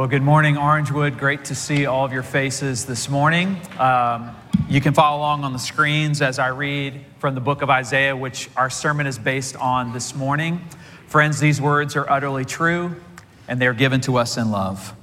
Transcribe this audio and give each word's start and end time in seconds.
Well, 0.00 0.08
good 0.08 0.22
morning, 0.22 0.54
Orangewood. 0.54 1.18
Great 1.18 1.44
to 1.44 1.54
see 1.54 1.84
all 1.84 2.06
of 2.06 2.12
your 2.14 2.22
faces 2.22 2.86
this 2.86 3.10
morning. 3.10 3.60
Um, 3.78 4.34
you 4.66 4.80
can 4.80 4.94
follow 4.94 5.18
along 5.18 5.44
on 5.44 5.52
the 5.52 5.58
screens 5.58 6.22
as 6.22 6.38
I 6.38 6.48
read 6.48 7.04
from 7.18 7.34
the 7.34 7.42
book 7.42 7.60
of 7.60 7.68
Isaiah, 7.68 8.16
which 8.16 8.48
our 8.56 8.70
sermon 8.70 9.06
is 9.06 9.18
based 9.18 9.56
on 9.56 9.92
this 9.92 10.14
morning. 10.14 10.64
Friends, 11.06 11.38
these 11.38 11.60
words 11.60 11.96
are 11.96 12.10
utterly 12.10 12.46
true, 12.46 12.96
and 13.46 13.60
they're 13.60 13.74
given 13.74 14.00
to 14.00 14.16
us 14.16 14.38
in 14.38 14.50
love. 14.50 14.94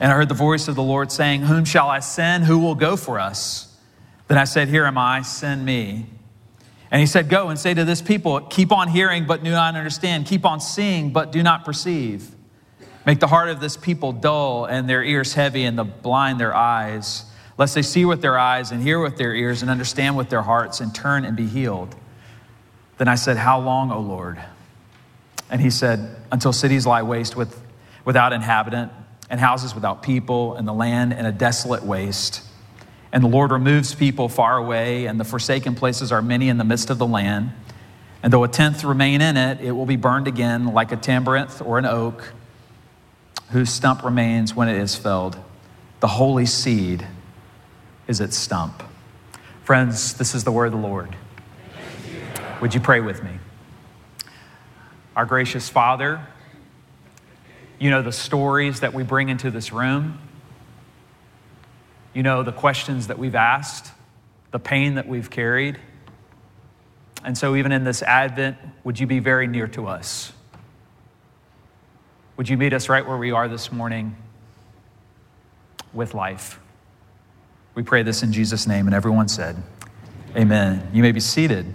And 0.00 0.10
I 0.10 0.16
heard 0.16 0.28
the 0.28 0.34
voice 0.34 0.66
of 0.66 0.74
the 0.74 0.82
Lord 0.82 1.12
saying, 1.12 1.42
Whom 1.42 1.64
shall 1.64 1.88
I 1.88 2.00
send? 2.00 2.46
Who 2.46 2.58
will 2.58 2.74
go 2.74 2.96
for 2.96 3.20
us? 3.20 3.76
Then 4.26 4.38
I 4.38 4.44
said, 4.44 4.66
Here 4.66 4.86
am 4.86 4.98
I, 4.98 5.22
send 5.22 5.64
me. 5.64 6.06
And 6.90 7.00
he 7.00 7.06
said, 7.06 7.28
Go 7.28 7.48
and 7.48 7.56
say 7.56 7.74
to 7.74 7.84
this 7.84 8.02
people, 8.02 8.40
Keep 8.40 8.72
on 8.72 8.88
hearing, 8.88 9.24
but 9.24 9.44
do 9.44 9.52
not 9.52 9.76
understand. 9.76 10.26
Keep 10.26 10.44
on 10.44 10.60
seeing, 10.60 11.12
but 11.12 11.30
do 11.30 11.44
not 11.44 11.64
perceive. 11.64 12.33
Make 13.06 13.20
the 13.20 13.26
heart 13.26 13.50
of 13.50 13.60
this 13.60 13.76
people 13.76 14.12
dull 14.12 14.64
and 14.64 14.88
their 14.88 15.02
ears 15.02 15.34
heavy 15.34 15.64
and 15.64 15.78
the 15.78 15.84
blind 15.84 16.40
their 16.40 16.54
eyes, 16.54 17.26
lest 17.58 17.74
they 17.74 17.82
see 17.82 18.04
with 18.04 18.22
their 18.22 18.38
eyes 18.38 18.72
and 18.72 18.82
hear 18.82 18.98
with 18.98 19.18
their 19.18 19.34
ears 19.34 19.60
and 19.60 19.70
understand 19.70 20.16
with 20.16 20.30
their 20.30 20.42
hearts 20.42 20.80
and 20.80 20.94
turn 20.94 21.24
and 21.24 21.36
be 21.36 21.46
healed. 21.46 21.94
Then 22.96 23.08
I 23.08 23.16
said, 23.16 23.36
How 23.36 23.60
long, 23.60 23.90
O 23.90 24.00
Lord? 24.00 24.40
And 25.50 25.60
he 25.60 25.68
said, 25.68 26.16
Until 26.32 26.52
cities 26.52 26.86
lie 26.86 27.02
waste 27.02 27.36
with, 27.36 27.60
without 28.04 28.32
inhabitant, 28.32 28.90
and 29.28 29.38
houses 29.38 29.74
without 29.74 30.02
people, 30.02 30.54
and 30.54 30.66
the 30.66 30.72
land 30.72 31.12
in 31.12 31.26
a 31.26 31.32
desolate 31.32 31.82
waste. 31.82 32.42
And 33.12 33.22
the 33.22 33.28
Lord 33.28 33.52
removes 33.52 33.94
people 33.94 34.28
far 34.28 34.56
away, 34.56 35.06
and 35.06 35.20
the 35.20 35.24
forsaken 35.24 35.74
places 35.74 36.10
are 36.10 36.22
many 36.22 36.48
in 36.48 36.56
the 36.56 36.64
midst 36.64 36.88
of 36.88 36.98
the 36.98 37.06
land. 37.06 37.52
And 38.22 38.32
though 38.32 38.44
a 38.44 38.48
tenth 38.48 38.82
remain 38.82 39.20
in 39.20 39.36
it, 39.36 39.60
it 39.60 39.72
will 39.72 39.86
be 39.86 39.96
burned 39.96 40.26
again 40.26 40.72
like 40.72 40.92
a 40.92 40.96
terebinth 40.96 41.60
or 41.60 41.78
an 41.78 41.84
oak 41.84 42.32
whose 43.50 43.70
stump 43.70 44.04
remains 44.04 44.54
when 44.54 44.68
it 44.68 44.76
is 44.76 44.94
felled. 44.96 45.36
The 46.00 46.08
holy 46.08 46.46
seed 46.46 47.06
is 48.06 48.20
its 48.20 48.36
stump. 48.36 48.82
Friends, 49.62 50.14
this 50.14 50.34
is 50.34 50.44
the 50.44 50.52
word 50.52 50.66
of 50.66 50.72
the 50.72 50.78
Lord. 50.78 51.16
Would 52.60 52.74
you 52.74 52.80
pray 52.80 53.00
with 53.00 53.22
me? 53.22 53.30
Our 55.16 55.26
gracious 55.26 55.68
Father, 55.68 56.26
you 57.78 57.90
know 57.90 58.02
the 58.02 58.12
stories 58.12 58.80
that 58.80 58.92
we 58.94 59.02
bring 59.02 59.28
into 59.28 59.50
this 59.50 59.72
room. 59.72 60.18
You 62.12 62.22
know 62.22 62.42
the 62.42 62.52
questions 62.52 63.08
that 63.08 63.18
we've 63.18 63.34
asked, 63.34 63.92
the 64.50 64.58
pain 64.58 64.94
that 64.94 65.08
we've 65.08 65.30
carried. 65.30 65.78
And 67.24 67.36
so, 67.38 67.56
even 67.56 67.72
in 67.72 67.84
this 67.84 68.02
Advent, 68.02 68.56
would 68.84 69.00
you 69.00 69.06
be 69.06 69.18
very 69.18 69.46
near 69.46 69.66
to 69.68 69.86
us? 69.86 70.32
Would 72.36 72.48
you 72.48 72.56
meet 72.56 72.72
us 72.72 72.88
right 72.88 73.06
where 73.06 73.16
we 73.16 73.30
are 73.30 73.46
this 73.46 73.70
morning 73.70 74.16
with 75.92 76.14
life? 76.14 76.58
We 77.76 77.84
pray 77.84 78.02
this 78.02 78.24
in 78.24 78.32
Jesus' 78.32 78.66
name, 78.66 78.86
and 78.86 78.94
everyone 78.94 79.28
said, 79.28 79.56
Amen. 80.36 80.88
You 80.92 81.02
may 81.02 81.12
be 81.12 81.20
seated. 81.20 81.72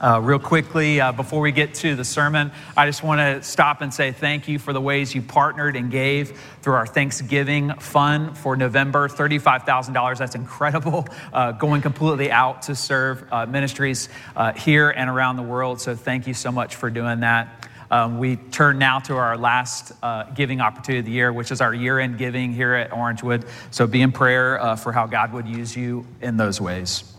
Uh, 0.00 0.20
real 0.22 0.38
quickly, 0.38 1.02
uh, 1.02 1.12
before 1.12 1.40
we 1.40 1.52
get 1.52 1.74
to 1.74 1.94
the 1.96 2.04
sermon, 2.04 2.50
I 2.74 2.86
just 2.86 3.02
want 3.02 3.20
to 3.20 3.46
stop 3.46 3.82
and 3.82 3.92
say 3.92 4.10
thank 4.10 4.48
you 4.48 4.58
for 4.58 4.72
the 4.72 4.80
ways 4.80 5.14
you 5.14 5.20
partnered 5.20 5.76
and 5.76 5.90
gave 5.90 6.38
through 6.62 6.74
our 6.74 6.86
Thanksgiving 6.86 7.74
fund 7.74 8.38
for 8.38 8.56
November 8.56 9.08
$35,000. 9.08 10.18
That's 10.18 10.34
incredible, 10.34 11.06
uh, 11.30 11.52
going 11.52 11.82
completely 11.82 12.30
out 12.30 12.62
to 12.62 12.74
serve 12.74 13.30
uh, 13.30 13.44
ministries 13.44 14.08
uh, 14.34 14.54
here 14.54 14.88
and 14.88 15.10
around 15.10 15.36
the 15.36 15.42
world. 15.42 15.78
So, 15.80 15.94
thank 15.94 16.26
you 16.26 16.32
so 16.32 16.50
much 16.50 16.74
for 16.74 16.88
doing 16.88 17.20
that. 17.20 17.68
Um, 17.90 18.18
we 18.18 18.36
turn 18.36 18.78
now 18.78 18.98
to 19.00 19.16
our 19.16 19.36
last 19.36 19.92
uh, 20.02 20.24
giving 20.34 20.60
opportunity 20.60 21.00
of 21.00 21.04
the 21.06 21.12
year, 21.12 21.32
which 21.32 21.50
is 21.50 21.60
our 21.60 21.74
year 21.74 21.98
end 21.98 22.18
giving 22.18 22.52
here 22.52 22.74
at 22.74 22.90
Orangewood. 22.90 23.48
So 23.70 23.86
be 23.86 24.02
in 24.02 24.12
prayer 24.12 24.60
uh, 24.60 24.76
for 24.76 24.92
how 24.92 25.06
God 25.06 25.32
would 25.32 25.46
use 25.46 25.76
you 25.76 26.06
in 26.20 26.36
those 26.36 26.60
ways. 26.60 27.13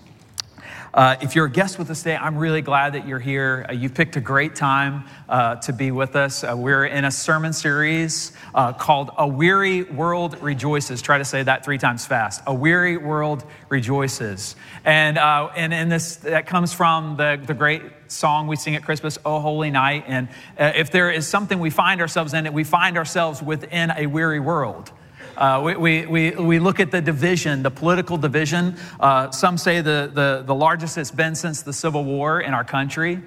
Uh, 0.96 1.18
if 1.20 1.36
you're 1.36 1.48
a 1.48 1.52
guest 1.52 1.78
with 1.78 1.92
us 1.92 2.04
today, 2.04 2.16
I'm 2.16 2.38
really 2.38 2.62
glad 2.62 2.94
that 2.94 3.06
you're 3.06 3.20
here. 3.20 3.66
Uh, 3.68 3.74
you've 3.74 3.94
picked 3.94 4.16
a 4.16 4.22
great 4.22 4.56
time 4.56 5.04
uh, 5.28 5.58
to 5.58 5.74
be 5.74 5.92
with 5.92 6.16
us. 6.16 6.42
Uh, 6.42 6.56
we're 6.58 6.86
in 6.86 7.04
a 7.04 7.12
sermon 7.12 7.52
series 7.52 8.32
uh, 8.54 8.72
called 8.72 9.12
A 9.18 9.28
Weary 9.28 9.84
World 9.84 10.42
Rejoices. 10.42 11.02
Try 11.02 11.18
to 11.18 11.26
say 11.26 11.44
that 11.44 11.66
three 11.66 11.78
times 11.78 12.06
fast. 12.06 12.44
A 12.48 12.54
Weary 12.54 12.96
World 12.96 13.44
Rejoices. 13.68 14.56
And, 14.86 15.18
uh, 15.18 15.50
and, 15.54 15.74
and 15.74 15.92
this, 15.92 16.16
that 16.16 16.48
comes 16.48 16.72
from 16.72 17.18
the, 17.18 17.42
the 17.46 17.54
great 17.54 17.82
song 18.08 18.48
we 18.48 18.56
sing 18.56 18.76
at 18.76 18.84
Christmas, 18.86 19.18
Oh 19.26 19.42
Holy 19.42 19.72
Night. 19.72 20.06
And 20.08 20.30
if 20.58 20.92
there 20.92 21.12
is 21.12 21.28
something 21.28 21.60
we 21.60 21.72
find 21.72 22.00
ourselves 22.00 22.34
in, 22.34 22.54
we 22.54 22.64
find 22.64 22.98
ourselves 22.98 23.44
within 23.44 23.92
a 23.92 24.08
weary 24.08 24.40
world. 24.40 24.94
Uh, 25.38 25.74
we, 25.78 26.06
we, 26.06 26.32
we, 26.32 26.60
look 26.60 26.80
at 26.80 26.92
the 26.92 27.02
division, 27.02 27.62
the 27.62 27.72
political 27.72 28.18
division. 28.18 28.78
Uh, 29.00 29.30
some 29.32 29.58
say 29.58 29.82
the, 29.82 30.10
the, 30.14 30.44
the 30.46 30.56
largest 30.56 30.98
it's 30.98 31.12
been 31.12 31.36
since 31.36 31.62
the 31.62 31.74
Civil 31.74 32.06
War 32.06 32.40
in 32.40 32.54
our 32.54 32.64
country. 32.64 33.22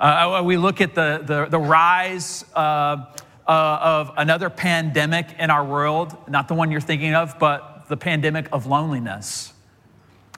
Uh, 0.00 0.42
we 0.44 0.56
look 0.56 0.80
at 0.80 0.94
the, 0.94 1.22
the, 1.24 1.44
the 1.46 1.58
rise 1.58 2.42
uh, 2.54 2.58
uh, 2.58 3.78
of 3.82 4.12
another 4.16 4.48
pandemic 4.48 5.26
in 5.38 5.50
our 5.50 5.64
world, 5.64 6.16
not 6.26 6.48
the 6.48 6.54
one 6.54 6.70
you're 6.70 6.80
thinking 6.80 7.14
of, 7.14 7.38
but 7.38 7.84
the 7.88 7.98
pandemic 7.98 8.48
of 8.50 8.66
loneliness. 8.66 9.52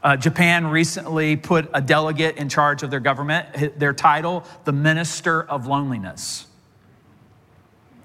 Uh, 0.02 0.16
Japan 0.16 0.66
recently 0.66 1.36
put 1.36 1.70
a 1.74 1.80
delegate 1.80 2.36
in 2.36 2.48
charge 2.48 2.82
of 2.82 2.90
their 2.90 3.00
government, 3.00 3.78
their 3.78 3.92
title, 3.92 4.44
the 4.64 4.72
Minister 4.72 5.42
of 5.44 5.66
Loneliness. 5.66 6.47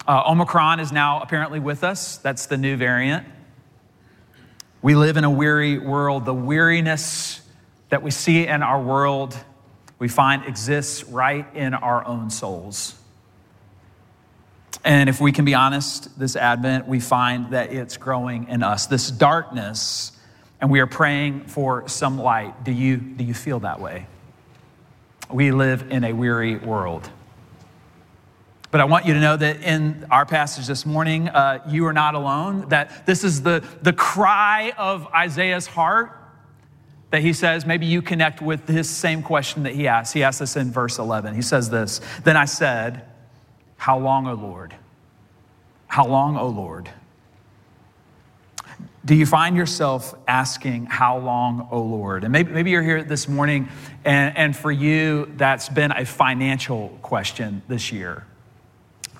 Uh, 0.06 0.24
Omicron 0.28 0.82
is 0.82 0.92
now 0.92 1.22
apparently 1.22 1.60
with 1.60 1.84
us. 1.84 2.18
That's 2.18 2.48
the 2.48 2.58
new 2.58 2.76
variant. 2.76 3.26
We 4.82 4.96
live 4.96 5.16
in 5.16 5.24
a 5.24 5.30
weary 5.30 5.78
world. 5.78 6.26
The 6.26 6.34
weariness 6.34 7.42
that 7.88 8.04
we 8.04 8.12
see 8.12 8.46
in 8.46 8.64
our 8.64 8.82
world, 8.82 9.38
we 10.00 10.10
find 10.10 10.44
exists 10.46 11.06
right 11.06 11.46
in 11.56 11.74
our 11.74 12.06
own 12.06 12.30
souls. 12.30 12.96
And 14.84 15.10
if 15.10 15.22
we 15.22 15.32
can 15.32 15.46
be 15.46 15.54
honest, 15.54 16.20
this 16.20 16.36
Advent, 16.36 16.86
we 16.86 17.00
find 17.00 17.52
that 17.52 17.72
it's 17.72 17.96
growing 17.96 18.50
in 18.50 18.62
us. 18.62 18.88
This 18.88 19.10
darkness, 19.10 20.12
and 20.60 20.70
we 20.70 20.82
are 20.82 20.88
praying 20.88 21.46
for 21.46 21.88
some 21.88 22.20
light. 22.20 22.66
Do 22.66 22.74
you, 22.74 22.98
do 22.98 23.24
you 23.24 23.34
feel 23.34 23.62
that 23.62 23.80
way? 23.80 24.08
We 25.32 25.54
live 25.54 25.90
in 25.90 26.04
a 26.04 26.12
weary 26.12 26.58
world. 26.58 27.10
But 28.74 28.82
I 28.82 28.86
want 28.86 29.06
you 29.06 29.14
to 29.14 29.20
know 29.20 29.38
that 29.38 29.62
in 29.62 30.04
our 30.10 30.26
passage 30.26 30.66
this 30.66 30.84
morning, 30.84 31.30
uh, 31.30 31.60
you 31.70 31.86
are 31.86 31.94
not 31.94 32.16
alone, 32.16 32.70
that 32.70 33.06
this 33.06 33.24
is 33.24 33.44
the, 33.44 33.64
the 33.84 33.94
cry 33.94 34.74
of 34.80 35.06
Isaiah's 35.14 35.68
heart 35.68 36.18
that 37.12 37.22
he 37.22 37.34
says, 37.34 37.68
maybe 37.68 37.86
you 37.86 38.02
connect 38.02 38.42
with 38.42 38.66
this 38.66 38.90
same 38.90 39.22
question 39.22 39.62
that 39.62 39.76
he 39.76 39.88
asked. 39.88 40.16
He 40.16 40.24
asked 40.24 40.40
this 40.40 40.56
in 40.56 40.72
verse 40.72 40.98
11. 40.98 41.36
He 41.36 41.44
says 41.44 41.70
this 41.70 42.02
Then 42.24 42.36
I 42.36 42.46
said, 42.46 43.06
How 43.78 44.00
long, 44.00 44.26
O 44.26 44.34
Lord? 44.34 44.74
How 45.86 46.08
long, 46.08 46.36
O 46.36 46.48
Lord? 46.48 46.90
Do 49.06 49.14
you 49.14 49.28
find 49.28 49.56
yourself 49.56 50.16
asking, 50.28 50.88
How 50.88 51.20
long, 51.20 51.68
O 51.70 51.80
Lord? 51.80 52.24
And 52.24 52.32
maybe, 52.32 52.52
maybe 52.52 52.72
you're 52.72 52.82
here 52.82 53.04
this 53.04 53.28
morning, 53.28 53.70
and, 54.04 54.36
and 54.36 54.58
for 54.58 54.72
you, 54.72 55.32
that's 55.38 55.70
been 55.70 55.92
a 55.92 56.06
financial 56.06 56.98
question 57.04 57.62
this 57.68 57.92
year 57.92 58.26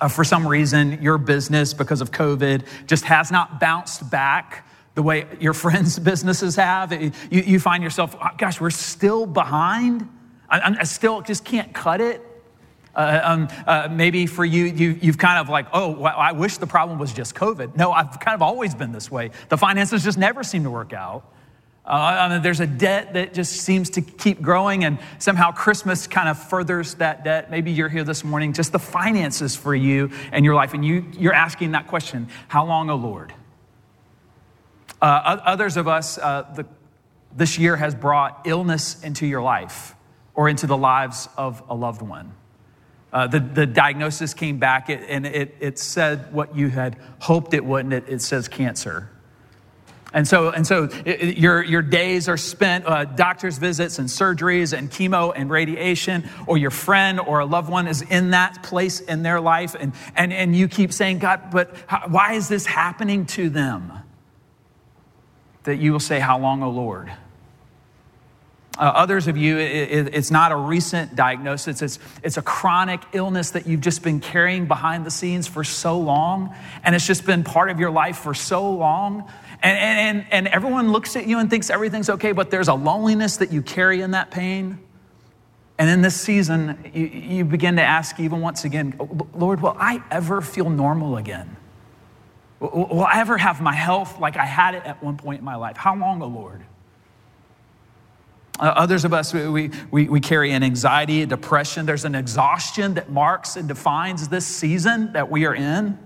uh, 0.00 0.08
for 0.08 0.24
some 0.24 0.46
reason, 0.46 1.02
your 1.02 1.18
business, 1.18 1.74
because 1.74 2.00
of 2.00 2.10
COVID, 2.10 2.66
just 2.86 3.04
has 3.04 3.30
not 3.30 3.60
bounced 3.60 4.10
back 4.10 4.66
the 4.94 5.02
way 5.02 5.26
your 5.40 5.52
friends' 5.64 5.98
businesses 5.98 6.56
have. 6.56 6.92
You, 6.92 7.12
you 7.30 7.60
find 7.60 7.82
yourself, 7.82 8.16
oh, 8.20 8.28
gosh, 8.36 8.60
we're 8.60 8.70
still 8.70 9.26
behind. 9.26 10.08
I, 10.48 10.76
I 10.80 10.84
still 10.84 11.20
just 11.20 11.44
can't 11.44 11.72
cut 11.72 12.00
it. 12.00 12.22
Uh, 12.94 13.20
um, 13.24 13.48
uh, 13.66 13.88
maybe 13.90 14.26
for 14.26 14.44
you, 14.44 14.66
you, 14.66 14.98
you've 15.02 15.18
kind 15.18 15.38
of 15.38 15.48
like, 15.48 15.66
oh, 15.72 15.90
well, 15.90 16.16
I 16.16 16.32
wish 16.32 16.58
the 16.58 16.66
problem 16.66 16.98
was 16.98 17.12
just 17.12 17.34
COVID. 17.34 17.76
No, 17.76 17.90
I've 17.90 18.20
kind 18.20 18.36
of 18.36 18.42
always 18.42 18.74
been 18.74 18.92
this 18.92 19.10
way. 19.10 19.30
The 19.48 19.58
finances 19.58 20.04
just 20.04 20.16
never 20.16 20.44
seem 20.44 20.62
to 20.62 20.70
work 20.70 20.92
out. 20.92 21.33
Uh, 21.84 22.38
there's 22.38 22.60
a 22.60 22.66
debt 22.66 23.12
that 23.12 23.34
just 23.34 23.52
seems 23.52 23.90
to 23.90 24.00
keep 24.00 24.40
growing, 24.40 24.84
and 24.84 24.98
somehow 25.18 25.52
Christmas 25.52 26.06
kind 26.06 26.30
of 26.30 26.38
furthers 26.38 26.94
that 26.94 27.24
debt. 27.24 27.50
Maybe 27.50 27.72
you're 27.72 27.90
here 27.90 28.04
this 28.04 28.24
morning, 28.24 28.54
just 28.54 28.72
the 28.72 28.78
finances 28.78 29.54
for 29.54 29.74
you 29.74 30.10
and 30.32 30.44
your 30.46 30.54
life, 30.54 30.72
and 30.72 30.84
you, 30.84 31.04
you're 31.18 31.34
asking 31.34 31.72
that 31.72 31.86
question 31.86 32.28
How 32.48 32.64
long, 32.64 32.88
O 32.88 32.96
Lord? 32.96 33.34
Uh, 35.02 35.38
others 35.44 35.76
of 35.76 35.86
us, 35.86 36.16
uh, 36.16 36.50
the, 36.56 36.64
this 37.36 37.58
year 37.58 37.76
has 37.76 37.94
brought 37.94 38.46
illness 38.46 39.02
into 39.02 39.26
your 39.26 39.42
life 39.42 39.94
or 40.34 40.48
into 40.48 40.66
the 40.66 40.76
lives 40.76 41.28
of 41.36 41.62
a 41.68 41.74
loved 41.74 42.00
one. 42.00 42.32
Uh, 43.12 43.26
the, 43.26 43.38
the 43.38 43.66
diagnosis 43.66 44.32
came 44.32 44.58
back 44.58 44.88
and 44.88 45.26
it, 45.26 45.54
it 45.60 45.78
said 45.78 46.32
what 46.32 46.56
you 46.56 46.68
had 46.68 46.96
hoped 47.20 47.52
it 47.52 47.64
wouldn't. 47.64 47.92
It, 47.92 48.08
it 48.08 48.22
says 48.22 48.48
cancer. 48.48 49.10
And 50.14 50.28
so, 50.28 50.50
and 50.50 50.64
so 50.64 50.88
it, 51.04 51.38
your, 51.38 51.60
your 51.60 51.82
days 51.82 52.28
are 52.28 52.36
spent 52.36 52.86
uh, 52.86 53.04
doctor's 53.04 53.58
visits 53.58 53.98
and 53.98 54.08
surgeries 54.08 54.72
and 54.72 54.88
chemo 54.88 55.32
and 55.34 55.50
radiation, 55.50 56.30
or 56.46 56.56
your 56.56 56.70
friend 56.70 57.18
or 57.18 57.40
a 57.40 57.44
loved 57.44 57.68
one 57.68 57.88
is 57.88 58.00
in 58.00 58.30
that 58.30 58.62
place 58.62 59.00
in 59.00 59.24
their 59.24 59.40
life, 59.40 59.74
and, 59.78 59.92
and, 60.14 60.32
and 60.32 60.54
you 60.54 60.68
keep 60.68 60.92
saying, 60.92 61.18
God, 61.18 61.50
but 61.50 61.74
how, 61.88 62.04
why 62.06 62.34
is 62.34 62.48
this 62.48 62.64
happening 62.64 63.26
to 63.26 63.50
them? 63.50 63.92
That 65.64 65.76
you 65.76 65.90
will 65.90 66.00
say, 66.00 66.20
How 66.20 66.38
long, 66.38 66.62
O 66.62 66.70
Lord? 66.70 67.10
Uh, 68.78 68.82
others 68.82 69.26
of 69.28 69.36
you, 69.36 69.58
it, 69.58 69.90
it, 69.90 70.14
it's 70.14 70.30
not 70.30 70.52
a 70.52 70.56
recent 70.56 71.16
diagnosis, 71.16 71.82
it's, 71.82 71.98
it's 72.22 72.36
a 72.36 72.42
chronic 72.42 73.00
illness 73.12 73.50
that 73.50 73.66
you've 73.66 73.80
just 73.80 74.02
been 74.02 74.20
carrying 74.20 74.66
behind 74.66 75.04
the 75.04 75.10
scenes 75.10 75.48
for 75.48 75.64
so 75.64 75.98
long, 75.98 76.54
and 76.84 76.94
it's 76.94 77.06
just 77.06 77.26
been 77.26 77.42
part 77.42 77.70
of 77.70 77.80
your 77.80 77.90
life 77.90 78.18
for 78.18 78.34
so 78.34 78.70
long 78.70 79.28
and, 79.64 80.18
and, 80.18 80.26
and 80.30 80.48
everyone 80.48 80.92
looks 80.92 81.16
at 81.16 81.26
you 81.26 81.38
and 81.38 81.48
thinks 81.48 81.70
everything's 81.70 82.10
okay, 82.10 82.32
but 82.32 82.50
there's 82.50 82.68
a 82.68 82.74
loneliness 82.74 83.38
that 83.38 83.50
you 83.50 83.62
carry 83.62 84.02
in 84.02 84.10
that 84.10 84.30
pain. 84.30 84.78
And 85.78 85.88
in 85.88 86.02
this 86.02 86.20
season, 86.20 86.90
you, 86.92 87.06
you 87.06 87.44
begin 87.44 87.76
to 87.76 87.82
ask 87.82 88.20
even 88.20 88.42
once 88.42 88.66
again, 88.66 88.94
Lord, 89.34 89.62
will 89.62 89.74
I 89.78 90.04
ever 90.10 90.42
feel 90.42 90.68
normal 90.68 91.16
again? 91.16 91.56
Will 92.60 93.04
I 93.04 93.20
ever 93.20 93.38
have 93.38 93.62
my 93.62 93.72
health 93.72 94.20
like 94.20 94.36
I 94.36 94.44
had 94.44 94.74
it 94.74 94.84
at 94.84 95.02
one 95.02 95.16
point 95.16 95.38
in 95.38 95.44
my 95.44 95.56
life? 95.56 95.78
How 95.78 95.96
long, 95.96 96.22
O 96.22 96.26
oh 96.26 96.28
Lord? 96.28 96.62
Uh, 98.60 98.64
others 98.64 99.04
of 99.04 99.14
us, 99.14 99.32
we, 99.32 99.70
we, 99.90 100.08
we 100.08 100.20
carry 100.20 100.52
an 100.52 100.62
anxiety, 100.62 101.22
a 101.22 101.26
depression. 101.26 101.86
There's 101.86 102.04
an 102.04 102.14
exhaustion 102.14 102.94
that 102.94 103.10
marks 103.10 103.56
and 103.56 103.66
defines 103.66 104.28
this 104.28 104.46
season 104.46 105.12
that 105.14 105.30
we 105.30 105.46
are 105.46 105.54
in 105.54 105.98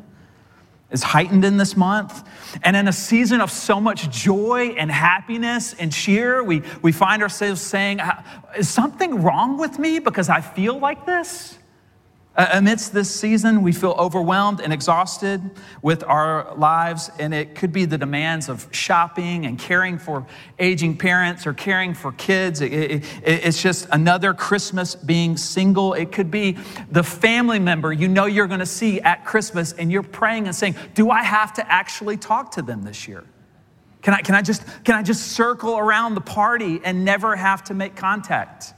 is 0.90 1.02
heightened 1.02 1.44
in 1.44 1.56
this 1.56 1.76
month. 1.76 2.26
And 2.62 2.75
in 2.76 2.88
a 2.88 2.93
season 2.93 3.40
of 3.40 3.50
so 3.50 3.81
much 3.81 4.08
joy 4.11 4.75
and 4.79 4.90
happiness 4.90 5.75
and 5.75 5.93
cheer, 5.93 6.43
we, 6.43 6.62
we 6.82 6.93
find 6.93 7.23
ourselves 7.23 7.61
saying, 7.61 8.00
uh, 8.00 8.23
Is 8.56 8.69
something 8.69 9.23
wrong 9.23 9.58
with 9.58 9.79
me 9.79 9.99
because 9.99 10.29
I 10.29 10.40
feel 10.40 10.79
like 10.79 11.05
this? 11.05 11.57
Amidst 12.38 12.93
this 12.93 13.12
season, 13.12 13.62
we 13.62 13.73
feel 13.73 13.96
overwhelmed 13.99 14.61
and 14.61 14.73
exhausted 14.73 15.40
with 15.82 16.05
our 16.05 16.55
lives, 16.55 17.11
and 17.19 17.35
it 17.35 17.56
could 17.56 17.73
be 17.73 17.85
the 17.85 17.99
demands 17.99 18.49
of 18.49 18.69
shopping 18.70 19.44
and 19.44 19.58
caring 19.58 19.99
for 19.99 20.25
aging 20.61 20.99
parents 20.99 21.49
or 21.49 21.52
caring 21.52 21.94
for 21.94 22.12
kids. 22.12 22.61
It, 22.61 22.73
it, 22.73 23.05
it's 23.25 23.61
just 23.61 23.88
another 23.90 24.35
Christmas 24.35 24.94
being 24.94 25.37
single. 25.37 25.94
It 25.94 26.12
could 26.12 26.31
be 26.31 26.56
the 26.93 27.02
family 27.02 27.58
member 27.58 27.93
you 27.93 28.06
know 28.06 28.26
you're 28.26 28.46
going 28.46 28.61
to 28.61 28.67
see 28.67 29.00
at 29.00 29.25
Christmas, 29.25 29.73
and 29.73 29.90
you're 29.90 30.05
praying 30.05 30.46
and 30.46 30.55
saying, 30.55 30.76
Do 30.94 31.11
I 31.11 31.25
have 31.25 31.55
to 31.55 31.69
actually 31.69 32.19
talk 32.19 32.52
to 32.52 32.62
them 32.62 32.85
this 32.85 33.08
year? 33.08 33.25
Can 34.02 34.14
I, 34.14 34.23
can 34.23 34.37
I, 34.37 34.43
just, 34.43 34.62
can 34.85 34.94
I 34.94 35.02
just 35.02 35.32
circle 35.32 35.76
around 35.76 36.14
the 36.14 36.20
party 36.20 36.81
and 36.85 37.05
never 37.05 37.35
have 37.35 37.64
to 37.64 37.75
make 37.75 37.96
contact? 37.96 38.75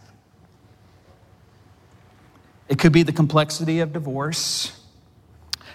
It 2.71 2.79
could 2.79 2.93
be 2.93 3.03
the 3.03 3.13
complexity 3.13 3.81
of 3.81 3.93
divorce, 3.93 4.81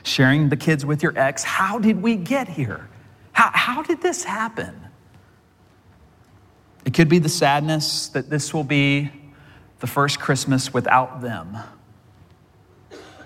sharing 0.03 0.47
the 0.47 0.55
kids 0.55 0.85
with 0.85 1.03
your 1.03 1.15
ex. 1.19 1.43
How 1.43 1.77
did 1.77 2.01
we 2.01 2.15
get 2.15 2.47
here? 2.47 2.87
How, 3.33 3.51
how 3.53 3.83
did 3.83 4.01
this 4.01 4.23
happen? 4.23 4.73
It 6.85 6.93
could 6.93 7.09
be 7.09 7.19
the 7.19 7.29
sadness 7.29 8.07
that 8.09 8.29
this 8.29 8.53
will 8.53 8.63
be 8.63 9.11
the 9.81 9.87
first 9.87 10.21
Christmas 10.21 10.73
without 10.73 11.21
them. 11.21 11.57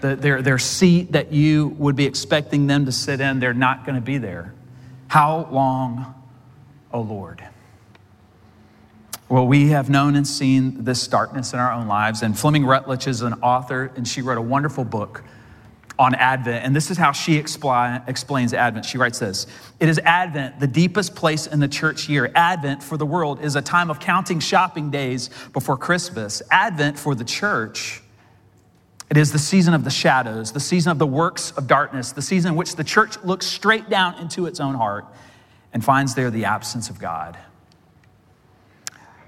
The, 0.01 0.15
their, 0.15 0.41
their 0.41 0.57
seat 0.57 1.11
that 1.11 1.31
you 1.31 1.67
would 1.77 1.95
be 1.95 2.05
expecting 2.05 2.65
them 2.65 2.85
to 2.85 2.91
sit 2.91 3.21
in, 3.21 3.39
they're 3.39 3.53
not 3.53 3.85
going 3.85 3.95
to 3.95 4.01
be 4.01 4.17
there. 4.17 4.55
How 5.09 5.47
long, 5.51 6.15
O 6.91 6.99
oh 6.99 7.01
Lord? 7.01 7.43
Well, 9.29 9.45
we 9.45 9.69
have 9.69 9.91
known 9.91 10.15
and 10.15 10.25
seen 10.25 10.83
this 10.83 11.07
darkness 11.07 11.53
in 11.53 11.59
our 11.59 11.71
own 11.71 11.87
lives. 11.87 12.23
And 12.23 12.37
Fleming 12.37 12.65
Rutledge 12.65 13.05
is 13.05 13.21
an 13.21 13.33
author, 13.43 13.91
and 13.95 14.07
she 14.07 14.23
wrote 14.23 14.39
a 14.39 14.41
wonderful 14.41 14.83
book 14.83 15.23
on 15.99 16.15
Advent. 16.15 16.65
And 16.65 16.75
this 16.75 16.89
is 16.89 16.97
how 16.97 17.11
she 17.11 17.39
expli- 17.39 18.09
explains 18.09 18.55
Advent. 18.55 18.85
She 18.85 18.97
writes 18.97 19.19
this 19.19 19.45
It 19.79 19.87
is 19.87 19.99
Advent, 19.99 20.59
the 20.59 20.65
deepest 20.65 21.13
place 21.13 21.45
in 21.45 21.59
the 21.59 21.67
church 21.67 22.09
year. 22.09 22.31
Advent 22.33 22.81
for 22.81 22.97
the 22.97 23.05
world 23.05 23.43
is 23.43 23.55
a 23.55 23.61
time 23.61 23.91
of 23.91 23.99
counting 23.99 24.39
shopping 24.39 24.89
days 24.89 25.29
before 25.53 25.77
Christmas. 25.77 26.41
Advent 26.49 26.97
for 26.97 27.13
the 27.13 27.25
church. 27.25 28.01
It 29.11 29.17
is 29.17 29.31
the 29.31 29.39
season 29.39 29.75
of 29.75 29.83
the 29.83 29.91
shadows, 29.91 30.53
the 30.53 30.59
season 30.59 30.91
of 30.91 30.97
the 30.97 31.07
works 31.07 31.51
of 31.51 31.67
darkness, 31.67 32.13
the 32.13 32.21
season 32.21 32.53
in 32.53 32.57
which 32.57 32.75
the 32.75 32.83
church 32.83 33.15
looks 33.23 33.45
straight 33.45 33.89
down 33.89 34.15
into 34.15 34.47
its 34.47 34.59
own 34.59 34.73
heart 34.73 35.05
and 35.71 35.85
finds 35.85 36.15
there 36.15 36.31
the 36.31 36.45
absence 36.45 36.89
of 36.89 36.99
God. 36.99 37.37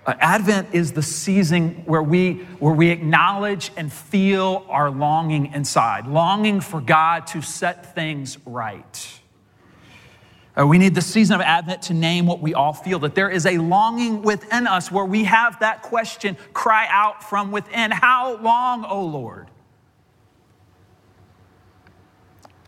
Uh, 0.03 0.15
Advent 0.19 0.67
is 0.73 0.93
the 0.93 1.03
season 1.03 1.83
where 1.85 2.01
we, 2.01 2.33
where 2.59 2.73
we 2.73 2.89
acknowledge 2.89 3.71
and 3.77 3.93
feel 3.93 4.65
our 4.67 4.89
longing 4.89 5.53
inside, 5.53 6.07
longing 6.07 6.59
for 6.59 6.81
God 6.81 7.27
to 7.27 7.41
set 7.41 7.93
things 7.93 8.39
right. 8.45 9.19
Uh, 10.59 10.65
we 10.65 10.79
need 10.79 10.95
the 10.95 11.01
season 11.01 11.35
of 11.35 11.41
Advent 11.41 11.83
to 11.83 11.93
name 11.93 12.25
what 12.25 12.41
we 12.41 12.55
all 12.55 12.73
feel, 12.73 12.97
that 12.99 13.13
there 13.13 13.29
is 13.29 13.45
a 13.45 13.59
longing 13.59 14.23
within 14.23 14.65
us 14.65 14.91
where 14.91 15.05
we 15.05 15.23
have 15.23 15.59
that 15.59 15.83
question 15.83 16.35
cry 16.51 16.87
out 16.89 17.23
from 17.23 17.51
within 17.51 17.91
How 17.91 18.37
long, 18.37 18.83
O 18.85 19.05
Lord? 19.05 19.49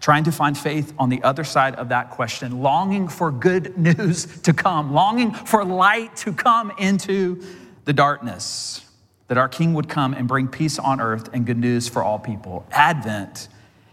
Trying 0.04 0.26
to 0.26 0.34
find 0.34 0.58
faith 0.58 0.94
on 1.00 1.08
the 1.08 1.24
other 1.24 1.46
side 1.46 1.76
of 1.76 1.88
that 1.88 2.10
question, 2.10 2.62
longing 2.62 3.08
for 3.08 3.32
good 3.32 3.78
news 3.98 4.26
to 4.42 4.52
come, 4.52 4.94
longing 4.94 5.32
for 5.34 5.64
light 5.64 6.14
to 6.18 6.34
come 6.34 6.74
into 6.78 7.42
the 7.86 7.94
darkness, 7.94 8.84
that 9.30 9.38
our 9.38 9.48
King 9.48 9.74
would 9.74 9.88
come 9.88 10.14
and 10.14 10.28
bring 10.28 10.50
peace 10.50 10.78
on 10.78 11.00
earth 11.00 11.30
and 11.32 11.46
good 11.46 11.58
news 11.58 11.88
for 11.88 12.04
all 12.04 12.20
people. 12.20 12.66
Advent 12.72 13.48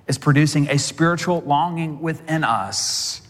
is 0.09 0.19
producing 0.19 0.69
a 0.69 0.81
spiritual 0.81 1.43
longing 1.43 2.01
within 2.01 2.43
us 2.43 3.23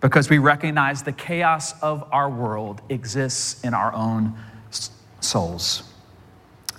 because 0.00 0.30
we 0.30 0.38
recognize 0.38 1.02
the 1.02 1.10
chaos 1.10 1.74
of 1.82 2.08
our 2.12 2.30
world 2.30 2.80
exists 2.88 3.64
in 3.64 3.74
our 3.74 3.92
own 3.92 4.32
souls. 5.18 5.82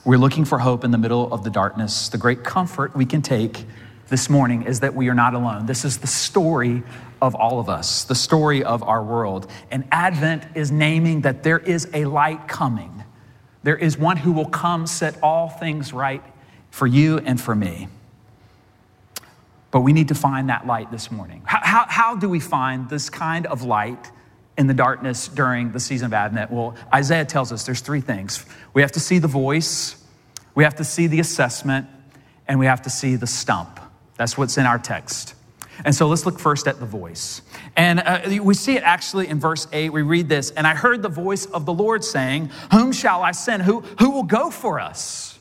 We're 0.05 0.17
looking 0.17 0.45
for 0.45 0.59
hope 0.59 0.85
in 0.85 0.91
the 0.91 0.97
middle 0.97 1.33
of 1.33 1.43
the 1.43 1.49
darkness, 1.49 2.07
the 2.07 2.17
great 2.17 2.45
comfort 2.45 2.95
we 2.95 3.05
can 3.05 3.21
take 3.21 3.65
this 4.09 4.29
morning 4.29 4.63
is 4.63 4.81
that 4.81 4.95
we 4.95 5.07
are 5.09 5.13
not 5.13 5.33
alone. 5.33 5.65
This 5.65 5.85
is 5.85 5.99
the 5.99 6.07
story 6.07 6.83
of 7.21 7.35
all 7.35 7.59
of 7.59 7.69
us, 7.69 8.03
the 8.03 8.15
story 8.15 8.63
of 8.63 8.83
our 8.83 9.03
world. 9.03 9.49
And 9.71 9.87
Advent 9.91 10.45
is 10.55 10.71
naming 10.71 11.21
that 11.21 11.43
there 11.43 11.59
is 11.59 11.87
a 11.93 12.05
light 12.05 12.47
coming. 12.47 13.03
There 13.63 13.77
is 13.77 13.97
one 13.97 14.17
who 14.17 14.31
will 14.31 14.49
come 14.49 14.87
set 14.87 15.21
all 15.21 15.49
things 15.49 15.93
right 15.93 16.23
for 16.71 16.87
you 16.87 17.19
and 17.19 17.39
for 17.39 17.55
me. 17.55 17.87
But 19.71 19.81
we 19.81 19.93
need 19.93 20.07
to 20.07 20.15
find 20.15 20.49
that 20.49 20.65
light 20.65 20.91
this 20.91 21.11
morning. 21.11 21.43
How, 21.45 21.59
how, 21.61 21.85
how 21.87 22.15
do 22.15 22.27
we 22.27 22.39
find 22.39 22.89
this 22.89 23.09
kind 23.09 23.45
of 23.45 23.63
light 23.63 24.11
in 24.57 24.67
the 24.67 24.73
darkness 24.73 25.27
during 25.27 25.71
the 25.71 25.79
season 25.79 26.07
of 26.07 26.13
Advent? 26.13 26.51
Well, 26.51 26.75
Isaiah 26.93 27.25
tells 27.25 27.51
us 27.51 27.65
there's 27.65 27.81
three 27.81 28.01
things 28.01 28.45
we 28.73 28.81
have 28.81 28.91
to 28.93 28.99
see 28.99 29.19
the 29.19 29.27
voice, 29.27 30.03
we 30.55 30.63
have 30.63 30.75
to 30.75 30.83
see 30.83 31.07
the 31.07 31.19
assessment, 31.19 31.87
and 32.47 32.59
we 32.59 32.65
have 32.65 32.81
to 32.83 32.89
see 32.89 33.15
the 33.15 33.27
stump. 33.27 33.79
That's 34.19 34.37
what's 34.37 34.57
in 34.57 34.65
our 34.65 34.77
text. 34.77 35.33
And 35.85 35.95
so 35.95 36.09
let's 36.09 36.25
look 36.25 36.39
first 36.39 36.67
at 36.67 36.77
the 36.81 36.85
voice. 36.85 37.41
And 37.77 38.01
uh, 38.01 38.43
we 38.43 38.53
see 38.53 38.75
it 38.75 38.83
actually 38.83 39.29
in 39.29 39.39
verse 39.39 39.65
8. 39.71 39.93
We 39.93 40.01
read 40.01 40.27
this, 40.27 40.51
and 40.51 40.67
I 40.67 40.75
heard 40.75 41.01
the 41.01 41.07
voice 41.07 41.45
of 41.45 41.65
the 41.65 41.71
Lord 41.71 42.03
saying, 42.03 42.49
Whom 42.73 42.91
shall 42.91 43.21
I 43.21 43.31
send? 43.31 43.63
Who, 43.63 43.79
who 43.97 44.09
will 44.09 44.23
go 44.23 44.49
for 44.49 44.81
us? 44.81 45.39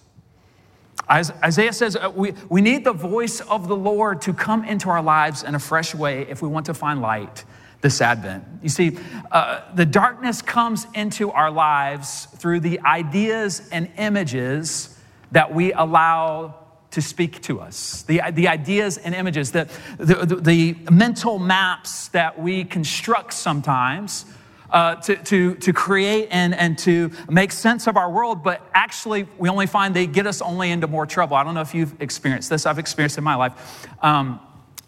Isaiah 1.11 1.73
says 1.73 1.97
uh, 1.97 2.13
we, 2.15 2.35
we 2.49 2.61
need 2.61 2.85
the 2.85 2.93
voice 2.93 3.41
of 3.41 3.67
the 3.67 3.75
Lord 3.75 4.23
to 4.23 4.33
come 4.33 4.63
into 4.63 4.91
our 4.91 5.03
lives 5.03 5.43
in 5.43 5.57
a 5.57 5.59
fresh 5.59 5.93
way 5.93 6.23
if 6.29 6.41
we 6.41 6.49
want 6.49 6.67
to 6.67 6.75
find 6.75 7.01
light 7.01 7.45
this 7.81 8.01
Advent. 8.01 8.45
You 8.63 8.69
see, 8.69 8.97
uh, 9.33 9.63
the 9.75 9.87
darkness 9.87 10.41
comes 10.41 10.87
into 10.95 11.33
our 11.33 11.51
lives 11.51 12.29
through 12.37 12.61
the 12.61 12.79
ideas 12.83 13.69
and 13.73 13.91
images 13.99 14.97
that 15.33 15.53
we 15.53 15.73
allow 15.73 16.68
to 16.91 17.03
speak 17.03 17.43
to 17.43 17.61
us. 17.61 18.03
The, 18.03 18.23
the 18.33 18.49
ideas 18.49 18.97
and 18.99 19.15
images, 19.15 19.53
the, 19.53 19.69
the, 19.99 20.37
the 20.37 20.77
mental 20.91 21.39
maps 21.39 22.09
that 22.09 22.41
we 22.41 22.65
construct 22.65 23.35
sometimes 23.35 24.25
uh, 24.71 24.97
to, 24.97 25.17
to, 25.17 25.55
to 25.57 25.73
create 25.73 26.29
and, 26.31 26.55
and 26.55 26.79
to 26.79 27.11
make 27.29 27.53
sense 27.53 27.87
of 27.87 27.97
our 27.97 28.11
world, 28.11 28.43
but 28.43 28.67
actually 28.75 29.27
we 29.39 29.49
only 29.49 29.67
find 29.67 29.95
they 29.95 30.07
get 30.07 30.27
us 30.27 30.43
only 30.43 30.71
into 30.71 30.87
more 30.87 31.07
trouble. 31.07 31.37
I 31.37 31.45
don't 31.45 31.55
know 31.55 31.61
if 31.61 31.75
you've 31.75 32.01
experienced 32.01 32.51
this, 32.51 32.67
I've 32.67 32.79
experienced 32.79 33.19
in 33.19 33.25
my 33.25 33.35
life. 33.35 33.89
Um, 34.03 34.41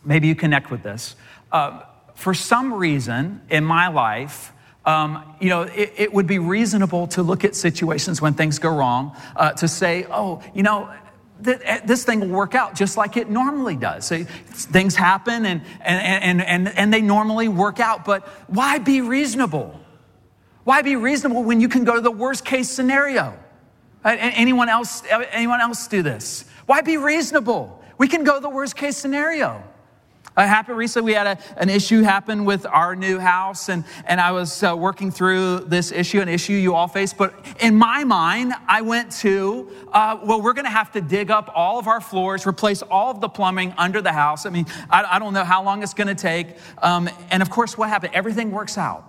maybe 0.05 0.29
you 0.29 0.35
connect 0.35 0.71
with 0.71 0.83
this. 0.83 1.17
Uh, 1.53 1.83
for 2.15 2.35
some 2.35 2.75
reason 2.75 3.41
in 3.49 3.65
my 3.65 3.89
life, 3.89 4.53
um, 4.85 5.37
you 5.41 5.49
know, 5.51 5.63
it, 5.63 5.93
it, 5.97 6.13
would 6.13 6.27
be 6.27 6.39
reasonable 6.39 7.07
to 7.09 7.23
look 7.23 7.45
at 7.45 7.55
situations 7.55 8.23
when 8.23 8.33
things 8.33 8.59
go 8.59 8.71
wrong, 8.71 9.15
uh, 9.37 9.53
to 9.53 9.69
say, 9.69 10.07
oh, 10.11 10.43
you 10.55 10.63
know, 10.63 10.91
Eh, 11.47 11.81
this 11.85 12.05
thing 12.05 12.21
will 12.21 12.29
work 12.29 12.55
out 12.55 12.75
just 12.75 12.97
like 12.97 13.17
it 13.17 13.31
normally 13.31 13.77
does. 13.77 14.07
So 14.07 14.25
things 14.25 14.95
happen 14.95 15.47
and, 15.47 15.63
and, 15.81 16.41
and, 16.41 16.43
and, 16.43 16.79
and 16.79 16.93
they 16.93 17.01
normally 17.01 17.49
work 17.49 17.81
out, 17.81 18.05
but 18.05 18.27
why 18.49 18.79
be 18.79 19.01
reasonable? 19.01 19.79
Why 20.65 20.83
be 20.83 20.97
reasonable 20.97 21.43
when 21.43 21.61
you 21.61 21.69
can 21.69 21.85
go 21.85 21.95
to 21.95 22.01
the 22.01 22.11
worst 22.11 22.45
case 22.45 22.71
scenario? 22.71 23.37
Anyone 24.05 24.69
else, 24.69 25.03
eh, 25.09 25.25
anyone 25.33 25.61
else 25.61 25.87
do 25.87 26.03
this? 26.03 26.45
Why 26.67 26.81
be 26.81 26.97
reasonable? 26.97 27.83
We 27.99 28.09
can 28.09 28.25
go 28.25 28.41
the 28.41 28.49
worst 28.49 28.77
case 28.77 28.97
scenario. 28.97 29.63
It 30.41 30.49
happened 30.49 30.79
recently. 30.79 31.13
We 31.13 31.15
had 31.15 31.27
a, 31.27 31.61
an 31.61 31.69
issue 31.69 32.01
happen 32.03 32.47
with 32.47 32.65
our 32.65 32.97
new 32.97 33.19
house, 33.19 33.69
and, 33.69 33.85
and 34.07 34.21
I 34.21 34.33
was 34.33 34.63
uh, 34.63 34.75
working 34.75 35.11
through 35.11 35.61
this 35.61 35.93
issue, 35.93 36.21
an 36.21 36.29
issue 36.29 36.55
you 36.55 36.75
all 36.75 36.89
face. 36.89 37.13
But 37.13 37.35
in 37.61 37.77
my 37.77 38.05
mind, 38.05 38.55
I 38.67 38.81
went 38.81 39.13
to, 39.19 39.71
uh, 39.93 40.19
well, 40.25 40.41
we're 40.41 40.55
going 40.55 40.65
to 40.65 40.71
have 40.71 40.93
to 40.93 41.03
dig 41.03 41.31
up 41.31 41.53
all 41.55 41.79
of 41.79 41.87
our 41.89 42.01
floors, 42.01 42.47
replace 42.47 42.81
all 42.81 43.11
of 43.11 43.21
the 43.21 43.29
plumbing 43.29 43.75
under 43.77 44.01
the 44.01 44.13
house. 44.13 44.47
I 44.47 44.51
mean, 44.51 44.67
I, 44.89 45.05
I 45.17 45.19
don't 45.19 45.35
know 45.35 45.45
how 45.45 45.63
long 45.63 45.83
it's 45.83 45.95
going 45.95 46.09
to 46.09 46.15
take. 46.15 46.57
Um, 46.79 47.11
and 47.31 47.43
of 47.43 47.51
course, 47.51 47.77
what 47.77 47.91
happened? 47.91 48.15
Everything 48.15 48.51
works 48.51 48.79
out, 48.79 49.05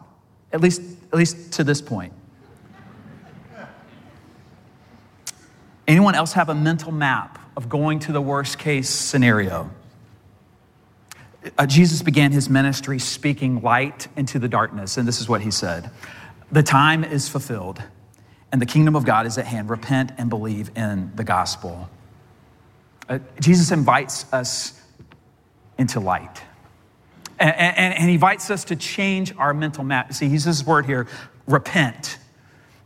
at 0.52 0.60
least, 0.60 0.82
at 1.14 1.18
least 1.18 1.54
to 1.54 1.64
this 1.64 1.82
point. 1.82 2.14
Anyone 5.88 6.16
else 6.16 6.34
have 6.34 6.50
a 6.50 6.56
mental 6.56 6.92
map 6.92 7.40
of 7.56 7.70
going 7.70 8.00
to 8.00 8.12
the 8.12 8.22
worst 8.22 8.60
case 8.60 8.90
scenario? 8.90 9.70
Uh, 11.58 11.66
Jesus 11.66 12.02
began 12.02 12.32
his 12.32 12.50
ministry 12.50 13.00
speaking 13.00 13.62
light 13.62 14.08
into 14.16 14.40
the 14.40 14.48
darkness, 14.48 14.98
and 14.98 15.08
this 15.08 15.20
is 15.20 15.28
what 15.28 15.42
he 15.42 15.52
said 15.52 15.90
The 16.52 16.64
time 16.64 17.04
is 17.04 17.28
fulfilled, 17.30 17.82
and 18.52 18.62
the 18.62 18.66
kingdom 18.66 18.96
of 18.96 19.06
God 19.06 19.26
is 19.26 19.38
at 19.38 19.46
hand. 19.46 19.70
Repent 19.70 20.12
and 20.18 20.30
believe 20.30 20.72
in 20.76 21.12
the 21.16 21.24
gospel. 21.24 21.90
Uh, 23.10 23.20
Jesus 23.40 23.72
invites 23.72 24.32
us 24.32 24.80
into 25.78 26.00
light. 26.00 26.42
And, 27.40 27.56
and, 27.56 27.94
and, 27.96 28.08
he 28.08 28.14
invites 28.14 28.52
us 28.52 28.66
to 28.66 28.76
change 28.76 29.36
our 29.36 29.54
mental 29.54 29.84
map. 29.84 30.14
See, 30.14 30.28
he 30.28 30.34
uses 30.34 30.60
this 30.60 30.68
word 30.68 30.86
here 30.86 31.08
repent. 31.48 32.20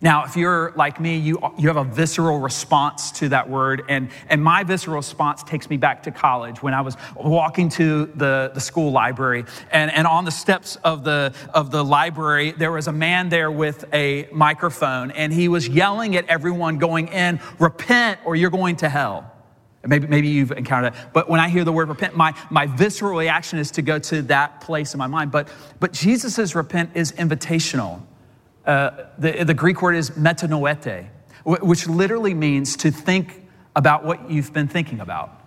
Now, 0.02 0.26
if 0.26 0.36
you're 0.36 0.74
like 0.76 1.00
me, 1.00 1.18
you, 1.18 1.40
you 1.58 1.68
have 1.70 1.78
a 1.78 1.84
visceral 1.84 2.40
response 2.40 3.12
to 3.14 3.30
that 3.30 3.50
word. 3.50 3.84
And, 3.88 4.10
and 4.30 4.44
my 4.44 4.64
visceral 4.64 4.98
response 4.98 5.42
takes 5.42 5.70
me 5.70 5.78
back 5.78 6.04
to 6.04 6.12
college 6.12 6.62
when 6.62 6.74
I 6.74 6.82
was 6.82 6.98
walking 7.16 7.70
to 7.70 8.08
the, 8.16 8.52
the 8.54 8.60
school 8.60 8.92
library. 8.92 9.46
And, 9.72 9.92
and 9.92 10.06
on 10.06 10.26
the 10.26 10.32
steps 10.32 10.76
of 10.78 11.04
the, 11.04 11.34
of 11.54 11.72
the 11.72 11.84
library, 11.84 12.52
there 12.52 12.72
was 12.72 12.88
a 12.88 12.92
man 12.92 13.30
there 13.30 13.50
with 13.50 13.86
a 13.94 14.28
microphone, 14.32 15.12
and 15.12 15.32
he 15.32 15.48
was 15.48 15.68
yelling 15.68 16.16
at 16.16 16.28
everyone 16.28 16.78
going 16.78 17.08
in, 17.08 17.40
Repent 17.58 18.20
or 18.26 18.36
you're 18.36 18.50
going 18.50 18.76
to 18.78 18.90
hell. 18.90 19.32
Maybe, 19.88 20.08
maybe 20.08 20.28
you've 20.28 20.52
encountered 20.52 20.94
that. 20.94 21.14
But 21.14 21.30
when 21.30 21.40
I 21.40 21.48
hear 21.48 21.64
the 21.64 21.72
word 21.72 21.90
repent, 21.90 22.18
my, 22.18 22.34
my 22.50 22.66
visceral 22.66 23.18
reaction 23.18 23.60
is 23.60 23.72
to 23.72 23.82
go 23.82 24.00
to 24.00 24.24
that 24.24 24.62
place 24.62 24.94
in 24.94 24.98
my 24.98 25.08
mind. 25.08 25.32
But, 25.32 25.48
but 25.80 25.94
Jesus' 25.94 26.56
repent 26.56 26.92
is 26.96 27.12
invitational. 27.14 28.02
Uh, 28.66 29.06
the, 29.18 29.44
the 29.44 29.54
Greek 29.54 29.82
word 29.82 29.96
is 29.96 30.12
metanoete, 30.12 31.08
which 31.44 31.88
literally 31.88 32.34
means 32.34 32.78
to 32.78 32.92
think 32.92 33.46
about 33.76 34.04
what 34.04 34.32
you've 34.32 34.54
been 34.54 34.68
thinking 34.68 35.00
about. 35.00 35.42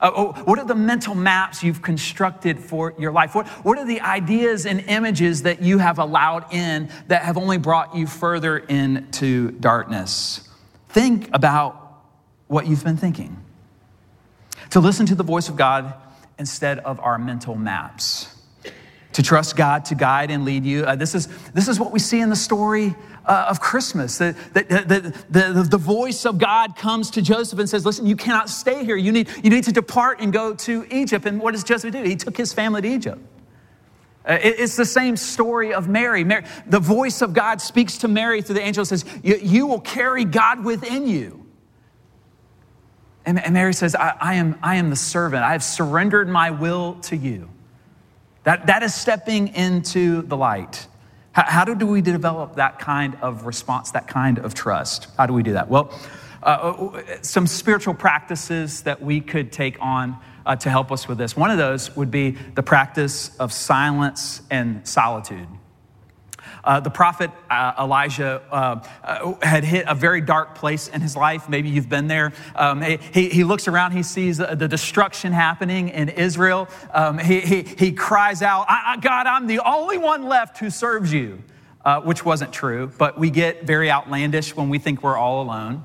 Uh, 0.00 0.10
oh, 0.14 0.32
what 0.44 0.58
are 0.58 0.64
the 0.64 0.74
mental 0.74 1.14
maps 1.14 1.62
you've 1.62 1.82
constructed 1.82 2.58
for 2.58 2.92
your 2.98 3.12
life? 3.12 3.34
What, 3.34 3.46
what 3.64 3.78
are 3.78 3.84
the 3.84 4.00
ideas 4.00 4.66
and 4.66 4.80
images 4.80 5.42
that 5.42 5.62
you 5.62 5.78
have 5.78 5.98
allowed 5.98 6.52
in 6.52 6.90
that 7.06 7.22
have 7.22 7.36
only 7.36 7.58
brought 7.58 7.94
you 7.94 8.06
further 8.06 8.58
into 8.58 9.52
darkness? 9.52 10.48
Think 10.88 11.30
about 11.32 12.02
what 12.48 12.66
you've 12.66 12.84
been 12.84 12.96
thinking. 12.96 13.42
To 14.70 14.80
listen 14.80 15.06
to 15.06 15.14
the 15.14 15.22
voice 15.22 15.48
of 15.48 15.56
God 15.56 15.94
instead 16.38 16.78
of 16.80 16.98
our 17.00 17.18
mental 17.18 17.54
maps 17.54 18.31
to 19.12 19.22
trust 19.22 19.56
God 19.56 19.84
to 19.86 19.94
guide 19.94 20.30
and 20.30 20.44
lead 20.44 20.64
you. 20.64 20.84
Uh, 20.84 20.96
this, 20.96 21.14
is, 21.14 21.28
this 21.52 21.68
is 21.68 21.78
what 21.78 21.92
we 21.92 21.98
see 21.98 22.20
in 22.20 22.30
the 22.30 22.36
story 22.36 22.94
uh, 23.26 23.46
of 23.48 23.60
Christmas. 23.60 24.18
The, 24.18 24.36
the, 24.52 24.62
the, 25.30 25.52
the, 25.52 25.62
the 25.62 25.78
voice 25.78 26.24
of 26.24 26.38
God 26.38 26.76
comes 26.76 27.10
to 27.12 27.22
Joseph 27.22 27.58
and 27.58 27.68
says, 27.68 27.86
Listen, 27.86 28.06
you 28.06 28.16
cannot 28.16 28.48
stay 28.48 28.84
here. 28.84 28.96
You 28.96 29.12
need, 29.12 29.28
you 29.42 29.50
need 29.50 29.64
to 29.64 29.72
depart 29.72 30.20
and 30.20 30.32
go 30.32 30.54
to 30.54 30.86
Egypt. 30.90 31.26
And 31.26 31.40
what 31.40 31.52
does 31.52 31.64
Joseph 31.64 31.92
do? 31.92 32.02
He 32.02 32.16
took 32.16 32.36
his 32.36 32.52
family 32.52 32.82
to 32.82 32.88
Egypt. 32.88 33.20
Uh, 34.28 34.38
it, 34.40 34.60
it's 34.60 34.76
the 34.76 34.84
same 34.84 35.16
story 35.16 35.74
of 35.74 35.88
Mary. 35.88 36.24
Mary. 36.24 36.44
The 36.66 36.80
voice 36.80 37.22
of 37.22 37.32
God 37.32 37.60
speaks 37.60 37.98
to 37.98 38.08
Mary 38.08 38.42
through 38.42 38.56
the 38.56 38.62
angel 38.62 38.82
and 38.82 38.88
says, 38.88 39.04
You, 39.22 39.66
will 39.66 39.80
carry 39.80 40.24
God 40.24 40.64
within 40.64 41.06
you. 41.06 41.46
And, 43.24 43.38
and 43.38 43.54
Mary 43.54 43.72
says, 43.72 43.94
I, 43.94 44.16
I, 44.20 44.34
am, 44.34 44.58
I 44.62 44.76
am 44.76 44.90
the 44.90 44.96
servant. 44.96 45.44
I 45.44 45.52
have 45.52 45.62
surrendered 45.62 46.28
my 46.28 46.50
will 46.50 46.94
to 47.02 47.16
you. 47.16 47.48
That, 48.44 48.66
that 48.66 48.82
is 48.82 48.94
stepping 48.94 49.48
into 49.54 50.22
the 50.22 50.36
light. 50.36 50.86
How, 51.32 51.44
how 51.46 51.64
do 51.64 51.86
we 51.86 52.00
develop 52.00 52.56
that 52.56 52.78
kind 52.78 53.16
of 53.22 53.46
response, 53.46 53.92
that 53.92 54.08
kind 54.08 54.38
of 54.38 54.54
trust? 54.54 55.06
How 55.16 55.26
do 55.26 55.32
we 55.32 55.42
do 55.42 55.52
that? 55.52 55.68
Well, 55.68 55.92
uh, 56.42 56.46
uh, 56.46 57.02
some 57.22 57.46
spiritual 57.46 57.94
practices 57.94 58.82
that 58.82 59.00
we 59.00 59.20
could 59.20 59.52
take 59.52 59.76
on 59.80 60.16
uh, 60.44 60.56
to 60.56 60.70
help 60.70 60.90
us 60.90 61.06
with 61.06 61.18
this. 61.18 61.36
One 61.36 61.50
of 61.50 61.58
those 61.58 61.94
would 61.96 62.10
be 62.10 62.32
the 62.54 62.62
practice 62.62 63.36
of 63.36 63.52
silence 63.52 64.42
and 64.50 64.86
solitude. 64.86 65.46
Uh, 66.64 66.80
the 66.80 66.90
prophet 66.90 67.30
uh, 67.50 67.74
Elijah 67.78 68.42
uh, 68.50 68.80
uh, 69.04 69.34
had 69.42 69.64
hit 69.64 69.84
a 69.88 69.94
very 69.94 70.20
dark 70.20 70.54
place 70.54 70.88
in 70.88 71.00
his 71.00 71.16
life. 71.16 71.48
Maybe 71.48 71.68
you've 71.68 71.88
been 71.88 72.06
there. 72.06 72.32
Um, 72.54 72.82
he, 72.82 73.28
he, 73.28 73.44
looks 73.44 73.68
around, 73.68 73.92
he 73.92 74.02
sees 74.02 74.38
the, 74.38 74.68
destruction 74.72 75.32
happening 75.32 75.88
in 75.88 76.08
Israel. 76.08 76.68
Um, 76.92 77.18
he, 77.18 77.40
he, 77.40 77.62
he 77.62 77.92
cries 77.92 78.42
out, 78.42 78.66
God, 79.00 79.26
I'm 79.26 79.46
the 79.46 79.60
only 79.60 79.98
one 79.98 80.24
left 80.24 80.58
who 80.58 80.70
serves 80.70 81.12
you, 81.12 81.42
uh, 81.84 82.00
which 82.00 82.24
wasn't 82.24 82.52
true, 82.52 82.90
but 82.96 83.18
we 83.18 83.30
get 83.30 83.64
very 83.64 83.90
outlandish 83.90 84.56
when 84.56 84.68
we 84.68 84.78
think 84.78 85.02
we're 85.02 85.16
all 85.16 85.42
alone. 85.42 85.84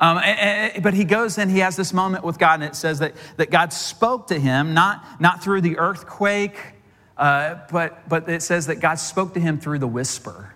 Um, 0.00 0.16
and, 0.16 0.74
and, 0.74 0.82
but 0.82 0.94
he 0.94 1.04
goes 1.04 1.36
and 1.36 1.50
he 1.50 1.58
has 1.58 1.76
this 1.76 1.92
moment 1.92 2.24
with 2.24 2.38
God, 2.38 2.54
and 2.54 2.64
it 2.64 2.74
says 2.74 3.00
that, 3.00 3.14
that 3.36 3.50
God 3.50 3.72
spoke 3.72 4.28
to 4.28 4.40
him, 4.40 4.72
not, 4.72 5.20
not 5.20 5.42
through 5.42 5.60
the 5.60 5.78
earthquake, 5.78 6.56
uh, 7.20 7.58
but, 7.70 8.08
but 8.08 8.28
it 8.30 8.42
says 8.42 8.66
that 8.68 8.76
God 8.76 8.94
spoke 8.94 9.34
to 9.34 9.40
him 9.40 9.60
through 9.60 9.78
the 9.78 9.86
whisper. 9.86 10.54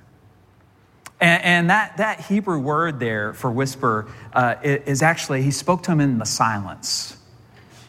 And, 1.21 1.44
and 1.44 1.71
that, 1.71 1.99
that 1.99 2.21
Hebrew 2.23 2.59
word 2.59 2.99
there 2.99 3.35
for 3.35 3.50
whisper 3.50 4.09
uh, 4.33 4.56
is 4.62 5.02
actually, 5.02 5.42
he 5.42 5.50
spoke 5.50 5.83
to 5.83 5.92
him 5.92 6.00
in 6.00 6.16
the 6.16 6.25
silence. 6.25 7.18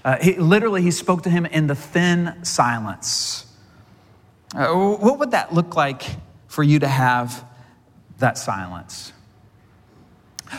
Uh, 0.04 0.18
he, 0.18 0.36
literally, 0.36 0.82
he 0.82 0.92
spoke 0.92 1.24
to 1.24 1.30
him 1.30 1.46
in 1.46 1.68
the 1.68 1.74
thin 1.74 2.44
silence. 2.44 3.48
Uh, 4.54 4.74
what 4.74 5.20
would 5.20 5.32
that 5.32 5.54
look 5.54 5.78
like 5.78 6.04
for 6.48 6.62
you 6.62 6.80
to 6.80 6.88
have 6.88 7.46
that 8.20 8.38
silence? 8.38 9.14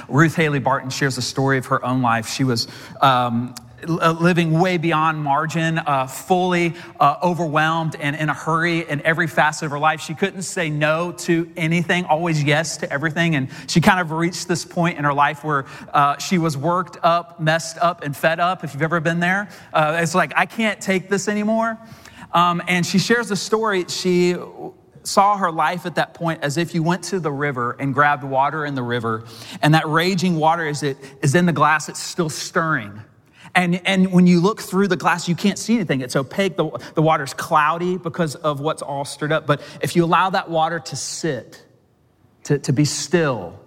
Ruth 0.09 0.35
Haley 0.35 0.59
Barton 0.59 0.89
shares 0.89 1.19
a 1.19 1.23
story 1.23 1.59
of 1.59 1.67
her 1.67 1.85
own 1.85 2.01
life. 2.01 2.29
She 2.29 2.45
was 2.45 2.67
um, 3.03 3.55
living 3.85 4.59
way 4.59 4.79
beyond 4.79 5.23
margin, 5.23 5.79
uh, 5.79 6.07
fully 6.07 6.75
uh, 6.99 7.17
overwhelmed 7.23 7.97
and 8.01 8.17
in 8.17 8.29
a 8.29 8.35
hurry 8.35 8.89
in 8.89 9.03
every 9.03 9.27
facet 9.27 9.67
of 9.67 9.71
her 9.71 9.79
life. 9.79 10.01
She 10.01 10.15
couldn't 10.15 10.43
say 10.43 10.71
no 10.71 11.13
to 11.13 11.51
anything, 11.57 12.05
always 12.07 12.43
yes 12.43 12.79
to 12.79 12.93
everything. 12.93 13.37
And 13.37 13.49
she 13.67 13.81
kind 13.81 14.01
of 14.01 14.11
reached 14.11 14.49
this 14.49 14.65
point 14.65 14.99
in 14.99 15.05
her 15.05 15.15
life 15.15 15.45
where 15.45 15.67
uh, 15.93 16.17
she 16.19 16.39
was 16.39 16.57
worked 16.57 16.99
up, 17.03 17.39
messed 17.41 17.79
up, 17.79 18.03
and 18.03 18.17
fed 18.17 18.41
up. 18.41 18.65
If 18.65 18.73
you've 18.73 18.83
ever 18.83 19.01
been 19.01 19.21
there, 19.21 19.49
uh, 19.73 19.99
it's 20.01 20.15
like, 20.15 20.33
I 20.37 20.47
can't 20.47 20.81
take 20.81 21.09
this 21.09 21.29
anymore. 21.29 21.79
Um, 22.33 22.63
and 22.67 22.85
she 22.85 22.99
shares 22.99 23.31
a 23.31 23.37
story. 23.37 23.85
She 23.89 24.37
saw 25.03 25.37
her 25.37 25.53
life 25.53 25.87
at 25.87 25.95
that 25.95 26.15
point 26.15 26.43
as 26.43 26.57
if 26.57 26.75
you 26.75 26.83
went 26.83 27.05
to 27.05 27.21
the 27.21 27.31
river 27.31 27.77
and 27.79 27.95
grabbed 27.95 28.25
water 28.25 28.65
in 28.65 28.75
the 28.75 28.83
river, 28.83 29.25
and 29.63 29.75
that 29.75 29.87
raging 29.87 30.37
water 30.37 30.67
is, 30.67 30.83
it, 30.83 30.97
is 31.23 31.35
in 31.35 31.47
the 31.47 31.53
glass, 31.53 31.89
it's 31.89 32.03
still 32.03 32.29
stirring. 32.29 33.01
And, 33.57 33.81
and 33.87 34.13
when 34.13 34.27
you 34.27 34.41
look 34.41 34.61
through 34.61 34.89
the 34.89 34.97
glass, 34.97 35.29
you 35.29 35.35
can't 35.35 35.59
see 35.59 35.77
anything. 35.77 36.03
It's 36.03 36.15
opaque. 36.15 36.57
The, 36.57 36.69
the 36.95 37.01
water's 37.01 37.33
cloudy 37.33 37.97
because 37.97 38.35
of 38.35 38.61
what's 38.61 38.83
all 38.83 39.07
stirred 39.07 39.33
up. 39.33 39.47
But 39.47 39.63
if 39.81 39.97
you 39.97 40.05
allow 40.05 40.29
that 40.31 40.51
water 40.51 40.79
to 40.79 40.95
sit, 40.95 41.65
to, 42.45 42.59
to 42.59 42.73
be 42.73 42.85
still, 42.85 43.59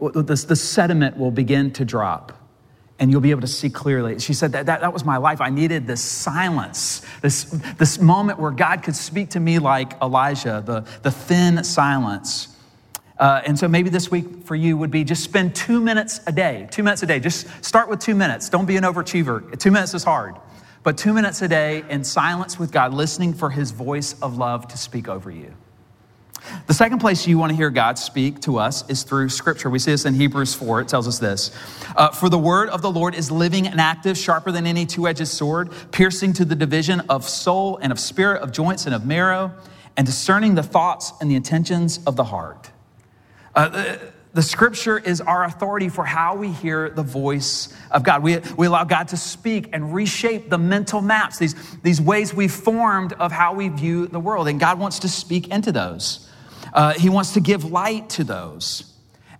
the, 0.00 0.22
the 0.22 0.56
sediment 0.56 1.16
will 1.16 1.32
begin 1.32 1.72
to 1.72 1.84
drop 1.84 2.40
and 3.00 3.10
you'll 3.10 3.20
be 3.20 3.32
able 3.32 3.40
to 3.40 3.48
see 3.48 3.70
clearly. 3.70 4.20
She 4.20 4.34
said 4.34 4.52
that, 4.52 4.66
that 4.66 4.80
that 4.82 4.92
was 4.92 5.04
my 5.04 5.16
life. 5.16 5.40
I 5.40 5.50
needed 5.50 5.88
this 5.88 6.00
silence, 6.00 7.02
this, 7.20 7.44
this 7.76 7.98
moment 7.98 8.38
where 8.38 8.52
God 8.52 8.84
could 8.84 8.94
speak 8.94 9.30
to 9.30 9.40
me 9.40 9.58
like 9.58 10.00
Elijah, 10.00 10.62
the, 10.64 10.86
the 11.02 11.10
thin 11.10 11.64
silence. 11.64 12.53
Uh, 13.18 13.42
and 13.46 13.58
so 13.58 13.68
maybe 13.68 13.90
this 13.90 14.10
week 14.10 14.44
for 14.44 14.56
you 14.56 14.76
would 14.76 14.90
be 14.90 15.04
just 15.04 15.22
spend 15.22 15.54
two 15.54 15.80
minutes 15.80 16.20
a 16.26 16.32
day, 16.32 16.66
two 16.70 16.82
minutes 16.82 17.02
a 17.02 17.06
day. 17.06 17.20
Just 17.20 17.46
start 17.64 17.88
with 17.88 18.00
two 18.00 18.14
minutes. 18.14 18.48
Don't 18.48 18.66
be 18.66 18.76
an 18.76 18.82
overachiever. 18.82 19.56
Two 19.58 19.70
minutes 19.70 19.94
is 19.94 20.02
hard, 20.02 20.34
but 20.82 20.98
two 20.98 21.12
minutes 21.12 21.40
a 21.42 21.48
day 21.48 21.84
in 21.88 22.02
silence 22.02 22.58
with 22.58 22.72
God, 22.72 22.92
listening 22.92 23.32
for 23.32 23.50
his 23.50 23.70
voice 23.70 24.20
of 24.20 24.36
love 24.36 24.66
to 24.68 24.78
speak 24.78 25.08
over 25.08 25.30
you. 25.30 25.54
The 26.66 26.74
second 26.74 26.98
place 26.98 27.26
you 27.26 27.38
want 27.38 27.50
to 27.50 27.56
hear 27.56 27.70
God 27.70 27.98
speak 27.98 28.40
to 28.42 28.58
us 28.58 28.88
is 28.90 29.02
through 29.02 29.30
Scripture. 29.30 29.70
We 29.70 29.78
see 29.78 29.92
this 29.92 30.04
in 30.04 30.14
Hebrews 30.14 30.54
4. 30.54 30.82
It 30.82 30.88
tells 30.88 31.08
us 31.08 31.18
this 31.18 31.50
uh, 31.96 32.10
For 32.10 32.28
the 32.28 32.38
word 32.38 32.68
of 32.68 32.82
the 32.82 32.90
Lord 32.90 33.14
is 33.14 33.30
living 33.30 33.66
and 33.66 33.80
active, 33.80 34.18
sharper 34.18 34.52
than 34.52 34.66
any 34.66 34.84
two 34.84 35.06
edged 35.08 35.26
sword, 35.26 35.70
piercing 35.90 36.32
to 36.34 36.44
the 36.44 36.54
division 36.54 37.00
of 37.08 37.26
soul 37.26 37.78
and 37.78 37.92
of 37.92 37.98
spirit, 37.98 38.42
of 38.42 38.52
joints 38.52 38.86
and 38.86 38.94
of 38.94 39.06
marrow, 39.06 39.52
and 39.96 40.06
discerning 40.06 40.54
the 40.54 40.62
thoughts 40.62 41.12
and 41.20 41.30
the 41.30 41.34
intentions 41.34 42.00
of 42.06 42.16
the 42.16 42.24
heart. 42.24 42.70
Uh, 43.54 43.68
the, 43.68 44.00
the 44.34 44.42
scripture 44.42 44.98
is 44.98 45.20
our 45.20 45.44
authority 45.44 45.88
for 45.88 46.04
how 46.04 46.34
we 46.34 46.50
hear 46.50 46.90
the 46.90 47.04
voice 47.04 47.72
of 47.92 48.02
God. 48.02 48.22
We, 48.22 48.38
we 48.56 48.66
allow 48.66 48.82
God 48.82 49.08
to 49.08 49.16
speak 49.16 49.68
and 49.72 49.94
reshape 49.94 50.50
the 50.50 50.58
mental 50.58 51.00
maps, 51.00 51.38
these, 51.38 51.54
these 51.82 52.00
ways 52.00 52.34
we've 52.34 52.52
formed 52.52 53.12
of 53.12 53.30
how 53.30 53.54
we 53.54 53.68
view 53.68 54.08
the 54.08 54.18
world. 54.18 54.48
And 54.48 54.58
God 54.58 54.80
wants 54.80 54.98
to 55.00 55.08
speak 55.08 55.48
into 55.48 55.70
those. 55.70 56.28
Uh, 56.72 56.94
he 56.94 57.08
wants 57.08 57.34
to 57.34 57.40
give 57.40 57.64
light 57.64 58.10
to 58.10 58.24
those. 58.24 58.90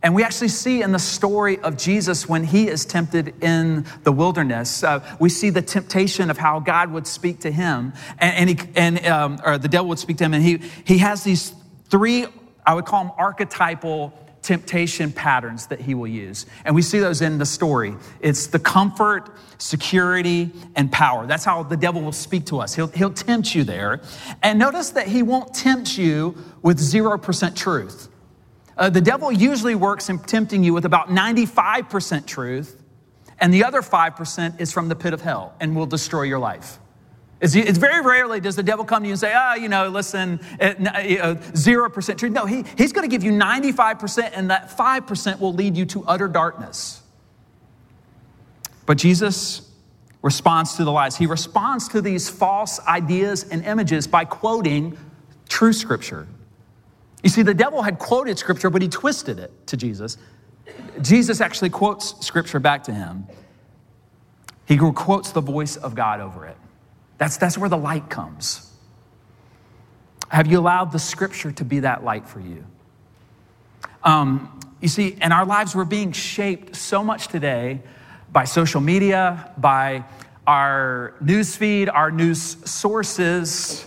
And 0.00 0.14
we 0.14 0.22
actually 0.22 0.48
see 0.48 0.82
in 0.82 0.92
the 0.92 0.98
story 0.98 1.58
of 1.58 1.78
Jesus 1.78 2.28
when 2.28 2.44
he 2.44 2.68
is 2.68 2.84
tempted 2.84 3.42
in 3.42 3.86
the 4.02 4.12
wilderness, 4.12 4.84
uh, 4.84 5.00
we 5.18 5.30
see 5.30 5.48
the 5.48 5.62
temptation 5.62 6.30
of 6.30 6.36
how 6.36 6.60
God 6.60 6.92
would 6.92 7.06
speak 7.06 7.40
to 7.40 7.50
him, 7.50 7.94
and, 8.18 8.50
and, 8.50 8.50
he, 8.50 8.68
and 8.76 9.06
um, 9.06 9.40
or 9.42 9.56
the 9.56 9.66
devil 9.66 9.88
would 9.88 9.98
speak 9.98 10.18
to 10.18 10.24
him, 10.24 10.34
and 10.34 10.44
he, 10.44 10.60
he 10.84 10.98
has 10.98 11.24
these 11.24 11.54
three, 11.88 12.26
I 12.66 12.74
would 12.74 12.84
call 12.84 13.04
them 13.04 13.12
archetypal 13.18 14.12
temptation 14.44 15.10
patterns 15.10 15.68
that 15.68 15.80
he 15.80 15.94
will 15.94 16.06
use. 16.06 16.44
And 16.64 16.74
we 16.74 16.82
see 16.82 16.98
those 16.98 17.22
in 17.22 17.38
the 17.38 17.46
story. 17.46 17.96
It's 18.20 18.48
the 18.48 18.58
comfort, 18.58 19.30
security, 19.56 20.52
and 20.76 20.92
power. 20.92 21.26
That's 21.26 21.44
how 21.44 21.62
the 21.62 21.78
devil 21.78 22.02
will 22.02 22.12
speak 22.12 22.46
to 22.46 22.60
us. 22.60 22.74
He'll, 22.74 22.88
he'll 22.88 23.12
tempt 23.12 23.54
you 23.54 23.64
there. 23.64 24.02
And 24.42 24.58
notice 24.58 24.90
that 24.90 25.08
he 25.08 25.22
won't 25.22 25.54
tempt 25.54 25.96
you 25.96 26.36
with 26.62 26.78
0% 26.78 27.56
truth. 27.56 28.08
Uh, 28.76 28.90
the 28.90 29.00
devil 29.00 29.32
usually 29.32 29.74
works 29.74 30.10
in 30.10 30.18
tempting 30.18 30.62
you 30.62 30.74
with 30.74 30.84
about 30.84 31.08
95% 31.08 32.26
truth, 32.26 32.82
and 33.38 33.54
the 33.54 33.64
other 33.64 33.80
5% 33.80 34.60
is 34.60 34.72
from 34.72 34.88
the 34.88 34.96
pit 34.96 35.14
of 35.14 35.22
hell 35.22 35.54
and 35.58 35.74
will 35.74 35.86
destroy 35.86 36.22
your 36.22 36.38
life. 36.38 36.78
It's, 37.44 37.54
it's, 37.54 37.76
very 37.76 38.00
rarely 38.00 38.40
does 38.40 38.56
the 38.56 38.62
devil 38.62 38.86
come 38.86 39.02
to 39.02 39.06
you 39.06 39.12
and 39.12 39.20
say, 39.20 39.34
ah, 39.36 39.52
oh, 39.52 39.54
you 39.56 39.68
know, 39.68 39.88
listen, 39.88 40.40
zero 41.54 41.90
percent 41.90 42.18
truth. 42.18 42.32
No, 42.32 42.46
he, 42.46 42.64
he's 42.78 42.94
going 42.94 43.06
to 43.06 43.14
give 43.14 43.22
you 43.22 43.32
95%, 43.32 44.30
and 44.32 44.48
that 44.48 44.70
5% 44.70 45.40
will 45.40 45.52
lead 45.52 45.76
you 45.76 45.84
to 45.84 46.02
utter 46.06 46.26
darkness. 46.26 47.02
But 48.86 48.96
Jesus 48.96 49.70
responds 50.22 50.76
to 50.76 50.84
the 50.84 50.90
lies. 50.90 51.16
He 51.16 51.26
responds 51.26 51.88
to 51.88 52.00
these 52.00 52.30
false 52.30 52.80
ideas 52.86 53.44
and 53.50 53.62
images 53.66 54.06
by 54.06 54.24
quoting 54.24 54.96
true 55.46 55.74
scripture. 55.74 56.26
You 57.22 57.28
see, 57.28 57.42
the 57.42 57.52
devil 57.52 57.82
had 57.82 57.98
quoted 57.98 58.38
scripture, 58.38 58.70
but 58.70 58.80
he 58.80 58.88
twisted 58.88 59.38
it 59.38 59.66
to 59.66 59.76
Jesus. 59.76 60.16
Jesus 61.02 61.42
actually 61.42 61.68
quotes 61.68 62.26
scripture 62.26 62.58
back 62.58 62.84
to 62.84 62.94
him. 62.94 63.26
He 64.64 64.78
quotes 64.78 65.30
the 65.32 65.42
voice 65.42 65.76
of 65.76 65.94
God 65.94 66.20
over 66.20 66.46
it. 66.46 66.56
That's, 67.18 67.36
that's 67.36 67.56
where 67.56 67.68
the 67.68 67.76
light 67.76 68.10
comes. 68.10 68.70
Have 70.28 70.46
you 70.46 70.58
allowed 70.58 70.92
the 70.92 70.98
scripture 70.98 71.52
to 71.52 71.64
be 71.64 71.80
that 71.80 72.02
light 72.02 72.26
for 72.28 72.40
you? 72.40 72.64
Um, 74.02 74.60
you 74.80 74.88
see, 74.88 75.16
in 75.20 75.32
our 75.32 75.46
lives, 75.46 75.74
we're 75.74 75.84
being 75.84 76.12
shaped 76.12 76.76
so 76.76 77.02
much 77.02 77.28
today 77.28 77.80
by 78.32 78.44
social 78.44 78.80
media, 78.80 79.52
by 79.56 80.04
our 80.46 81.14
news 81.20 81.56
feed, 81.56 81.88
our 81.88 82.10
news 82.10 82.40
sources. 82.68 83.86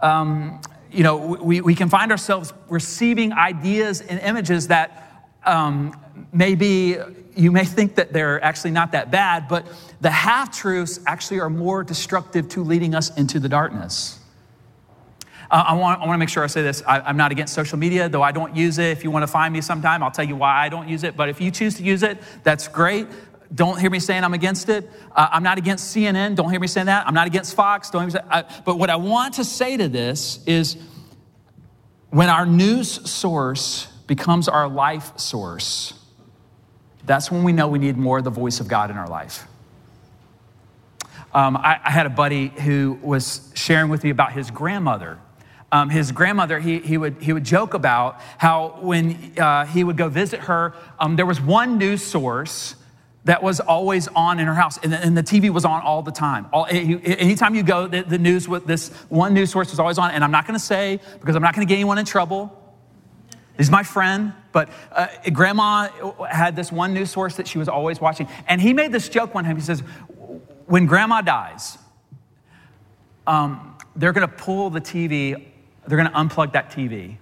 Um, 0.00 0.60
you 0.90 1.02
know, 1.02 1.16
we, 1.16 1.60
we 1.60 1.74
can 1.74 1.88
find 1.88 2.10
ourselves 2.10 2.52
receiving 2.68 3.32
ideas 3.32 4.00
and 4.00 4.18
images 4.20 4.68
that 4.68 5.28
um, 5.44 5.94
maybe 6.32 6.96
you 7.36 7.52
may 7.52 7.64
think 7.64 7.96
that 7.96 8.12
they're 8.12 8.42
actually 8.42 8.70
not 8.70 8.92
that 8.92 9.10
bad, 9.10 9.46
but 9.46 9.66
the 10.00 10.10
half 10.10 10.56
truths 10.58 10.98
actually 11.06 11.40
are 11.40 11.50
more 11.50 11.84
destructive 11.84 12.48
to 12.50 12.64
leading 12.64 12.94
us 12.94 13.16
into 13.16 13.38
the 13.38 13.48
darkness. 13.48 14.18
Uh, 15.50 15.64
I, 15.68 15.74
want, 15.74 16.00
I 16.00 16.06
want 16.06 16.14
to 16.14 16.18
make 16.18 16.28
sure 16.28 16.42
I 16.42 16.48
say 16.48 16.62
this. 16.62 16.82
I, 16.86 17.08
am 17.08 17.16
not 17.16 17.30
against 17.30 17.54
social 17.54 17.78
media, 17.78 18.08
though 18.08 18.22
I 18.22 18.32
don't 18.32 18.56
use 18.56 18.78
it. 18.78 18.90
If 18.90 19.04
you 19.04 19.10
want 19.10 19.22
to 19.22 19.28
find 19.28 19.52
me 19.52 19.60
sometime, 19.60 20.02
I'll 20.02 20.10
tell 20.10 20.24
you 20.24 20.34
why 20.34 20.64
I 20.64 20.68
don't 20.68 20.88
use 20.88 21.04
it. 21.04 21.16
But 21.16 21.28
if 21.28 21.40
you 21.40 21.50
choose 21.50 21.76
to 21.76 21.84
use 21.84 22.02
it, 22.02 22.18
that's 22.42 22.66
great. 22.66 23.06
Don't 23.54 23.78
hear 23.78 23.90
me 23.90 24.00
saying 24.00 24.24
I'm 24.24 24.34
against 24.34 24.68
it. 24.68 24.90
Uh, 25.14 25.28
I'm 25.30 25.44
not 25.44 25.58
against 25.58 25.94
CNN. 25.94 26.34
Don't 26.34 26.50
hear 26.50 26.58
me 26.58 26.66
saying 26.66 26.86
that. 26.86 27.06
I'm 27.06 27.14
not 27.14 27.28
against 27.28 27.54
Fox. 27.54 27.90
Don't 27.90 28.00
hear 28.00 28.06
me 28.06 28.12
say, 28.12 28.20
I, 28.28 28.42
but 28.64 28.76
what 28.78 28.90
I 28.90 28.96
want 28.96 29.34
to 29.34 29.44
say 29.44 29.76
to 29.76 29.88
this 29.88 30.40
is 30.46 30.76
when 32.10 32.28
our 32.28 32.46
news 32.46 33.08
source 33.08 33.86
becomes 34.06 34.48
our 34.48 34.68
life 34.68 35.16
source, 35.18 35.94
that's 37.06 37.30
when 37.30 37.44
we 37.44 37.52
know 37.52 37.68
we 37.68 37.78
need 37.78 37.96
more 37.96 38.18
of 38.18 38.24
the 38.24 38.30
voice 38.30 38.60
of 38.60 38.68
God 38.68 38.90
in 38.90 38.96
our 38.96 39.08
life. 39.08 39.46
Um, 41.32 41.56
I, 41.56 41.78
I, 41.84 41.90
had 41.90 42.06
a 42.06 42.10
buddy 42.10 42.48
who 42.48 42.98
was 43.02 43.52
sharing 43.54 43.90
with 43.90 44.02
me 44.02 44.10
about 44.10 44.32
his 44.32 44.50
grandmother. 44.50 45.18
Um, 45.70 45.90
his 45.90 46.12
grandmother, 46.12 46.58
he, 46.58 46.78
he, 46.78 46.96
would, 46.96 47.16
he 47.20 47.32
would 47.32 47.44
joke 47.44 47.74
about 47.74 48.20
how 48.38 48.78
when 48.80 49.34
uh, 49.38 49.66
he 49.66 49.84
would 49.84 49.96
go 49.96 50.08
visit 50.08 50.40
her, 50.40 50.74
um, 50.98 51.16
there 51.16 51.26
was 51.26 51.40
one 51.40 51.76
news 51.76 52.02
source 52.02 52.76
that 53.24 53.42
was 53.42 53.58
always 53.58 54.06
on 54.08 54.38
in 54.38 54.46
her 54.46 54.54
house, 54.54 54.78
and 54.84 54.92
the, 54.92 54.98
and 54.98 55.16
the 55.16 55.22
TV 55.22 55.50
was 55.50 55.64
on 55.64 55.82
all 55.82 56.00
the 56.00 56.12
time. 56.12 56.46
All, 56.52 56.66
anytime 56.70 57.56
you 57.56 57.64
go, 57.64 57.88
the, 57.88 58.02
the 58.02 58.18
news 58.18 58.48
with 58.48 58.66
this 58.66 58.88
one 59.08 59.34
news 59.34 59.50
source 59.50 59.70
was 59.70 59.80
always 59.80 59.98
on. 59.98 60.12
And 60.12 60.22
I'm 60.22 60.30
not 60.30 60.46
to 60.58 60.64
say 60.64 61.00
because 61.20 61.34
I'm 61.34 61.42
not 61.42 61.54
to 61.66 61.68
get 61.68 61.74
anyone 61.74 61.98
in 61.98 62.04
trouble. 62.04 62.65
He's 63.56 63.70
my 63.70 63.82
friend, 63.82 64.32
but 64.52 64.68
uh, 64.92 65.08
grandma 65.32 65.88
had 66.30 66.56
this 66.56 66.70
one 66.70 66.92
news 66.92 67.10
source 67.10 67.36
that 67.36 67.48
she 67.48 67.58
was 67.58 67.68
always 67.68 68.00
watching. 68.00 68.28
And 68.46 68.60
he 68.60 68.72
made 68.72 68.92
this 68.92 69.08
joke 69.08 69.34
one 69.34 69.44
time. 69.44 69.56
He 69.56 69.62
says, 69.62 69.80
When 70.66 70.86
grandma 70.86 71.22
dies, 71.22 71.78
um, 73.26 73.76
they're 73.94 74.12
going 74.12 74.28
to 74.28 74.34
pull 74.34 74.70
the 74.70 74.80
TV, 74.80 75.46
they're 75.86 75.98
going 75.98 76.10
to 76.10 76.16
unplug 76.16 76.52
that 76.52 76.70
TV, 76.70 77.16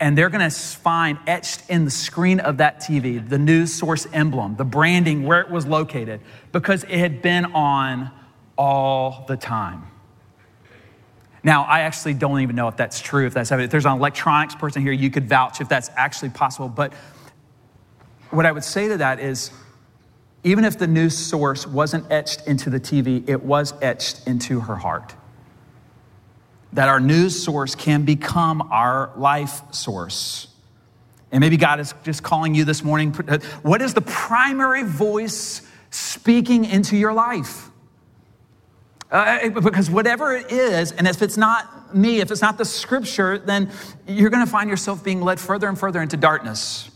and 0.00 0.16
they're 0.16 0.30
going 0.30 0.48
to 0.48 0.56
find 0.56 1.18
etched 1.26 1.68
in 1.68 1.84
the 1.84 1.90
screen 1.90 2.40
of 2.40 2.56
that 2.56 2.80
TV 2.80 3.26
the 3.26 3.38
news 3.38 3.72
source 3.72 4.06
emblem, 4.12 4.56
the 4.56 4.64
branding, 4.64 5.24
where 5.24 5.40
it 5.40 5.50
was 5.50 5.66
located, 5.66 6.20
because 6.50 6.84
it 6.84 6.98
had 6.98 7.22
been 7.22 7.44
on 7.46 8.10
all 8.56 9.24
the 9.28 9.36
time. 9.36 9.91
Now, 11.44 11.64
I 11.64 11.80
actually 11.80 12.14
don't 12.14 12.40
even 12.40 12.54
know 12.54 12.68
if 12.68 12.76
that's 12.76 13.00
true, 13.00 13.26
if 13.26 13.34
that's 13.34 13.50
if 13.50 13.70
there's 13.70 13.86
an 13.86 13.92
electronics 13.92 14.54
person 14.54 14.82
here, 14.82 14.92
you 14.92 15.10
could 15.10 15.28
vouch 15.28 15.60
if 15.60 15.68
that's 15.68 15.90
actually 15.96 16.30
possible. 16.30 16.68
But 16.68 16.92
what 18.30 18.46
I 18.46 18.52
would 18.52 18.64
say 18.64 18.88
to 18.88 18.96
that 18.98 19.18
is 19.18 19.50
even 20.44 20.64
if 20.64 20.78
the 20.78 20.86
news 20.86 21.16
source 21.16 21.66
wasn't 21.66 22.10
etched 22.10 22.46
into 22.46 22.70
the 22.70 22.80
TV, 22.80 23.28
it 23.28 23.42
was 23.42 23.74
etched 23.82 24.26
into 24.26 24.60
her 24.60 24.76
heart. 24.76 25.14
That 26.72 26.88
our 26.88 27.00
news 27.00 27.42
source 27.42 27.74
can 27.74 28.04
become 28.04 28.62
our 28.72 29.12
life 29.16 29.62
source. 29.72 30.48
And 31.30 31.40
maybe 31.40 31.56
God 31.56 31.80
is 31.80 31.94
just 32.02 32.22
calling 32.22 32.54
you 32.54 32.64
this 32.64 32.82
morning. 32.82 33.14
Uh, 33.26 33.38
what 33.62 33.82
is 33.82 33.94
the 33.94 34.00
primary 34.00 34.82
voice 34.82 35.62
speaking 35.90 36.64
into 36.64 36.96
your 36.96 37.12
life? 37.12 37.70
Uh, 39.12 39.50
because 39.50 39.90
whatever 39.90 40.34
it 40.34 40.50
is, 40.50 40.90
and 40.90 41.06
if 41.06 41.20
it's 41.20 41.36
not 41.36 41.94
me, 41.94 42.20
if 42.20 42.30
it's 42.30 42.40
not 42.40 42.56
the 42.56 42.64
scripture, 42.64 43.38
then 43.38 43.70
you're 44.08 44.30
going 44.30 44.44
to 44.44 44.50
find 44.50 44.70
yourself 44.70 45.04
being 45.04 45.20
led 45.20 45.38
further 45.38 45.68
and 45.68 45.78
further 45.78 46.00
into 46.00 46.16
darkness. 46.16 46.90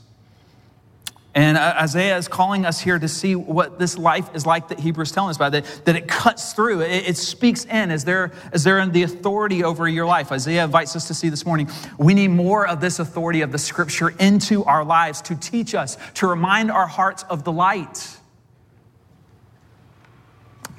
And 1.35 1.59
uh, 1.59 1.75
Isaiah 1.83 2.17
is 2.17 2.29
calling 2.29 2.65
us 2.65 2.81
here 2.81 2.99
to 2.99 3.07
see 3.07 3.37
what 3.37 3.79
this 3.79 3.99
life 3.99 4.35
is 4.35 4.47
like 4.47 4.69
that 4.69 4.81
Hebrews 4.81 5.13
telling 5.13 5.29
us 5.29 5.37
about, 5.37 5.53
that, 5.53 5.67
that 5.85 5.95
it 5.95 6.09
cuts 6.09 6.55
through, 6.55 6.81
it, 6.81 7.07
it 7.07 7.19
speaks 7.19 7.67
in. 7.67 7.91
Is 7.91 8.07
there, 8.07 8.33
is 8.55 8.65
there 8.65 8.87
the 8.87 9.03
authority 9.03 9.63
over 9.63 9.87
your 9.87 10.07
life? 10.07 10.33
Isaiah 10.33 10.65
invites 10.65 10.97
us 10.97 11.07
to 11.09 11.15
see 11.15 11.29
this 11.29 11.45
morning. 11.45 11.69
We 11.99 12.15
need 12.15 12.29
more 12.29 12.67
of 12.67 12.81
this 12.81 12.99
authority 12.99 13.43
of 13.43 13.53
the 13.53 13.59
scripture 13.59 14.15
into 14.19 14.65
our 14.65 14.83
lives 14.83 15.21
to 15.23 15.35
teach 15.35 15.75
us, 15.75 15.99
to 16.15 16.27
remind 16.27 16.71
our 16.71 16.87
hearts 16.87 17.25
of 17.25 17.45
the 17.45 17.53
light 17.53 18.17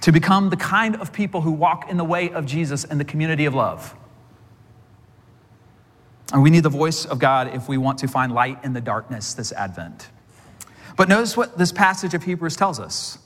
to 0.01 0.11
become 0.11 0.49
the 0.49 0.57
kind 0.57 0.95
of 0.97 1.11
people 1.11 1.41
who 1.41 1.51
walk 1.51 1.89
in 1.89 1.97
the 1.97 2.03
way 2.03 2.29
of 2.29 2.45
Jesus 2.45 2.83
and 2.83 2.99
the 2.99 3.05
community 3.05 3.45
of 3.45 3.53
love. 3.53 3.95
And 6.33 6.43
we 6.43 6.49
need 6.49 6.63
the 6.63 6.69
voice 6.69 7.05
of 7.05 7.19
God 7.19 7.53
if 7.53 7.69
we 7.69 7.77
want 7.77 7.99
to 7.99 8.07
find 8.07 8.33
light 8.33 8.63
in 8.63 8.73
the 8.73 8.81
darkness 8.81 9.33
this 9.33 9.51
Advent. 9.51 10.09
But 10.95 11.07
notice 11.07 11.37
what 11.37 11.57
this 11.57 11.71
passage 11.71 12.13
of 12.13 12.23
Hebrews 12.23 12.55
tells 12.55 12.79
us. 12.79 13.17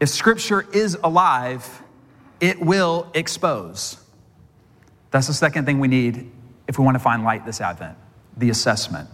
If 0.00 0.08
Scripture 0.10 0.66
is 0.72 0.98
alive, 1.02 1.82
it 2.40 2.60
will 2.60 3.10
expose. 3.14 3.98
That's 5.10 5.26
the 5.26 5.34
second 5.34 5.64
thing 5.64 5.80
we 5.80 5.88
need 5.88 6.30
if 6.66 6.78
we 6.78 6.84
want 6.84 6.94
to 6.96 7.00
find 7.00 7.24
light 7.24 7.46
this 7.46 7.60
Advent 7.60 7.96
the 8.36 8.50
assessment. 8.50 9.08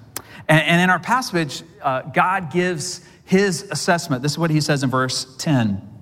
And, 0.49 0.61
and 0.63 0.81
in 0.83 0.91
our 0.91 0.99
passage, 0.99 1.63
uh, 1.83 2.03
God 2.03 2.53
gives 2.53 3.01
his 3.25 3.63
assessment. 3.71 4.23
This 4.23 4.33
is 4.33 4.39
what 4.39 4.51
he 4.51 4.61
says 4.61 4.83
in 4.83 4.91
verse 4.91 5.35
10. 5.39 5.94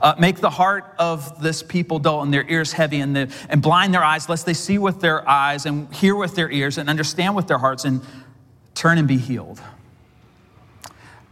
Uh, 0.00 0.14
make 0.18 0.36
the 0.36 0.50
heart 0.50 0.94
of 0.98 1.42
this 1.42 1.62
people 1.62 1.98
dull 1.98 2.22
and 2.22 2.32
their 2.32 2.48
ears 2.48 2.72
heavy 2.72 3.00
and, 3.00 3.14
the, 3.14 3.34
and 3.48 3.62
blind 3.62 3.94
their 3.94 4.04
eyes, 4.04 4.28
lest 4.28 4.46
they 4.46 4.54
see 4.54 4.78
with 4.78 5.00
their 5.00 5.28
eyes 5.28 5.66
and 5.66 5.92
hear 5.94 6.14
with 6.14 6.34
their 6.34 6.50
ears 6.50 6.78
and 6.78 6.88
understand 6.88 7.34
with 7.34 7.46
their 7.46 7.58
hearts 7.58 7.84
and 7.84 8.02
turn 8.74 8.98
and 8.98 9.08
be 9.08 9.18
healed. 9.18 9.60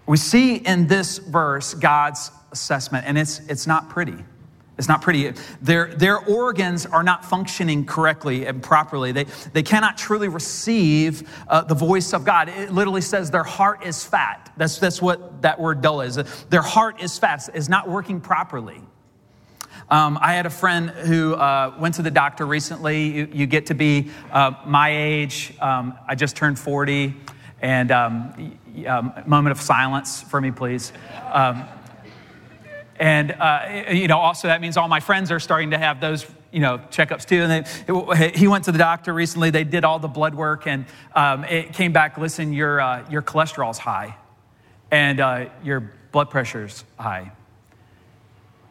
We 0.07 0.17
see 0.17 0.57
in 0.57 0.89
this 0.89 1.19
verse 1.19 1.75
God's 1.75 2.31
assessment, 2.51 3.07
and 3.07 3.17
it's, 3.17 3.41
it's 3.49 3.67
not 3.67 3.89
pretty. 3.89 4.25
It's 4.79 4.89
not 4.89 5.03
pretty. 5.03 5.33
Their, 5.61 5.95
their 5.95 6.19
organs 6.19 6.87
are 6.87 7.03
not 7.03 7.25
functioning 7.25 7.85
correctly 7.85 8.47
and 8.47 8.63
properly. 8.63 9.13
They, 9.13 9.25
they 9.53 9.63
cannot 9.63 9.99
truly 9.99 10.29
receive 10.29 11.29
uh, 11.47 11.63
the 11.63 11.75
voice 11.75 12.15
of 12.15 12.25
God. 12.25 12.49
It 12.49 12.73
literally 12.73 13.03
says 13.03 13.31
their 13.31 13.45
heart 13.45 13.85
is 13.85 14.03
fat. 14.03 14.51
That's, 14.57 14.79
that's 14.79 15.03
what 15.03 15.43
that 15.43 15.61
word 15.61 15.83
dull 15.83 16.01
is. 16.01 16.17
Their 16.49 16.63
heart 16.63 17.03
is 17.03 17.19
fat, 17.19 17.49
is 17.55 17.69
not 17.69 17.89
working 17.89 18.21
properly. 18.21 18.81
Um, 19.91 20.19
I 20.23 20.33
had 20.33 20.47
a 20.47 20.51
friend 20.51 20.89
who 20.89 21.35
uh, 21.35 21.75
went 21.79 21.97
to 21.97 22.03
the 22.03 22.11
doctor 22.11 22.47
recently. 22.47 23.09
You, 23.09 23.29
you 23.31 23.47
get 23.47 23.67
to 23.67 23.75
be 23.75 24.11
uh, 24.31 24.53
my 24.65 24.89
age. 24.89 25.53
Um, 25.61 25.99
I 26.09 26.15
just 26.15 26.35
turned 26.35 26.59
40. 26.59 27.15
And 27.61 27.91
um, 27.93 28.59
um 28.87 29.13
moment 29.27 29.53
of 29.53 29.61
silence 29.61 30.23
for 30.23 30.41
me, 30.41 30.51
please. 30.51 30.93
And, 33.03 33.33
uh, 33.33 33.89
you 33.91 34.07
know, 34.07 34.19
also 34.19 34.47
that 34.47 34.61
means 34.61 34.77
all 34.77 34.87
my 34.87 35.01
friends 35.01 35.33
are 35.33 35.41
starting 35.41 35.73
to 35.73 35.79
have 35.79 36.01
those, 36.01 36.25
you 36.53 36.61
know, 36.61 36.79
checkups 36.79 37.25
too. 37.25 37.43
And 37.43 37.67
they, 38.17 38.31
he 38.31 38.47
went 38.47 38.67
to 38.67 38.73
the 38.73 38.79
doctor 38.79 39.13
recently. 39.13 39.51
They 39.51 39.65
did 39.65 39.85
all 39.85 39.99
the 39.99 40.07
blood 40.07 40.37
work 40.37 40.69
and 40.69 40.87
um, 41.13 41.43
it 41.43 41.73
came 41.73 41.93
back, 41.93 42.17
listen, 42.17 42.53
your, 42.53 42.81
uh, 42.81 43.05
your 43.11 43.21
cholesterol's 43.21 43.79
high 43.79 44.15
and 44.93 45.19
uh, 45.19 45.47
your 45.65 45.93
blood 46.13 46.31
pressure's 46.31 46.85
high. 46.97 47.33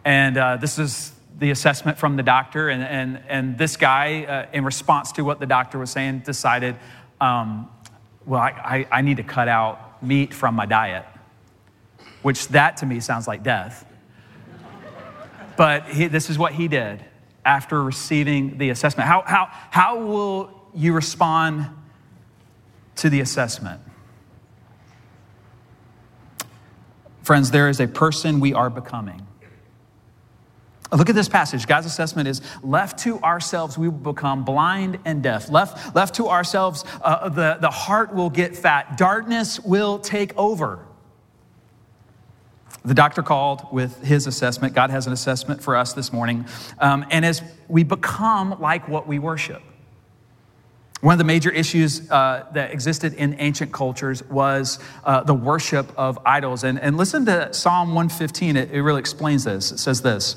And 0.06 0.38
uh, 0.38 0.56
this 0.56 0.80
is 0.80 1.12
the 1.38 1.52
assessment 1.52 1.98
from 1.98 2.16
the 2.16 2.24
doctor. 2.24 2.70
And, 2.70 2.84
and, 2.84 3.22
and 3.28 3.58
this 3.58 3.76
guy, 3.76 4.24
uh, 4.24 4.46
in 4.54 4.64
response 4.64 5.12
to 5.14 5.24
what 5.24 5.42
the 5.42 5.46
doctor 5.46 5.78
was 5.78 5.90
saying, 5.92 6.20
decided, 6.20 6.78
um, 7.20 7.70
well, 8.26 8.40
I, 8.40 8.86
I, 8.92 9.00
I 9.00 9.02
need 9.02 9.18
to 9.18 9.24
cut 9.24 9.50
out 9.50 10.02
meat 10.02 10.34
from 10.34 10.56
my 10.56 10.68
diet, 10.68 11.06
which 12.22 12.48
that 12.48 12.78
to 12.78 12.86
me 12.86 13.02
sounds 13.02 13.28
like 13.28 13.44
death. 13.44 13.86
But 15.62 15.90
he, 15.90 16.08
this 16.08 16.32
is 16.32 16.40
what 16.40 16.54
he 16.54 16.68
did 16.68 17.06
after 17.46 17.84
receiving 17.84 18.58
the 18.58 18.72
assessment. 18.72 19.08
How, 19.08 19.22
how, 19.22 19.48
how 19.70 20.00
will 20.00 20.50
you 20.74 20.92
respond 20.92 21.68
to 22.96 23.12
the 23.12 23.20
assessment? 23.20 23.80
Friends, 27.22 27.52
there 27.52 27.70
is 27.70 27.80
a 27.80 27.88
person 27.88 28.40
we 28.40 28.56
are 28.56 28.72
becoming. 28.72 29.28
Look 30.92 31.12
at 31.12 31.16
this 31.16 31.30
passage. 31.30 31.68
God's 31.68 31.86
assessment 31.86 32.28
is 32.28 32.42
left 32.64 32.98
to 33.04 33.20
ourselves, 33.20 33.78
we 33.78 33.88
will 33.88 34.14
become 34.14 34.44
blind 34.44 34.98
and 35.06 35.22
deaf. 35.22 35.52
Left, 35.52 35.96
left 35.96 36.16
to 36.16 36.28
ourselves, 36.28 36.86
uh, 37.04 37.30
the, 37.30 37.60
the 37.62 37.70
heart 37.70 38.16
will 38.16 38.32
get 38.32 38.58
fat. 38.58 38.98
Darkness 38.98 39.60
will 39.60 40.00
take 40.00 40.36
over. 40.40 40.88
The 42.84 42.94
doctor 42.94 43.22
called 43.22 43.72
with 43.72 44.02
his 44.04 44.26
assessment. 44.26 44.74
God 44.74 44.90
has 44.90 45.06
an 45.06 45.14
assessment 45.14 45.62
for 45.62 45.76
us 45.76 45.94
this 45.94 46.12
morning. 46.12 46.46
Um, 46.80 47.06
and 47.12 47.24
as 47.24 47.44
we 47.68 47.84
become 47.84 48.60
like 48.60 48.88
what 48.88 49.08
we 49.08 49.20
worship, 49.20 49.62
one 51.02 51.14
of 51.14 51.18
the 51.18 51.24
major 51.24 51.50
issues 51.50 52.10
uh, 52.12 52.46
that 52.54 52.72
existed 52.72 53.16
in 53.16 53.36
ancient 53.40 53.72
cultures 53.72 54.24
was 54.30 54.78
uh, 55.04 55.24
the 55.24 55.34
worship 55.34 55.92
of 55.98 56.20
idols. 56.26 56.64
And, 56.64 56.80
and 56.80 56.96
listen 56.96 57.26
to 57.26 57.52
Psalm 57.54 57.90
115, 57.90 58.56
it, 58.56 58.72
it 58.72 58.82
really 58.84 59.00
explains 59.00 59.44
this. 59.44 59.72
It 59.72 59.80
says 59.80 60.02
this 60.02 60.36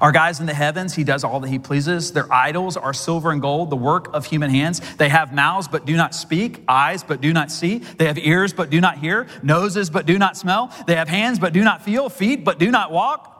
our 0.00 0.12
guys 0.12 0.40
in 0.40 0.46
the 0.46 0.54
heavens, 0.54 0.94
he 0.94 1.04
does 1.04 1.24
all 1.24 1.40
that 1.40 1.48
he 1.48 1.58
pleases. 1.58 2.12
Their 2.12 2.32
idols 2.32 2.76
are 2.76 2.92
silver 2.92 3.30
and 3.30 3.40
gold, 3.40 3.70
the 3.70 3.76
work 3.76 4.12
of 4.14 4.26
human 4.26 4.50
hands. 4.50 4.80
They 4.96 5.08
have 5.08 5.34
mouths 5.34 5.68
but 5.68 5.86
do 5.86 5.96
not 5.96 6.14
speak, 6.14 6.62
eyes 6.68 7.02
but 7.02 7.20
do 7.20 7.32
not 7.32 7.50
see. 7.50 7.78
They 7.78 8.06
have 8.06 8.18
ears 8.18 8.52
but 8.52 8.70
do 8.70 8.80
not 8.80 8.98
hear, 8.98 9.26
noses 9.42 9.90
but 9.90 10.06
do 10.06 10.18
not 10.18 10.36
smell. 10.36 10.72
They 10.86 10.96
have 10.96 11.08
hands 11.08 11.38
but 11.38 11.52
do 11.52 11.62
not 11.62 11.82
feel, 11.82 12.08
feet 12.08 12.44
but 12.44 12.58
do 12.58 12.70
not 12.70 12.90
walk. 12.90 13.30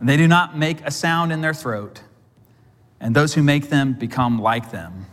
And 0.00 0.08
they 0.08 0.16
do 0.16 0.28
not 0.28 0.56
make 0.56 0.80
a 0.82 0.90
sound 0.90 1.32
in 1.32 1.40
their 1.40 1.54
throat. 1.54 2.02
And 3.00 3.14
those 3.14 3.34
who 3.34 3.42
make 3.42 3.68
them 3.68 3.94
become 3.94 4.40
like 4.40 4.70
them. 4.70 5.06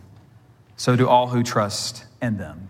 So 0.78 0.96
do 0.96 1.08
all 1.08 1.28
who 1.28 1.44
trust 1.44 2.06
in 2.22 2.38
them. 2.38 2.68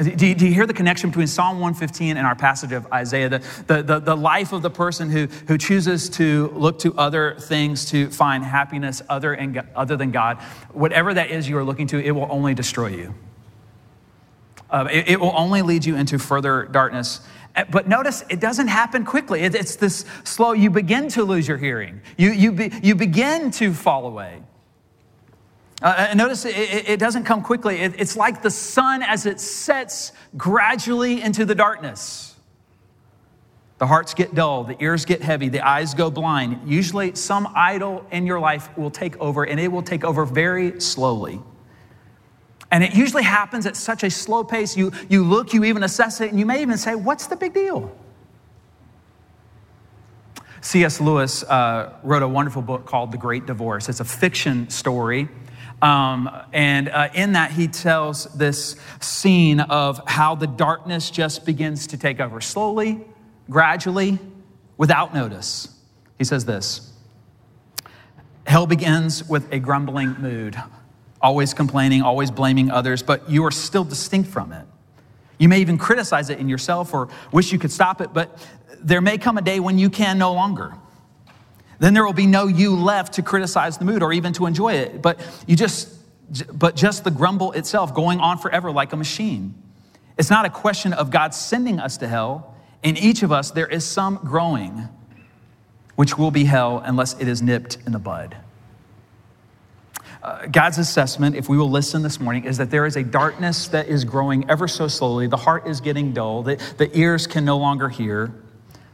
Do 0.00 0.26
you, 0.26 0.34
do 0.34 0.46
you, 0.46 0.54
hear 0.54 0.66
the 0.66 0.72
connection 0.72 1.10
between 1.10 1.26
Psalm 1.26 1.60
115 1.60 2.16
and 2.16 2.26
our 2.26 2.34
passage 2.34 2.72
of 2.72 2.90
Isaiah? 2.90 3.28
The, 3.28 3.38
the, 3.66 3.82
the, 3.82 3.98
the, 3.98 4.16
life 4.16 4.54
of 4.54 4.62
the 4.62 4.70
person 4.70 5.10
who, 5.10 5.26
who 5.48 5.58
chooses 5.58 6.08
to 6.10 6.48
look 6.54 6.78
to 6.78 6.96
other 6.96 7.36
things 7.38 7.84
to 7.90 8.08
find 8.10 8.42
happiness 8.42 9.02
other, 9.10 9.34
and, 9.34 9.62
other 9.76 9.96
than 9.96 10.10
God. 10.10 10.38
Whatever 10.72 11.12
that 11.12 11.30
is 11.30 11.46
you 11.46 11.58
are 11.58 11.64
looking 11.64 11.86
to, 11.88 12.02
it 12.02 12.12
will 12.12 12.28
only 12.30 12.54
destroy 12.54 12.88
you. 12.88 13.14
Uh, 14.70 14.88
it, 14.90 15.08
it, 15.08 15.20
will 15.20 15.34
only 15.36 15.60
lead 15.60 15.84
you 15.84 15.94
into 15.94 16.18
further 16.18 16.64
darkness. 16.72 17.20
Uh, 17.54 17.64
but 17.70 17.86
notice 17.86 18.24
it 18.30 18.40
doesn't 18.40 18.68
happen 18.68 19.04
quickly. 19.04 19.42
It, 19.42 19.54
it's 19.54 19.76
this 19.76 20.06
slow, 20.24 20.52
you 20.52 20.70
begin 20.70 21.08
to 21.08 21.22
lose 21.22 21.46
your 21.46 21.58
hearing, 21.58 22.00
you, 22.16 22.30
you, 22.30 22.52
be, 22.52 22.72
you 22.82 22.94
begin 22.94 23.50
to 23.52 23.74
fall 23.74 24.06
away. 24.06 24.40
Uh, 25.82 26.14
notice 26.14 26.44
it, 26.44 26.88
it, 26.88 27.00
doesn't 27.00 27.24
come 27.24 27.42
quickly. 27.42 27.80
It, 27.80 28.00
it's 28.00 28.16
like 28.16 28.40
the 28.40 28.50
sun 28.50 29.02
as 29.02 29.26
it 29.26 29.40
sets 29.40 30.12
gradually 30.36 31.20
into 31.20 31.44
the 31.44 31.56
darkness. 31.56 32.36
The 33.78 33.88
hearts 33.88 34.14
get 34.14 34.32
dull, 34.32 34.62
the 34.62 34.80
ears 34.80 35.04
get 35.04 35.22
heavy, 35.22 35.48
the 35.48 35.66
eyes 35.66 35.92
go 35.92 36.08
blind. 36.08 36.70
Usually, 36.70 37.16
some 37.16 37.50
idol 37.56 38.06
in 38.12 38.26
your 38.26 38.38
life 38.38 38.68
will 38.78 38.92
take 38.92 39.18
over, 39.18 39.42
and 39.42 39.58
it 39.58 39.72
will 39.72 39.82
take 39.82 40.04
over 40.04 40.24
very 40.24 40.80
slowly. 40.80 41.40
And 42.70 42.84
it 42.84 42.94
usually 42.94 43.24
happens 43.24 43.66
at 43.66 43.76
such 43.76 44.04
a 44.04 44.10
slow 44.10 44.44
pace. 44.44 44.76
You, 44.76 44.92
you 45.08 45.24
look, 45.24 45.52
you 45.52 45.64
even 45.64 45.82
assess 45.82 46.20
it, 46.20 46.30
and 46.30 46.38
you 46.38 46.46
may 46.46 46.62
even 46.62 46.78
say, 46.78 46.94
What's 46.94 47.26
the 47.26 47.34
big 47.34 47.54
deal? 47.54 47.92
C.S. 50.60 51.00
Lewis 51.00 51.42
uh, 51.42 51.94
wrote 52.04 52.22
a 52.22 52.28
wonderful 52.28 52.62
book 52.62 52.86
called 52.86 53.10
The 53.10 53.18
Great 53.18 53.46
Divorce. 53.46 53.88
It's 53.88 53.98
a 53.98 54.04
fiction 54.04 54.70
story 54.70 55.28
um, 55.82 56.30
and 56.52 56.88
uh, 56.88 57.08
in 57.12 57.32
that, 57.32 57.50
he 57.50 57.66
tells 57.66 58.24
this 58.36 58.76
scene 59.00 59.58
of 59.58 60.00
how 60.06 60.36
the 60.36 60.46
darkness 60.46 61.10
just 61.10 61.44
begins 61.44 61.88
to 61.88 61.98
take 61.98 62.20
over 62.20 62.40
slowly, 62.40 63.00
gradually, 63.50 64.20
without 64.78 65.12
notice. 65.12 65.68
He 66.18 66.24
says 66.24 66.44
this 66.44 66.92
Hell 68.46 68.66
begins 68.66 69.28
with 69.28 69.52
a 69.52 69.58
grumbling 69.58 70.12
mood, 70.20 70.56
always 71.20 71.52
complaining, 71.52 72.02
always 72.02 72.30
blaming 72.30 72.70
others, 72.70 73.02
but 73.02 73.28
you 73.28 73.44
are 73.44 73.50
still 73.50 73.84
distinct 73.84 74.30
from 74.30 74.52
it. 74.52 74.66
You 75.38 75.48
may 75.48 75.60
even 75.60 75.78
criticize 75.78 76.30
it 76.30 76.38
in 76.38 76.48
yourself 76.48 76.94
or 76.94 77.08
wish 77.32 77.52
you 77.52 77.58
could 77.58 77.72
stop 77.72 78.00
it, 78.00 78.12
but 78.12 78.38
there 78.80 79.00
may 79.00 79.18
come 79.18 79.36
a 79.36 79.42
day 79.42 79.58
when 79.58 79.78
you 79.78 79.90
can 79.90 80.16
no 80.16 80.32
longer. 80.32 80.74
Then 81.82 81.94
there 81.94 82.04
will 82.04 82.12
be 82.12 82.28
no 82.28 82.46
you 82.46 82.76
left 82.76 83.14
to 83.14 83.22
criticize 83.22 83.76
the 83.76 83.84
mood 83.84 84.04
or 84.04 84.12
even 84.12 84.32
to 84.34 84.46
enjoy 84.46 84.74
it. 84.74 85.02
But 85.02 85.18
you 85.48 85.56
just, 85.56 85.92
but 86.56 86.76
just 86.76 87.02
the 87.02 87.10
grumble 87.10 87.50
itself 87.50 87.92
going 87.92 88.20
on 88.20 88.38
forever 88.38 88.70
like 88.70 88.92
a 88.92 88.96
machine. 88.96 89.60
It's 90.16 90.30
not 90.30 90.44
a 90.44 90.48
question 90.48 90.92
of 90.92 91.10
God 91.10 91.34
sending 91.34 91.80
us 91.80 91.96
to 91.96 92.06
hell. 92.06 92.54
In 92.84 92.96
each 92.96 93.24
of 93.24 93.32
us, 93.32 93.50
there 93.50 93.66
is 93.66 93.84
some 93.84 94.20
growing, 94.22 94.88
which 95.96 96.16
will 96.16 96.30
be 96.30 96.44
hell 96.44 96.80
unless 96.84 97.18
it 97.18 97.26
is 97.26 97.42
nipped 97.42 97.78
in 97.84 97.90
the 97.90 97.98
bud. 97.98 98.36
Uh, 100.22 100.46
God's 100.46 100.78
assessment, 100.78 101.34
if 101.34 101.48
we 101.48 101.56
will 101.56 101.70
listen 101.70 102.02
this 102.02 102.20
morning, 102.20 102.44
is 102.44 102.58
that 102.58 102.70
there 102.70 102.86
is 102.86 102.94
a 102.94 103.02
darkness 103.02 103.66
that 103.66 103.88
is 103.88 104.04
growing 104.04 104.48
ever 104.48 104.68
so 104.68 104.86
slowly. 104.86 105.26
The 105.26 105.36
heart 105.36 105.66
is 105.66 105.80
getting 105.80 106.12
dull, 106.12 106.44
the, 106.44 106.62
the 106.78 106.96
ears 106.96 107.26
can 107.26 107.44
no 107.44 107.58
longer 107.58 107.88
hear 107.88 108.32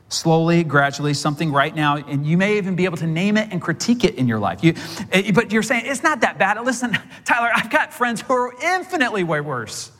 slowly, 0.08 0.64
gradually, 0.64 1.14
something 1.14 1.52
right 1.52 1.74
now, 1.74 1.96
and 1.96 2.26
you 2.26 2.36
may 2.36 2.56
even 2.56 2.74
be 2.74 2.84
able 2.84 2.96
to 2.96 3.06
name 3.06 3.36
it 3.36 3.48
and 3.52 3.60
critique 3.60 4.04
it 4.04 4.14
in 4.14 4.26
your 4.26 4.38
life. 4.38 4.64
You, 4.64 4.74
eh, 5.12 5.30
but 5.32 5.52
you're 5.52 5.62
saying, 5.62 5.84
it's 5.86 6.02
not 6.02 6.20
that 6.22 6.38
bad. 6.38 6.60
Listen, 6.64 6.96
Tyler, 7.24 7.50
I've 7.54 7.70
got 7.70 7.92
friends 7.92 8.20
who 8.22 8.32
are 8.32 8.54
infinitely 8.62 9.24
way 9.24 9.40
worse. 9.40 9.92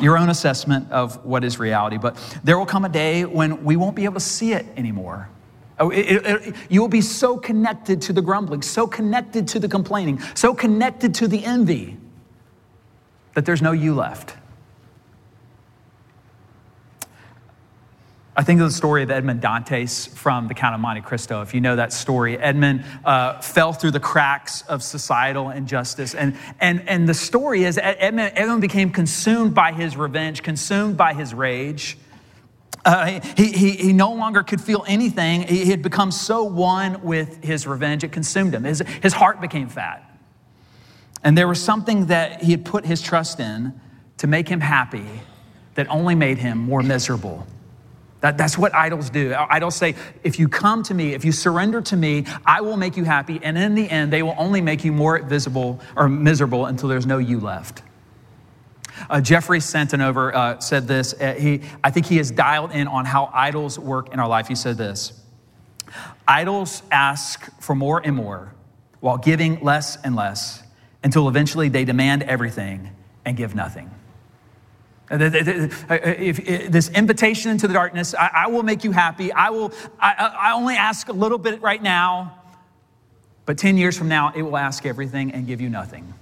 Your 0.00 0.18
own 0.18 0.28
assessment 0.28 0.90
of 0.90 1.24
what 1.24 1.44
is 1.44 1.58
reality, 1.58 1.98
but 1.98 2.16
there 2.42 2.58
will 2.58 2.66
come 2.66 2.84
a 2.84 2.88
day 2.88 3.24
when 3.24 3.64
we 3.64 3.76
won't 3.76 3.94
be 3.94 4.04
able 4.04 4.14
to 4.14 4.20
see 4.20 4.52
it 4.52 4.66
anymore. 4.76 5.28
Oh, 5.78 5.90
it, 5.90 6.06
it, 6.06 6.26
it, 6.26 6.54
you 6.68 6.80
will 6.80 6.88
be 6.88 7.00
so 7.00 7.36
connected 7.36 8.00
to 8.02 8.12
the 8.12 8.22
grumbling, 8.22 8.62
so 8.62 8.86
connected 8.86 9.46
to 9.48 9.60
the 9.60 9.68
complaining, 9.68 10.20
so 10.34 10.54
connected 10.54 11.14
to 11.16 11.28
the 11.28 11.44
envy 11.44 11.96
that 13.34 13.44
there's 13.44 13.62
no 13.62 13.72
you 13.72 13.94
left. 13.94 14.36
I 18.36 18.42
think 18.42 18.60
of 18.60 18.66
the 18.66 18.74
story 18.74 19.04
of 19.04 19.12
Edmond 19.12 19.40
Dantes 19.40 20.06
from 20.06 20.48
The 20.48 20.54
Count 20.54 20.74
of 20.74 20.80
Monte 20.80 21.02
Cristo. 21.02 21.40
If 21.42 21.54
you 21.54 21.60
know 21.60 21.76
that 21.76 21.92
story, 21.92 22.36
Edmond 22.36 22.84
uh, 23.04 23.40
fell 23.40 23.72
through 23.72 23.92
the 23.92 24.00
cracks 24.00 24.62
of 24.62 24.82
societal 24.82 25.50
injustice. 25.50 26.16
And, 26.16 26.36
and, 26.60 26.88
and 26.88 27.08
the 27.08 27.14
story 27.14 27.62
is 27.62 27.78
Edmond, 27.78 28.60
became 28.60 28.90
consumed 28.90 29.54
by 29.54 29.70
his 29.70 29.96
revenge, 29.96 30.42
consumed 30.42 30.96
by 30.96 31.14
his 31.14 31.32
rage. 31.32 31.96
Uh, 32.84 33.20
he, 33.36 33.52
he, 33.52 33.70
he 33.70 33.92
no 33.92 34.12
longer 34.12 34.42
could 34.42 34.60
feel 34.60 34.84
anything. 34.88 35.42
He 35.42 35.70
had 35.70 35.80
become 35.80 36.10
so 36.10 36.42
one 36.42 37.02
with 37.02 37.44
his 37.44 37.68
revenge, 37.68 38.02
it 38.02 38.10
consumed 38.10 38.52
him. 38.52 38.64
His, 38.64 38.82
his 39.00 39.12
heart 39.12 39.40
became 39.40 39.68
fat. 39.68 40.02
And 41.22 41.38
there 41.38 41.46
was 41.46 41.62
something 41.62 42.06
that 42.06 42.42
he 42.42 42.50
had 42.50 42.64
put 42.64 42.84
his 42.84 43.00
trust 43.00 43.38
in 43.38 43.80
to 44.18 44.26
make 44.26 44.48
him 44.48 44.60
happy 44.60 45.06
that 45.74 45.88
only 45.88 46.16
made 46.16 46.38
him 46.38 46.58
more 46.58 46.82
miserable. 46.82 47.46
That, 48.24 48.38
that's 48.38 48.56
what 48.56 48.74
idols 48.74 49.10
do. 49.10 49.34
Idols 49.34 49.76
say, 49.76 49.96
if 50.22 50.38
you 50.38 50.48
come 50.48 50.82
to 50.84 50.94
me, 50.94 51.12
if 51.12 51.26
you 51.26 51.30
surrender 51.30 51.82
to 51.82 51.94
me, 51.94 52.24
I 52.46 52.62
will 52.62 52.78
make 52.78 52.96
you 52.96 53.04
happy. 53.04 53.38
And 53.42 53.58
in 53.58 53.74
the 53.74 53.86
end, 53.86 54.10
they 54.10 54.22
will 54.22 54.34
only 54.38 54.62
make 54.62 54.82
you 54.82 54.92
more 54.92 55.18
visible 55.18 55.78
or 55.94 56.08
miserable 56.08 56.64
until 56.64 56.88
there's 56.88 57.04
no 57.04 57.18
you 57.18 57.38
left. 57.38 57.82
Uh, 59.10 59.20
Jeffrey 59.20 59.58
Satinover 59.58 60.32
uh, 60.34 60.58
said 60.58 60.88
this. 60.88 61.12
Uh, 61.12 61.34
he, 61.34 61.60
I 61.84 61.90
think 61.90 62.06
he 62.06 62.16
has 62.16 62.30
dialed 62.30 62.72
in 62.72 62.88
on 62.88 63.04
how 63.04 63.28
idols 63.30 63.78
work 63.78 64.10
in 64.10 64.18
our 64.18 64.28
life. 64.28 64.48
He 64.48 64.54
said 64.54 64.78
this 64.78 65.12
Idols 66.26 66.82
ask 66.90 67.50
for 67.60 67.74
more 67.74 68.00
and 68.02 68.16
more 68.16 68.54
while 69.00 69.18
giving 69.18 69.62
less 69.62 69.98
and 70.02 70.16
less 70.16 70.62
until 71.02 71.28
eventually 71.28 71.68
they 71.68 71.84
demand 71.84 72.22
everything 72.22 72.88
and 73.26 73.36
give 73.36 73.54
nothing. 73.54 73.90
Uh, 75.10 75.16
uh, 75.16 75.96
if, 76.00 76.70
this 76.70 76.88
invitation 76.90 77.50
into 77.50 77.68
the 77.68 77.74
darkness, 77.74 78.14
I, 78.18 78.46
will 78.48 78.62
make 78.62 78.84
you 78.84 78.92
happy. 78.92 79.32
I 79.32 79.50
will. 79.50 79.72
I, 80.00 80.12
I 80.38 80.52
only 80.54 80.76
ask 80.76 81.08
a 81.08 81.12
little 81.12 81.38
bit 81.38 81.60
right 81.60 81.82
now, 81.82 82.38
but 83.44 83.58
10 83.58 83.76
years 83.76 83.98
from 83.98 84.08
now, 84.08 84.32
it 84.34 84.42
will 84.42 84.56
ask 84.56 84.86
everything 84.86 85.32
and 85.32 85.46
give 85.46 85.60
you 85.60 85.68
nothing. 85.68 86.14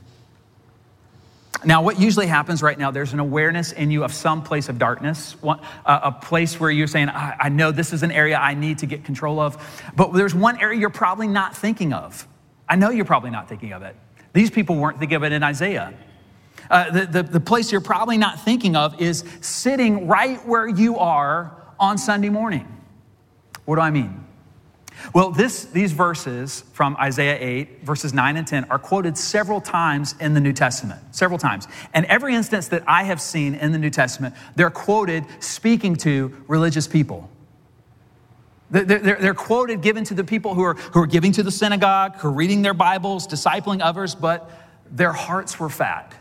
Now, 1.64 1.82
what 1.82 2.00
usually 2.00 2.26
happens 2.26 2.60
right 2.60 2.76
now, 2.76 2.90
there's 2.90 3.12
an 3.12 3.20
awareness 3.20 3.70
in 3.70 3.92
you 3.92 4.02
of 4.02 4.12
some 4.12 4.42
place 4.42 4.68
of 4.68 4.78
darkness, 4.78 5.36
a 5.84 6.10
place 6.10 6.58
where 6.58 6.70
you're 6.70 6.88
saying, 6.88 7.08
I 7.12 7.50
know 7.50 7.70
this 7.70 7.92
is 7.92 8.02
an 8.02 8.10
area 8.10 8.36
I 8.36 8.54
need 8.54 8.78
to 8.78 8.86
get 8.86 9.04
control 9.04 9.38
of. 9.38 9.82
But 9.94 10.12
there's 10.12 10.34
one 10.34 10.60
area 10.60 10.80
you're 10.80 10.90
probably 10.90 11.28
not 11.28 11.56
thinking 11.56 11.92
of. 11.92 12.26
I 12.68 12.74
know 12.74 12.90
you're 12.90 13.04
probably 13.04 13.30
not 13.30 13.48
thinking 13.48 13.72
of 13.72 13.82
it. 13.82 13.94
These 14.32 14.50
people 14.50 14.74
weren't 14.76 14.98
thinking 14.98 15.14
of 15.14 15.22
it 15.22 15.30
in 15.30 15.44
Isaiah. 15.44 15.94
Uh, 16.72 16.90
the, 16.90 17.06
the, 17.06 17.22
the 17.22 17.40
place 17.40 17.70
you're 17.70 17.82
probably 17.82 18.16
not 18.16 18.40
thinking 18.40 18.76
of 18.76 18.98
is 18.98 19.24
sitting 19.42 20.08
right 20.08 20.44
where 20.46 20.66
you 20.66 20.96
are 20.96 21.54
on 21.78 21.98
Sunday 21.98 22.30
morning. 22.30 22.66
What 23.66 23.76
do 23.76 23.82
I 23.82 23.90
mean? 23.90 24.24
Well, 25.14 25.32
this, 25.32 25.66
these 25.66 25.92
verses 25.92 26.64
from 26.72 26.96
Isaiah 26.96 27.36
8, 27.38 27.84
verses 27.84 28.14
9 28.14 28.38
and 28.38 28.46
10, 28.46 28.64
are 28.64 28.78
quoted 28.78 29.18
several 29.18 29.60
times 29.60 30.14
in 30.18 30.32
the 30.32 30.40
New 30.40 30.54
Testament. 30.54 31.00
Several 31.14 31.38
times. 31.38 31.68
And 31.92 32.06
every 32.06 32.34
instance 32.34 32.68
that 32.68 32.84
I 32.86 33.04
have 33.04 33.20
seen 33.20 33.54
in 33.54 33.72
the 33.72 33.78
New 33.78 33.90
Testament, 33.90 34.34
they're 34.56 34.70
quoted 34.70 35.26
speaking 35.40 35.96
to 35.96 36.34
religious 36.48 36.88
people. 36.88 37.28
They're, 38.70 38.84
they're, 38.84 39.16
they're, 39.16 39.34
quoted 39.34 39.82
given 39.82 40.04
to 40.04 40.14
the 40.14 40.24
people 40.24 40.54
who 40.54 40.62
are, 40.62 40.74
who 40.74 41.02
are 41.02 41.06
giving 41.06 41.32
to 41.32 41.42
the 41.42 41.50
synagogue, 41.50 42.16
who 42.16 42.28
are 42.28 42.32
reading 42.32 42.62
their 42.62 42.72
Bibles, 42.72 43.28
discipling 43.28 43.82
others, 43.82 44.14
but 44.14 44.50
their 44.90 45.12
hearts 45.12 45.60
were 45.60 45.68
fat. 45.68 46.14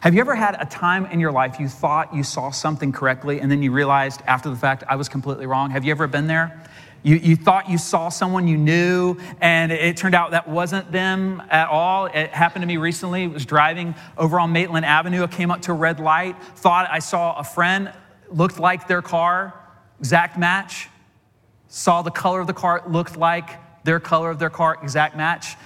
Have 0.00 0.14
you 0.14 0.20
ever 0.20 0.36
had 0.36 0.56
a 0.60 0.64
time 0.64 1.06
in 1.06 1.18
your 1.18 1.32
life 1.32 1.58
you 1.58 1.68
thought 1.68 2.14
you 2.14 2.22
saw 2.22 2.52
something 2.52 2.92
correctly 2.92 3.40
and 3.40 3.50
then 3.50 3.64
you 3.64 3.72
realized 3.72 4.22
after 4.28 4.48
the 4.48 4.54
fact 4.54 4.84
I 4.88 4.94
was 4.94 5.08
completely 5.08 5.46
wrong? 5.46 5.70
Have 5.72 5.84
you 5.84 5.90
ever 5.90 6.06
been 6.06 6.28
there? 6.28 6.62
You, 7.02 7.16
you 7.16 7.34
thought 7.34 7.68
you 7.68 7.78
saw 7.78 8.08
someone 8.08 8.46
you 8.46 8.56
knew, 8.56 9.16
and 9.40 9.72
it 9.72 9.96
turned 9.96 10.14
out 10.14 10.32
that 10.32 10.48
wasn't 10.48 10.92
them 10.92 11.42
at 11.50 11.68
all. 11.68 12.06
It 12.06 12.30
happened 12.30 12.62
to 12.62 12.66
me 12.66 12.76
recently. 12.76 13.24
I 13.24 13.26
was 13.26 13.44
driving 13.44 13.96
over 14.16 14.38
on 14.38 14.52
Maitland 14.52 14.86
Avenue. 14.86 15.24
I 15.24 15.26
came 15.26 15.50
up 15.50 15.62
to 15.62 15.72
a 15.72 15.74
red 15.74 15.98
light, 15.98 16.40
thought 16.56 16.88
I 16.90 17.00
saw 17.00 17.36
a 17.36 17.44
friend, 17.44 17.92
looked 18.30 18.60
like 18.60 18.86
their 18.86 19.02
car, 19.02 19.52
exact 19.98 20.38
match. 20.38 20.88
Saw 21.66 22.02
the 22.02 22.10
color 22.12 22.40
of 22.40 22.46
the 22.46 22.52
car, 22.52 22.84
looked 22.86 23.16
like 23.16 23.50
their 23.84 23.98
color 23.98 24.30
of 24.30 24.38
their 24.38 24.50
car, 24.50 24.78
exact 24.80 25.16
match 25.16 25.56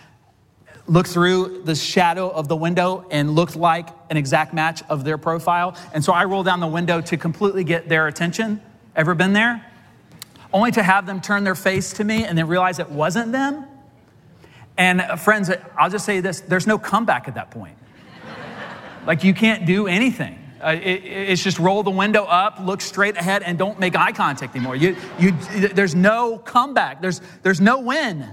looked 0.92 1.08
through 1.08 1.62
the 1.64 1.74
shadow 1.74 2.28
of 2.28 2.48
the 2.48 2.56
window 2.56 3.06
and 3.10 3.34
looked 3.34 3.56
like 3.56 3.88
an 4.10 4.18
exact 4.18 4.52
match 4.52 4.82
of 4.90 5.04
their 5.04 5.16
profile. 5.16 5.74
And 5.94 6.04
so 6.04 6.12
I 6.12 6.26
rolled 6.26 6.44
down 6.44 6.60
the 6.60 6.66
window 6.66 7.00
to 7.00 7.16
completely 7.16 7.64
get 7.64 7.88
their 7.88 8.06
attention. 8.08 8.60
Ever 8.94 9.14
been 9.14 9.32
there? 9.32 9.64
Only 10.52 10.70
to 10.72 10.82
have 10.82 11.06
them 11.06 11.22
turn 11.22 11.44
their 11.44 11.54
face 11.54 11.94
to 11.94 12.04
me 12.04 12.26
and 12.26 12.36
then 12.36 12.46
realize 12.46 12.78
it 12.78 12.90
wasn't 12.90 13.32
them. 13.32 13.64
And 14.76 15.00
uh, 15.00 15.16
friends, 15.16 15.50
I'll 15.78 15.88
just 15.88 16.04
say 16.04 16.20
this 16.20 16.40
there's 16.40 16.66
no 16.66 16.76
comeback 16.76 17.26
at 17.26 17.36
that 17.36 17.50
point. 17.50 17.78
like 19.06 19.24
you 19.24 19.32
can't 19.32 19.64
do 19.64 19.86
anything. 19.86 20.38
Uh, 20.62 20.76
it, 20.80 21.04
it's 21.04 21.42
just 21.42 21.58
roll 21.58 21.82
the 21.82 21.90
window 21.90 22.24
up, 22.24 22.58
look 22.60 22.82
straight 22.82 23.16
ahead, 23.16 23.42
and 23.42 23.56
don't 23.56 23.80
make 23.80 23.96
eye 23.96 24.12
contact 24.12 24.54
anymore. 24.54 24.76
You, 24.76 24.94
you, 25.18 25.32
there's 25.68 25.94
no 25.94 26.36
comeback. 26.36 27.00
There's, 27.00 27.22
there's 27.42 27.62
no 27.62 27.80
win. 27.80 28.28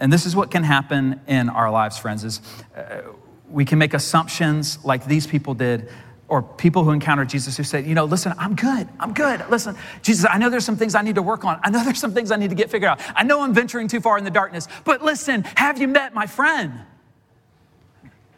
And 0.00 0.12
this 0.12 0.26
is 0.26 0.36
what 0.36 0.50
can 0.50 0.62
happen 0.62 1.20
in 1.26 1.48
our 1.48 1.70
lives, 1.70 1.98
friends, 1.98 2.24
is 2.24 2.40
uh, 2.76 3.02
we 3.48 3.64
can 3.64 3.78
make 3.78 3.94
assumptions 3.94 4.84
like 4.84 5.06
these 5.06 5.26
people 5.26 5.54
did 5.54 5.88
or 6.28 6.42
people 6.42 6.82
who 6.82 6.90
encounter 6.90 7.24
Jesus 7.24 7.56
who 7.56 7.62
said, 7.62 7.86
you 7.86 7.94
know, 7.94 8.04
listen, 8.04 8.34
I'm 8.36 8.56
good. 8.56 8.88
I'm 8.98 9.14
good. 9.14 9.44
Listen, 9.48 9.76
Jesus, 10.02 10.26
I 10.28 10.38
know 10.38 10.50
there's 10.50 10.64
some 10.64 10.76
things 10.76 10.94
I 10.94 11.02
need 11.02 11.14
to 11.14 11.22
work 11.22 11.44
on. 11.44 11.60
I 11.62 11.70
know 11.70 11.84
there's 11.84 12.00
some 12.00 12.12
things 12.12 12.30
I 12.32 12.36
need 12.36 12.50
to 12.50 12.56
get 12.56 12.70
figured 12.70 12.90
out. 12.90 13.00
I 13.14 13.22
know 13.22 13.42
I'm 13.42 13.54
venturing 13.54 13.86
too 13.86 14.00
far 14.00 14.18
in 14.18 14.24
the 14.24 14.30
darkness, 14.30 14.66
but 14.84 15.02
listen, 15.02 15.44
have 15.54 15.80
you 15.80 15.86
met 15.86 16.14
my 16.14 16.26
friend? 16.26 16.72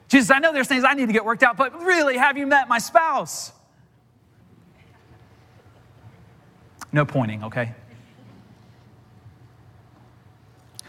Jesus, 0.08 0.30
I 0.30 0.38
know 0.38 0.52
there's 0.52 0.68
things 0.68 0.84
I 0.84 0.94
need 0.94 1.06
to 1.06 1.12
get 1.12 1.24
worked 1.24 1.42
out, 1.42 1.56
but 1.56 1.82
really, 1.82 2.16
have 2.16 2.36
you 2.36 2.46
met 2.46 2.68
my 2.68 2.78
spouse? 2.78 3.52
No 6.92 7.04
pointing, 7.04 7.44
okay? 7.44 7.74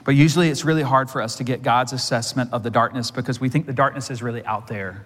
But 0.06 0.16
usually 0.16 0.50
it's 0.50 0.64
really 0.64 0.82
hard 0.82 1.10
for 1.10 1.22
us 1.22 1.36
to 1.38 1.44
get 1.44 1.62
God's 1.62 1.94
assessment 1.94 2.54
of 2.54 2.64
the 2.64 2.70
darkness 2.70 3.12
because 3.12 3.40
we 3.40 3.50
think 3.50 3.66
the 3.66 3.74
darkness 3.74 4.10
is 4.10 4.24
really 4.24 4.44
out 4.46 4.68
there, 4.68 5.06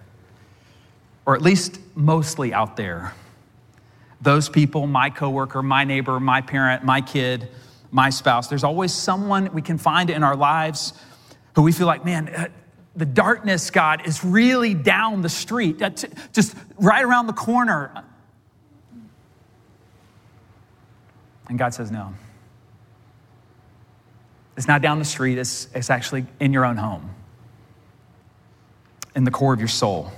or 1.26 1.34
at 1.34 1.42
least 1.42 1.80
mostly 1.94 2.54
out 2.54 2.76
there. 2.76 3.12
Those 4.20 4.48
people, 4.48 4.86
my 4.86 5.10
coworker, 5.10 5.62
my 5.62 5.84
neighbor, 5.84 6.18
my 6.20 6.40
parent, 6.40 6.84
my 6.84 7.00
kid, 7.00 7.48
my 7.90 8.10
spouse, 8.10 8.48
there's 8.48 8.64
always 8.64 8.92
someone 8.92 9.52
we 9.52 9.62
can 9.62 9.78
find 9.78 10.10
in 10.10 10.22
our 10.22 10.36
lives 10.36 10.94
who 11.54 11.62
we 11.62 11.72
feel 11.72 11.86
like, 11.86 12.04
man, 12.04 12.28
uh, 12.28 12.48
the 12.96 13.04
darkness, 13.04 13.70
God, 13.70 14.06
is 14.06 14.24
really 14.24 14.74
down 14.74 15.22
the 15.22 15.28
street, 15.28 15.82
just 16.32 16.56
right 16.78 17.04
around 17.04 17.26
the 17.26 17.32
corner. 17.32 18.04
And 21.48 21.58
God 21.58 21.74
says, 21.74 21.90
no. 21.90 22.14
It's 24.56 24.68
not 24.68 24.82
down 24.82 24.98
the 24.98 25.04
street, 25.04 25.38
it's, 25.38 25.68
it's 25.74 25.90
actually 25.90 26.26
in 26.38 26.52
your 26.52 26.64
own 26.64 26.76
home, 26.76 27.10
in 29.16 29.24
the 29.24 29.30
core 29.30 29.52
of 29.52 29.58
your 29.58 29.68
soul. 29.68 30.12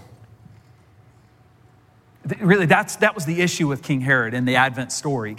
Really, 2.40 2.66
that's, 2.66 2.96
that 2.96 3.14
was 3.14 3.24
the 3.24 3.40
issue 3.40 3.68
with 3.68 3.82
King 3.82 4.00
Herod 4.00 4.34
in 4.34 4.44
the 4.44 4.56
Advent 4.56 4.90
story. 4.90 5.36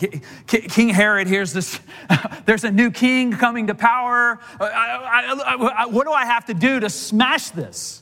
King 0.48 0.90
Herod, 0.90 1.28
here's 1.28 1.52
this, 1.52 1.80
there's 2.46 2.64
a 2.64 2.72
new 2.72 2.92
king 2.92 3.34
coming 3.34 3.68
to 3.68 3.76
power. 3.76 4.40
I, 4.60 4.66
I, 4.66 5.74
I, 5.80 5.86
what 5.88 6.08
do 6.08 6.14
I 6.14 6.26
have 6.26 6.46
to 6.46 6.54
do 6.54 6.80
to 6.80 6.90
smash 6.90 7.50
this? 7.50 8.02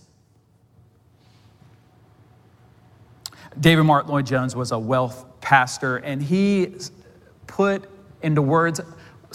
David 3.60 3.84
Martyn 3.84 4.12
Lloyd 4.12 4.28
Jones 4.28 4.56
was 4.56 4.72
a 4.72 4.80
wealth 4.80 5.26
pastor, 5.42 5.98
and 5.98 6.22
he 6.22 6.76
put 7.48 7.90
into 8.22 8.42
words 8.42 8.82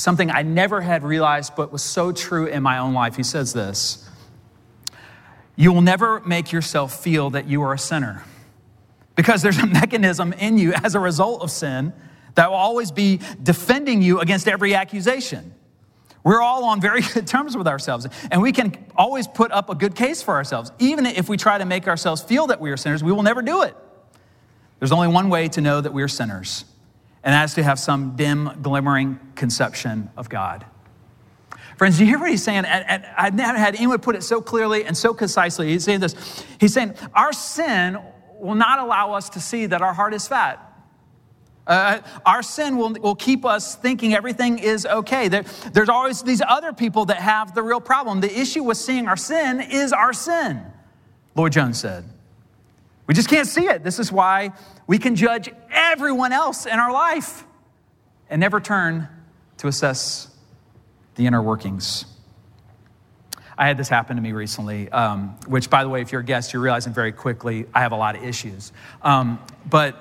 something 0.02 0.30
I 0.30 0.42
never 0.42 0.80
had 0.80 1.02
realized 1.02 1.54
but 1.56 1.72
was 1.72 1.82
so 1.82 2.12
true 2.12 2.46
in 2.46 2.62
my 2.62 2.78
own 2.78 2.94
life. 2.94 3.16
He 3.16 3.22
says 3.22 3.52
this 3.52 4.08
You 5.56 5.72
will 5.72 5.82
never 5.82 6.20
make 6.20 6.52
yourself 6.52 7.02
feel 7.02 7.30
that 7.30 7.46
you 7.46 7.62
are 7.62 7.72
a 7.72 7.78
sinner 7.78 8.24
because 9.14 9.42
there's 9.42 9.58
a 9.58 9.66
mechanism 9.66 10.32
in 10.32 10.58
you 10.58 10.72
as 10.72 10.94
a 10.94 11.00
result 11.00 11.42
of 11.42 11.50
sin 11.50 11.92
that 12.34 12.48
will 12.48 12.56
always 12.56 12.90
be 12.90 13.20
defending 13.42 14.02
you 14.02 14.20
against 14.20 14.48
every 14.48 14.74
accusation. 14.74 15.54
We're 16.22 16.42
all 16.42 16.64
on 16.64 16.80
very 16.80 17.02
good 17.14 17.26
terms 17.26 17.56
with 17.56 17.66
ourselves, 17.66 18.06
and 18.30 18.42
we 18.42 18.52
can 18.52 18.76
always 18.96 19.26
put 19.26 19.52
up 19.52 19.70
a 19.70 19.74
good 19.74 19.94
case 19.94 20.22
for 20.22 20.34
ourselves. 20.34 20.70
Even 20.78 21.06
if 21.06 21.28
we 21.28 21.36
try 21.36 21.58
to 21.58 21.64
make 21.64 21.88
ourselves 21.88 22.22
feel 22.22 22.46
that 22.48 22.60
we 22.60 22.70
are 22.70 22.76
sinners, 22.76 23.02
we 23.02 23.12
will 23.12 23.22
never 23.22 23.42
do 23.42 23.62
it. 23.62 23.74
There's 24.78 24.92
only 24.92 25.08
one 25.08 25.28
way 25.28 25.48
to 25.48 25.60
know 25.60 25.80
that 25.80 25.92
we 25.92 26.02
are 26.02 26.08
sinners, 26.08 26.64
and 27.22 27.34
that 27.34 27.44
is 27.44 27.54
to 27.54 27.62
have 27.62 27.78
some 27.78 28.16
dim, 28.16 28.50
glimmering 28.62 29.18
conception 29.34 30.10
of 30.16 30.28
God. 30.28 30.64
Friends, 31.76 31.96
do 31.96 32.04
you 32.04 32.10
hear 32.10 32.18
what 32.18 32.30
he's 32.30 32.42
saying? 32.42 32.64
I've 32.66 33.34
never 33.34 33.58
had 33.58 33.74
anyone 33.74 33.98
put 34.00 34.14
it 34.14 34.22
so 34.22 34.42
clearly 34.42 34.84
and 34.84 34.96
so 34.96 35.14
concisely. 35.14 35.68
He's 35.68 35.84
saying 35.84 36.00
this. 36.00 36.44
He's 36.58 36.74
saying, 36.74 36.94
Our 37.14 37.32
sin 37.32 37.98
will 38.38 38.54
not 38.54 38.80
allow 38.80 39.14
us 39.14 39.30
to 39.30 39.40
see 39.40 39.66
that 39.66 39.80
our 39.80 39.94
heart 39.94 40.12
is 40.12 40.28
fat. 40.28 40.66
Uh, 41.66 42.00
our 42.26 42.42
sin 42.42 42.76
will, 42.76 42.92
will 42.94 43.14
keep 43.14 43.44
us 43.44 43.76
thinking 43.76 44.12
everything 44.12 44.58
is 44.58 44.84
okay. 44.86 45.28
There, 45.28 45.44
there's 45.72 45.88
always 45.88 46.22
these 46.22 46.42
other 46.46 46.72
people 46.72 47.06
that 47.06 47.18
have 47.18 47.54
the 47.54 47.62
real 47.62 47.80
problem. 47.80 48.20
The 48.20 48.40
issue 48.40 48.62
with 48.62 48.76
seeing 48.76 49.06
our 49.06 49.16
sin 49.16 49.60
is 49.60 49.92
our 49.92 50.12
sin, 50.12 50.60
Lloyd 51.34 51.52
Jones 51.52 51.78
said. 51.78 52.04
We 53.06 53.14
just 53.14 53.28
can't 53.28 53.48
see 53.48 53.66
it. 53.66 53.82
This 53.82 53.98
is 53.98 54.12
why 54.12 54.52
we 54.90 54.98
can 54.98 55.14
judge 55.14 55.48
everyone 55.70 56.32
else 56.32 56.66
in 56.66 56.72
our 56.72 56.92
life 56.92 57.44
and 58.28 58.40
never 58.40 58.58
turn 58.58 59.06
to 59.56 59.68
assess 59.68 60.26
the 61.14 61.28
inner 61.28 61.40
workings. 61.40 62.06
I 63.56 63.68
had 63.68 63.78
this 63.78 63.88
happen 63.88 64.16
to 64.16 64.22
me 64.22 64.32
recently, 64.32 64.88
um, 64.88 65.38
which, 65.46 65.70
by 65.70 65.84
the 65.84 65.88
way, 65.88 66.00
if 66.02 66.10
you're 66.10 66.22
a 66.22 66.24
guest, 66.24 66.52
you're 66.52 66.60
realizing 66.60 66.92
very 66.92 67.12
quickly 67.12 67.66
I 67.72 67.82
have 67.82 67.92
a 67.92 67.96
lot 67.96 68.16
of 68.16 68.24
issues. 68.24 68.72
Um, 69.00 69.38
but 69.64 69.94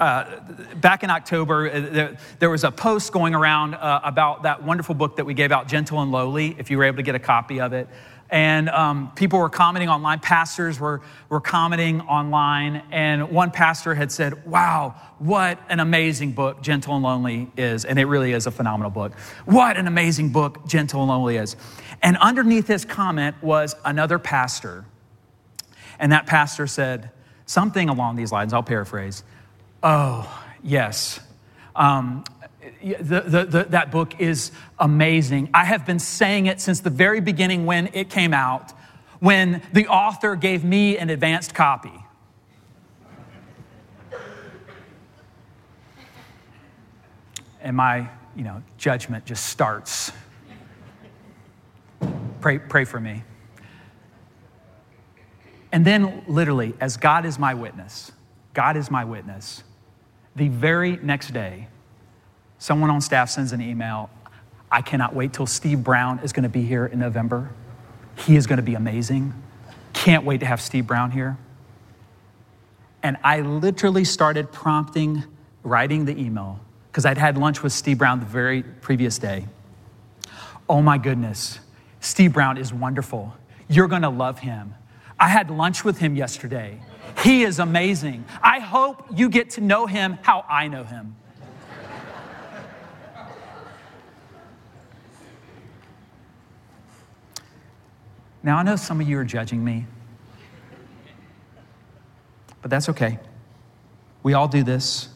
uh, 0.00 0.40
back 0.76 1.02
in 1.02 1.10
October, 1.10 1.70
uh, 1.70 1.80
there, 1.80 2.16
there, 2.38 2.48
was 2.48 2.64
a 2.64 2.70
post 2.70 3.12
going 3.12 3.34
around 3.34 3.74
uh, 3.74 4.00
about 4.02 4.44
that 4.44 4.62
wonderful 4.62 4.94
book 4.94 5.16
that 5.16 5.26
we 5.26 5.34
gave 5.34 5.52
out, 5.52 5.68
Gentle 5.68 6.00
and 6.00 6.10
Lowly, 6.10 6.56
if 6.58 6.70
you 6.70 6.78
were 6.78 6.84
able 6.84 6.96
to 6.96 7.02
get 7.02 7.14
a 7.14 7.18
copy 7.18 7.60
of 7.60 7.74
it. 7.74 7.88
And 8.28 8.68
um, 8.68 9.12
people 9.14 9.38
were 9.38 9.48
commenting 9.48 9.88
online, 9.88 10.18
pastors 10.18 10.80
were, 10.80 11.00
were 11.28 11.40
commenting 11.40 12.00
online, 12.00 12.82
and 12.90 13.30
one 13.30 13.52
pastor 13.52 13.94
had 13.94 14.10
said, 14.10 14.46
Wow, 14.46 14.96
what 15.18 15.60
an 15.68 15.78
amazing 15.78 16.32
book 16.32 16.60
Gentle 16.60 16.94
and 16.94 17.04
Lonely 17.04 17.50
is. 17.56 17.84
And 17.84 17.98
it 17.98 18.06
really 18.06 18.32
is 18.32 18.46
a 18.46 18.50
phenomenal 18.50 18.90
book. 18.90 19.14
What 19.44 19.76
an 19.76 19.86
amazing 19.86 20.30
book 20.30 20.66
Gentle 20.66 21.02
and 21.02 21.10
Lonely 21.10 21.36
is. 21.36 21.56
And 22.02 22.16
underneath 22.16 22.66
his 22.66 22.84
comment 22.84 23.42
was 23.42 23.74
another 23.84 24.18
pastor. 24.18 24.84
And 25.98 26.12
that 26.12 26.26
pastor 26.26 26.66
said 26.66 27.10
something 27.46 27.88
along 27.88 28.16
these 28.16 28.32
lines, 28.32 28.52
I'll 28.52 28.62
paraphrase. 28.62 29.22
Oh, 29.82 30.44
yes. 30.62 31.20
Um, 31.74 32.24
the, 32.82 33.20
the, 33.20 33.44
the, 33.44 33.66
that 33.70 33.90
book 33.90 34.20
is 34.20 34.52
amazing. 34.78 35.50
I 35.54 35.64
have 35.64 35.86
been 35.86 35.98
saying 35.98 36.46
it 36.46 36.60
since 36.60 36.80
the 36.80 36.90
very 36.90 37.20
beginning 37.20 37.66
when 37.66 37.90
it 37.92 38.10
came 38.10 38.32
out, 38.34 38.72
when 39.20 39.62
the 39.72 39.88
author 39.88 40.36
gave 40.36 40.64
me 40.64 40.98
an 40.98 41.10
advanced 41.10 41.54
copy. 41.54 41.92
And 47.60 47.76
my, 47.76 48.08
you 48.36 48.44
know, 48.44 48.62
judgment 48.78 49.24
just 49.24 49.46
starts. 49.46 50.12
Pray, 52.40 52.58
pray 52.58 52.84
for 52.84 53.00
me. 53.00 53.24
And 55.72 55.84
then, 55.84 56.24
literally, 56.28 56.74
as 56.80 56.96
God 56.96 57.26
is 57.26 57.38
my 57.38 57.54
witness, 57.54 58.12
God 58.54 58.76
is 58.76 58.90
my 58.90 59.04
witness, 59.04 59.64
the 60.36 60.48
very 60.48 60.96
next 61.02 61.32
day, 61.32 61.68
Someone 62.66 62.90
on 62.90 63.00
staff 63.00 63.30
sends 63.30 63.52
an 63.52 63.60
email. 63.60 64.10
I 64.72 64.82
cannot 64.82 65.14
wait 65.14 65.32
till 65.32 65.46
Steve 65.46 65.84
Brown 65.84 66.18
is 66.24 66.32
going 66.32 66.42
to 66.42 66.48
be 66.48 66.62
here 66.62 66.84
in 66.84 66.98
November. 66.98 67.52
He 68.16 68.34
is 68.34 68.48
going 68.48 68.56
to 68.56 68.62
be 68.64 68.74
amazing. 68.74 69.40
Can't 69.92 70.24
wait 70.24 70.40
to 70.40 70.46
have 70.46 70.60
Steve 70.60 70.84
Brown 70.84 71.12
here. 71.12 71.38
And 73.04 73.18
I 73.22 73.38
literally 73.42 74.02
started 74.02 74.50
prompting, 74.50 75.22
writing 75.62 76.06
the 76.06 76.20
email, 76.20 76.58
because 76.90 77.06
I'd 77.06 77.18
had 77.18 77.38
lunch 77.38 77.62
with 77.62 77.72
Steve 77.72 77.98
Brown 77.98 78.18
the 78.18 78.26
very 78.26 78.64
previous 78.64 79.16
day. 79.16 79.46
Oh 80.68 80.82
my 80.82 80.98
goodness, 80.98 81.60
Steve 82.00 82.32
Brown 82.32 82.58
is 82.58 82.72
wonderful. 82.72 83.32
You're 83.68 83.86
going 83.86 84.02
to 84.02 84.08
love 84.08 84.40
him. 84.40 84.74
I 85.20 85.28
had 85.28 85.52
lunch 85.52 85.84
with 85.84 85.98
him 85.98 86.16
yesterday. 86.16 86.80
He 87.22 87.44
is 87.44 87.60
amazing. 87.60 88.24
I 88.42 88.58
hope 88.58 89.06
you 89.14 89.28
get 89.28 89.50
to 89.50 89.60
know 89.60 89.86
him 89.86 90.18
how 90.22 90.44
I 90.48 90.66
know 90.66 90.82
him. 90.82 91.14
Now, 98.46 98.58
I 98.58 98.62
know 98.62 98.76
some 98.76 99.00
of 99.00 99.08
you 99.08 99.18
are 99.18 99.24
judging 99.24 99.64
me, 99.64 99.86
but 102.62 102.70
that's 102.70 102.88
okay. 102.90 103.18
We 104.22 104.34
all 104.34 104.46
do 104.46 104.62
this. 104.62 105.08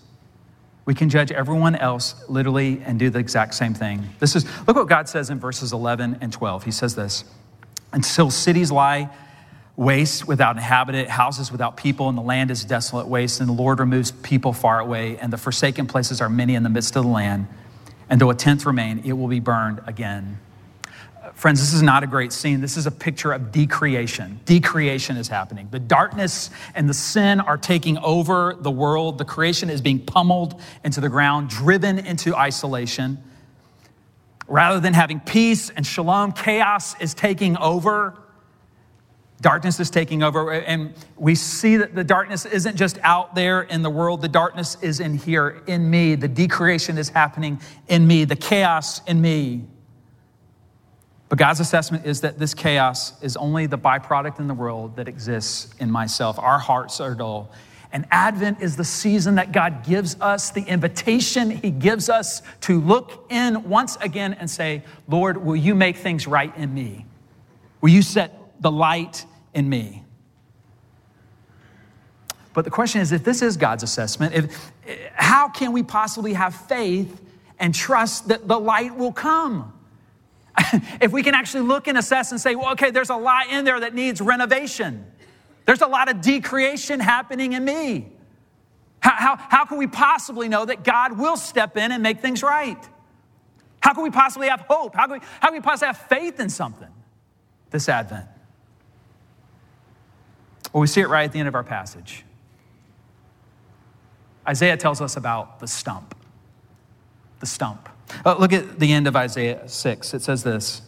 We 0.85 0.95
can 0.95 1.09
judge 1.09 1.31
everyone 1.31 1.77
else 1.77 2.17
literally 2.29 2.83
and 2.85 2.99
do 2.99 3.09
the 3.09 3.21
exact 3.21 3.55
same 3.55 3.73
thing. 3.73 4.05
This 4.19 4.35
is, 4.35 4.45
look 4.67 4.77
what 4.77 4.89
God 4.89 5.09
says 5.09 5.31
in 5.31 5.39
verses 5.39 5.73
11 5.73 6.19
and 6.21 6.33
12. 6.33 6.65
He 6.65 6.73
says 6.73 6.97
this 6.97 7.23
Until 7.93 8.33
cities 8.33 8.73
lie 8.73 9.09
waste 9.77 10.27
without 10.27 10.57
inhabitant, 10.57 11.09
houses 11.09 11.53
without 11.53 11.77
people, 11.77 12.09
and 12.09 12.19
the 12.19 12.23
land 12.23 12.51
is 12.51 12.65
desolate 12.65 13.07
waste, 13.07 13.39
and 13.39 13.49
the 13.49 13.53
Lord 13.53 13.79
removes 13.79 14.11
people 14.11 14.53
far 14.53 14.81
away, 14.81 15.19
and 15.19 15.33
the 15.33 15.39
forsaken 15.39 15.87
places 15.87 16.21
are 16.21 16.29
many 16.29 16.57
in 16.57 16.65
the 16.65 16.69
midst 16.69 16.97
of 16.97 17.05
the 17.05 17.11
land. 17.11 17.47
And 18.09 18.21
though 18.21 18.31
a 18.31 18.35
tenth 18.35 18.67
remain, 18.67 19.03
it 19.05 19.13
will 19.13 19.29
be 19.29 19.39
burned 19.39 19.83
again. 19.87 20.41
Friends, 21.41 21.59
this 21.59 21.73
is 21.73 21.81
not 21.81 22.03
a 22.03 22.07
great 22.07 22.35
scene. 22.35 22.61
This 22.61 22.77
is 22.77 22.87
a 22.87 22.91
picture 22.91 23.33
of 23.33 23.51
decreation. 23.51 24.41
Decreation 24.45 25.17
is 25.17 25.27
happening. 25.27 25.69
The 25.71 25.79
darkness 25.79 26.51
and 26.75 26.87
the 26.87 26.93
sin 26.93 27.41
are 27.41 27.57
taking 27.57 27.97
over 27.97 28.59
the 28.61 28.71
world. 28.71 29.17
The 29.17 29.25
creation 29.25 29.71
is 29.71 29.81
being 29.81 30.01
pummeled 30.01 30.61
into 30.85 31.01
the 31.01 31.09
ground, 31.09 31.49
driven 31.49 31.99
into 31.99 32.37
isolation. 32.37 33.17
Rather 34.49 34.81
than 34.81 34.93
having 34.93 35.19
peace 35.19 35.71
and 35.71 35.87
shalom, 35.87 36.33
chaos 36.33 36.95
is 37.01 37.15
taking 37.15 37.57
over. 37.57 38.19
Darkness 39.41 39.81
is 39.81 39.89
taking 39.89 40.23
over. 40.23 40.53
And 40.53 40.93
we 41.17 41.35
see 41.35 41.79
that 41.79 41.95
the 41.95 42.05
darkness 42.05 42.45
isn't 42.45 42.77
just 42.77 42.99
out 43.03 43.35
there 43.35 43.63
in 43.63 43.81
the 43.81 43.89
world, 43.89 44.21
the 44.21 44.29
darkness 44.29 44.77
is 44.83 45.01
in 45.01 45.15
here, 45.15 45.63
in 45.67 45.89
me. 45.89 46.17
The 46.17 46.29
decreation 46.29 46.99
is 46.99 47.09
happening 47.09 47.63
in 47.89 48.07
me, 48.07 48.27
the 48.27 48.37
chaos 48.37 49.01
in 49.07 49.23
me. 49.23 49.65
But 51.31 51.39
God's 51.39 51.61
assessment 51.61 52.07
is 52.07 52.23
that 52.23 52.41
this 52.41 52.55
chaos 52.55 53.15
is 53.23 53.37
only 53.37 53.67
the 53.67 53.79
byproduct 53.79 54.41
in 54.41 54.49
the 54.49 54.55
world 54.55 54.97
that 54.97 55.07
exists 55.07 55.73
in 55.79 55.89
myself. 55.89 56.41
Our 56.41 56.59
hearts 56.59 57.01
are 57.01 57.15
dull. 57.15 57.53
And 57.93 58.05
Advent 58.11 58.61
is 58.61 58.77
the 58.77 58.85
season 58.85 59.37
that 59.37 59.53
God 59.53 59.85
gives 59.85 60.21
us, 60.21 60.51
the 60.51 60.63
invitation 60.63 61.51
He 61.51 61.71
gives 61.71 62.09
us 62.09 62.43
to 62.63 62.81
look 62.81 63.27
in 63.31 63.69
once 63.69 63.97
again 64.01 64.35
and 64.35 64.51
say, 64.51 64.83
Lord, 65.07 65.45
will 65.45 65.55
you 65.55 65.77
make 65.77 65.97
things 65.99 66.27
right 66.27 66.55
in 66.57 66.75
me? 66.75 67.07
Will 67.81 67.91
you 67.91 68.03
set 68.03 68.61
the 68.61 68.71
light 68.71 69.25
in 69.55 69.69
me? 69.69 70.03
But 72.55 72.65
the 72.65 72.73
question 72.73 73.01
is 73.01 73.13
if 73.13 73.23
this 73.23 73.41
is 73.41 73.57
God's 73.57 73.85
assessment, 73.85 74.35
if, 74.35 74.73
how 75.15 75.49
can 75.49 75.71
we 75.73 75.85
possibly 75.85 76.33
have 76.33 76.57
faith 76.57 77.21
and 77.61 77.73
trust 77.73 78.29
that 78.29 78.49
the 78.49 78.59
light 78.59 78.97
will 78.97 79.13
come? 79.13 79.73
if 81.01 81.13
we 81.13 81.23
can 81.23 81.35
actually 81.35 81.63
look 81.63 81.89
and 81.89 81.97
assess 81.99 82.33
and 82.33 82.41
say, 82.41 82.55
well, 82.55 82.73
okay, 82.73 82.91
there's 82.91 83.11
a 83.11 83.17
lot 83.17 83.49
in 83.49 83.65
there 83.65 83.81
that 83.81 83.95
needs 83.95 84.21
renovation. 84.21 85.07
There's 85.67 85.83
a 85.83 85.87
lot 85.87 86.11
of 86.11 86.21
decreation 86.21 87.01
happening 87.01 87.53
in 87.53 87.65
me. 87.65 88.13
How, 89.01 89.15
how, 89.17 89.37
how 89.37 89.65
can 89.65 89.79
we 89.79 89.87
possibly 89.87 90.49
know 90.49 90.65
that 90.65 90.85
God 90.85 91.19
will 91.19 91.37
step 91.37 91.77
in 91.77 91.93
and 91.93 92.03
make 92.03 92.21
things 92.21 92.43
right? 92.43 92.89
How 93.81 93.95
can 93.95 94.03
we 94.03 94.11
possibly 94.11 94.49
have 94.49 94.61
hope? 94.69 94.95
How 94.95 95.07
can 95.07 95.21
we, 95.21 95.27
how 95.41 95.49
can 95.49 95.55
we 95.55 95.61
possibly 95.61 95.87
have 95.87 95.99
faith 95.99 96.39
in 96.39 96.51
something 96.51 96.89
this 97.71 97.89
Advent? 97.89 98.27
Well, 100.73 100.83
we 100.83 100.87
see 100.87 101.01
it 101.01 101.09
right 101.09 101.25
at 101.25 101.33
the 101.33 101.39
end 101.39 101.49
of 101.49 101.55
our 101.55 101.65
passage. 101.65 102.25
Isaiah 104.47 104.77
tells 104.77 105.01
us 105.01 105.17
about 105.17 105.61
the 105.61 105.67
stump. 105.67 106.15
The 107.41 107.47
stump. 107.47 107.89
Uh, 108.25 108.37
look 108.39 108.53
at 108.53 108.79
the 108.79 108.93
end 108.93 109.07
of 109.07 109.17
Isaiah 109.17 109.69
6. 109.69 110.15
It 110.15 110.23
says 110.23 110.43
this 110.43 110.83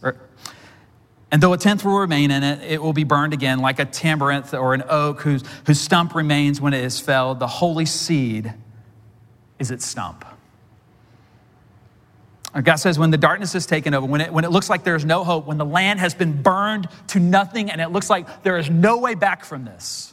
And 1.30 1.42
though 1.42 1.52
a 1.52 1.58
tenth 1.58 1.84
will 1.84 1.98
remain 1.98 2.30
in 2.30 2.42
it, 2.42 2.62
it 2.62 2.82
will 2.82 2.92
be 2.92 3.04
burned 3.04 3.32
again 3.32 3.60
like 3.60 3.78
a 3.78 3.86
tamarisk 3.86 4.58
or 4.58 4.74
an 4.74 4.84
oak 4.88 5.20
whose, 5.22 5.42
whose 5.66 5.80
stump 5.80 6.14
remains 6.14 6.60
when 6.60 6.74
it 6.74 6.84
is 6.84 7.00
felled. 7.00 7.38
The 7.38 7.46
holy 7.46 7.86
seed 7.86 8.52
is 9.58 9.70
its 9.70 9.86
stump. 9.86 10.24
Uh, 12.54 12.60
God 12.60 12.76
says, 12.76 12.98
when 12.98 13.10
the 13.10 13.18
darkness 13.18 13.54
is 13.54 13.64
taken 13.66 13.94
over, 13.94 14.06
when 14.06 14.20
it, 14.20 14.32
when 14.32 14.44
it 14.44 14.50
looks 14.50 14.68
like 14.68 14.84
there's 14.84 15.04
no 15.04 15.24
hope, 15.24 15.46
when 15.46 15.58
the 15.58 15.64
land 15.64 16.00
has 16.00 16.14
been 16.14 16.42
burned 16.42 16.88
to 17.08 17.20
nothing 17.20 17.70
and 17.70 17.80
it 17.80 17.88
looks 17.88 18.10
like 18.10 18.42
there 18.42 18.58
is 18.58 18.68
no 18.68 18.98
way 18.98 19.14
back 19.14 19.44
from 19.44 19.64
this, 19.64 20.11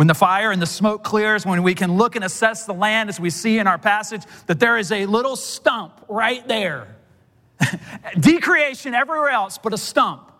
when 0.00 0.06
the 0.06 0.14
fire 0.14 0.50
and 0.50 0.62
the 0.62 0.66
smoke 0.66 1.04
clears, 1.04 1.44
when 1.44 1.62
we 1.62 1.74
can 1.74 1.98
look 1.98 2.16
and 2.16 2.24
assess 2.24 2.64
the 2.64 2.72
land 2.72 3.10
as 3.10 3.20
we 3.20 3.28
see 3.28 3.58
in 3.58 3.66
our 3.66 3.76
passage, 3.76 4.22
that 4.46 4.58
there 4.58 4.78
is 4.78 4.90
a 4.92 5.04
little 5.04 5.36
stump 5.36 5.92
right 6.08 6.48
there. 6.48 6.96
Decreation 8.18 8.94
everywhere 8.94 9.28
else, 9.28 9.58
but 9.58 9.74
a 9.74 9.76
stump. 9.76 10.32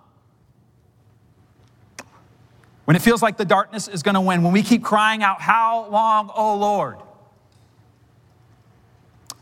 When 2.87 2.97
it 2.97 3.03
feels 3.03 3.21
like 3.21 3.37
the 3.37 3.45
darkness 3.45 3.87
is 3.87 4.03
going 4.03 4.15
to 4.15 4.23
win, 4.23 4.43
when 4.43 4.55
we 4.55 4.63
keep 4.63 4.83
crying 4.83 5.23
out, 5.23 5.43
How 5.43 5.91
long, 5.91 6.31
O 6.35 6.57
Lord? 6.57 6.97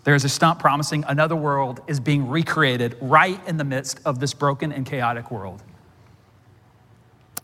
There's 0.03 0.25
a 0.25 0.29
stump 0.29 0.59
promising 0.59 1.05
another 1.07 1.37
world 1.37 1.81
is 1.87 2.01
being 2.01 2.27
recreated 2.27 2.97
right 3.01 3.41
in 3.47 3.57
the 3.57 3.63
midst 3.63 4.01
of 4.05 4.19
this 4.19 4.35
broken 4.35 4.73
and 4.73 4.85
chaotic 4.85 5.31
world. 5.31 5.63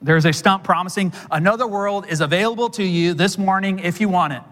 There's 0.05 0.26
a 0.26 0.34
stump 0.34 0.64
promising 0.64 1.14
another 1.30 1.66
world 1.66 2.07
is 2.07 2.20
available 2.20 2.68
to 2.70 2.84
you 2.84 3.14
this 3.14 3.38
morning 3.38 3.78
if 3.78 4.02
you 4.02 4.11
want 4.11 4.34
it. 4.34 4.42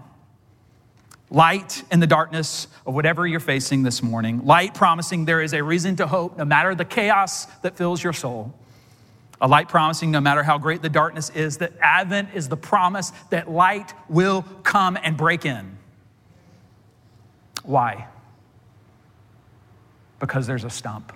Light 1.28 1.84
in 1.92 2.00
the 2.00 2.06
darkness 2.06 2.68
of 2.86 2.94
whatever 2.94 3.26
you're 3.26 3.38
facing 3.38 3.82
this 3.82 4.02
morning. 4.02 4.46
Light 4.46 4.72
promising 4.72 5.26
there 5.26 5.42
is 5.42 5.52
a 5.52 5.62
reason 5.62 5.96
to 5.96 6.06
hope 6.06 6.38
no 6.38 6.46
matter 6.46 6.74
the 6.74 6.86
chaos 6.86 7.44
that 7.60 7.76
fills 7.76 8.02
your 8.02 8.14
soul. 8.14 8.54
A 9.42 9.48
light 9.48 9.68
promising, 9.68 10.10
no 10.10 10.22
matter 10.22 10.42
how 10.42 10.56
great 10.56 10.80
the 10.80 10.88
darkness 10.88 11.28
is, 11.28 11.58
that 11.58 11.74
Advent 11.80 12.30
is 12.32 12.48
the 12.48 12.56
promise 12.56 13.12
that 13.28 13.50
light 13.50 13.92
will 14.08 14.42
come 14.62 14.96
and 15.02 15.18
break 15.18 15.44
in. 15.44 15.76
Why? 17.62 18.06
Because 20.18 20.46
there's 20.46 20.64
a 20.64 20.70
stump 20.70 21.12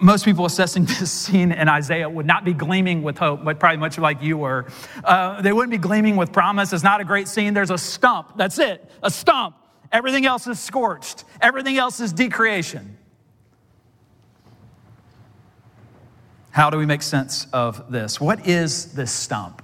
most 0.00 0.24
people 0.24 0.46
assessing 0.46 0.84
this 0.98 1.10
scene 1.10 1.52
in 1.52 1.68
Isaiah 1.68 2.08
would 2.08 2.26
not 2.26 2.44
be 2.44 2.52
gleaming 2.52 3.02
with 3.02 3.18
hope, 3.18 3.44
but 3.44 3.58
probably 3.58 3.78
much 3.78 3.98
like 3.98 4.22
you 4.22 4.38
were. 4.38 4.66
Uh, 5.04 5.42
they 5.42 5.52
wouldn't 5.52 5.70
be 5.70 5.78
gleaming 5.78 6.16
with 6.16 6.32
promise. 6.32 6.72
It's 6.72 6.82
not 6.82 7.00
a 7.00 7.04
great 7.04 7.28
scene. 7.28 7.54
There's 7.54 7.70
a 7.70 7.78
stump. 7.78 8.36
That's 8.36 8.58
it, 8.58 8.90
a 9.02 9.10
stump. 9.10 9.56
Everything 9.92 10.26
else 10.26 10.46
is 10.46 10.58
scorched, 10.58 11.24
everything 11.40 11.78
else 11.78 12.00
is 12.00 12.12
decreation. 12.12 12.98
How 16.50 16.70
do 16.70 16.78
we 16.78 16.86
make 16.86 17.02
sense 17.02 17.46
of 17.52 17.92
this? 17.92 18.18
What 18.18 18.46
is 18.46 18.94
this 18.94 19.12
stump? 19.12 19.62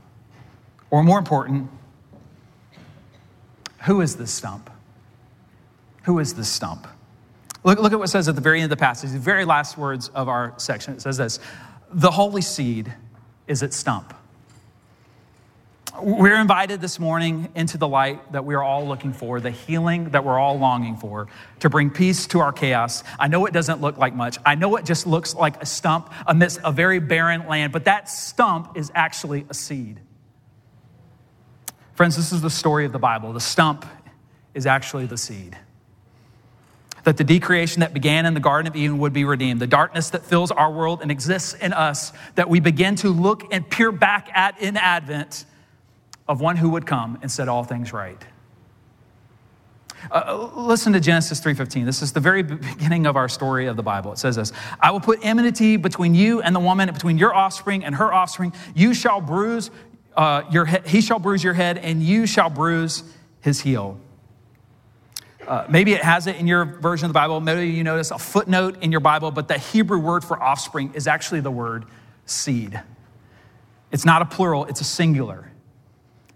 Or 0.90 1.02
more 1.02 1.18
important, 1.18 1.70
who 3.84 4.02
is 4.02 4.16
this 4.16 4.30
stump? 4.30 4.68
Who 6.04 6.18
is 6.18 6.34
this 6.34 6.48
stump? 6.48 6.86
Look, 7.64 7.78
look 7.78 7.92
at 7.92 7.98
what 7.98 8.06
it 8.06 8.08
says 8.08 8.28
at 8.28 8.34
the 8.34 8.40
very 8.40 8.60
end 8.60 8.72
of 8.72 8.78
the 8.78 8.82
passage, 8.82 9.12
the 9.12 9.18
very 9.18 9.44
last 9.44 9.78
words 9.78 10.08
of 10.08 10.28
our 10.28 10.54
section. 10.56 10.94
It 10.94 11.02
says 11.02 11.16
this 11.16 11.38
The 11.92 12.10
holy 12.10 12.42
seed 12.42 12.92
is 13.46 13.62
its 13.62 13.76
stump. 13.76 14.14
We're 16.00 16.40
invited 16.40 16.80
this 16.80 16.98
morning 16.98 17.50
into 17.54 17.76
the 17.76 17.86
light 17.86 18.32
that 18.32 18.46
we're 18.46 18.62
all 18.62 18.86
looking 18.86 19.12
for, 19.12 19.40
the 19.40 19.50
healing 19.50 20.10
that 20.10 20.24
we're 20.24 20.38
all 20.38 20.58
longing 20.58 20.96
for, 20.96 21.28
to 21.60 21.68
bring 21.68 21.90
peace 21.90 22.26
to 22.28 22.40
our 22.40 22.50
chaos. 22.50 23.04
I 23.20 23.28
know 23.28 23.44
it 23.44 23.52
doesn't 23.52 23.82
look 23.82 23.98
like 23.98 24.14
much. 24.14 24.38
I 24.44 24.54
know 24.54 24.76
it 24.76 24.86
just 24.86 25.06
looks 25.06 25.34
like 25.34 25.62
a 25.62 25.66
stump 25.66 26.10
amidst 26.26 26.60
a 26.64 26.72
very 26.72 26.98
barren 26.98 27.46
land, 27.46 27.74
but 27.74 27.84
that 27.84 28.08
stump 28.08 28.76
is 28.76 28.90
actually 28.94 29.44
a 29.50 29.54
seed. 29.54 30.00
Friends, 31.92 32.16
this 32.16 32.32
is 32.32 32.40
the 32.40 32.50
story 32.50 32.86
of 32.86 32.92
the 32.92 32.98
Bible. 32.98 33.34
The 33.34 33.40
stump 33.40 33.84
is 34.54 34.66
actually 34.66 35.04
the 35.06 35.18
seed 35.18 35.58
that 37.04 37.16
the 37.16 37.24
decreation 37.24 37.80
that 37.80 37.92
began 37.92 38.26
in 38.26 38.34
the 38.34 38.40
Garden 38.40 38.70
of 38.70 38.76
Eden 38.76 38.98
would 38.98 39.12
be 39.12 39.24
redeemed. 39.24 39.60
The 39.60 39.66
darkness 39.66 40.10
that 40.10 40.24
fills 40.24 40.50
our 40.50 40.70
world 40.70 41.00
and 41.02 41.10
exists 41.10 41.54
in 41.54 41.72
us, 41.72 42.12
that 42.36 42.48
we 42.48 42.60
begin 42.60 42.96
to 42.96 43.08
look 43.08 43.52
and 43.52 43.68
peer 43.68 43.90
back 43.92 44.30
at 44.34 44.60
in 44.60 44.76
Advent 44.76 45.44
of 46.28 46.40
one 46.40 46.56
who 46.56 46.70
would 46.70 46.86
come 46.86 47.18
and 47.22 47.30
set 47.30 47.48
all 47.48 47.64
things 47.64 47.92
right. 47.92 48.22
Uh, 50.10 50.50
listen 50.56 50.92
to 50.92 51.00
Genesis 51.00 51.40
3:15. 51.40 51.84
This 51.84 52.02
is 52.02 52.12
the 52.12 52.20
very 52.20 52.42
beginning 52.42 53.06
of 53.06 53.16
our 53.16 53.28
story 53.28 53.66
of 53.66 53.76
the 53.76 53.82
Bible. 53.82 54.12
It 54.12 54.18
says 54.18 54.36
this: 54.36 54.52
"I 54.80 54.90
will 54.90 55.00
put 55.00 55.20
enmity 55.22 55.76
between 55.76 56.14
you 56.14 56.42
and 56.42 56.54
the 56.54 56.60
woman, 56.60 56.88
and 56.88 56.96
between 56.96 57.18
your 57.18 57.34
offspring 57.34 57.84
and 57.84 57.94
her 57.94 58.12
offspring. 58.12 58.52
You 58.74 58.94
shall 58.94 59.20
bruise 59.20 59.70
uh, 60.16 60.42
your 60.50 60.66
he-, 60.66 60.78
he 60.86 61.00
shall 61.00 61.18
bruise 61.18 61.44
your 61.44 61.54
head, 61.54 61.78
and 61.78 62.02
you 62.02 62.26
shall 62.26 62.50
bruise 62.50 63.04
his 63.40 63.60
heel." 63.60 64.00
Uh, 65.46 65.66
maybe 65.68 65.92
it 65.92 66.02
has 66.02 66.26
it 66.26 66.36
in 66.36 66.46
your 66.46 66.64
version 66.64 67.06
of 67.06 67.10
the 67.10 67.14
Bible. 67.14 67.40
Maybe 67.40 67.68
you 67.68 67.82
notice 67.82 68.10
a 68.10 68.18
footnote 68.18 68.82
in 68.82 68.92
your 68.92 69.00
Bible, 69.00 69.30
but 69.30 69.48
the 69.48 69.58
Hebrew 69.58 69.98
word 69.98 70.24
for 70.24 70.40
offspring 70.40 70.92
is 70.94 71.06
actually 71.06 71.40
the 71.40 71.50
word 71.50 71.84
seed. 72.26 72.80
It's 73.90 74.04
not 74.04 74.22
a 74.22 74.24
plural, 74.24 74.64
it's 74.66 74.80
a 74.80 74.84
singular. 74.84 75.50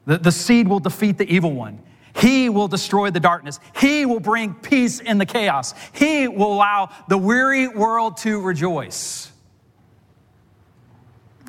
The, 0.07 0.18
the 0.18 0.32
seed 0.32 0.68
will 0.68 0.80
defeat 0.80 1.18
the 1.18 1.32
evil 1.32 1.52
one. 1.52 1.80
He 2.16 2.48
will 2.48 2.68
destroy 2.68 3.11
the 3.11 3.20
darkness. 3.20 3.61
He 3.78 4.07
will 4.07 4.20
bring 4.20 4.54
peace 4.54 5.00
in 5.00 5.18
the 5.18 5.26
chaos. 5.26 5.74
He 5.92 6.28
will 6.28 6.52
allow 6.52 6.90
the 7.09 7.18
weary 7.18 7.68
world 7.68 8.16
to 8.18 8.40
rejoice. 8.40 9.30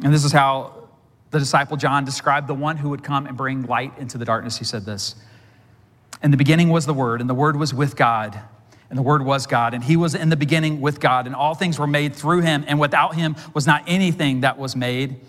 And 0.03 0.13
this 0.13 0.25
is 0.25 0.31
how 0.31 0.89
the 1.31 1.39
disciple 1.39 1.77
John 1.77 2.05
described 2.05 2.47
the 2.47 2.53
one 2.53 2.77
who 2.77 2.89
would 2.89 3.03
come 3.03 3.27
and 3.27 3.37
bring 3.37 3.63
light 3.63 3.93
into 3.97 4.17
the 4.17 4.25
darkness. 4.25 4.57
He 4.57 4.65
said 4.65 4.85
this 4.85 5.15
in 6.23 6.31
the 6.31 6.37
beginning 6.37 6.69
was 6.69 6.85
the 6.85 6.93
Word, 6.93 7.21
and 7.21 7.29
the 7.29 7.35
Word 7.35 7.55
was 7.55 7.73
with 7.73 7.95
God, 7.95 8.39
and 8.89 8.97
the 8.97 9.03
Word 9.03 9.23
was 9.23 9.45
God, 9.45 9.73
and 9.73 9.83
He 9.83 9.95
was 9.95 10.15
in 10.15 10.29
the 10.29 10.35
beginning 10.35 10.81
with 10.81 10.99
God, 10.99 11.27
and 11.27 11.35
all 11.35 11.53
things 11.53 11.77
were 11.77 11.87
made 11.87 12.15
through 12.15 12.41
Him, 12.41 12.63
and 12.67 12.79
without 12.79 13.15
Him 13.15 13.35
was 13.53 13.67
not 13.67 13.83
anything 13.87 14.41
that 14.41 14.57
was 14.57 14.75
made. 14.75 15.19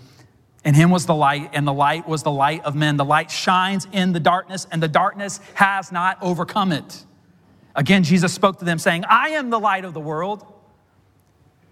In 0.65 0.75
Him 0.75 0.91
was 0.91 1.07
the 1.07 1.15
light, 1.15 1.51
and 1.53 1.67
the 1.67 1.73
light 1.73 2.09
was 2.09 2.23
the 2.23 2.31
light 2.31 2.65
of 2.65 2.75
men. 2.75 2.97
The 2.97 3.05
light 3.05 3.31
shines 3.31 3.87
in 3.93 4.13
the 4.13 4.21
darkness, 4.21 4.67
and 4.71 4.83
the 4.83 4.89
darkness 4.89 5.41
has 5.55 5.93
not 5.93 6.19
overcome 6.23 6.73
it. 6.73 7.05
Again, 7.75 8.03
Jesus 8.03 8.33
spoke 8.33 8.59
to 8.59 8.65
them, 8.65 8.79
saying, 8.79 9.05
I 9.09 9.31
am 9.31 9.51
the 9.51 9.61
light 9.61 9.85
of 9.85 9.95
the 9.95 10.01
world. 10.01 10.45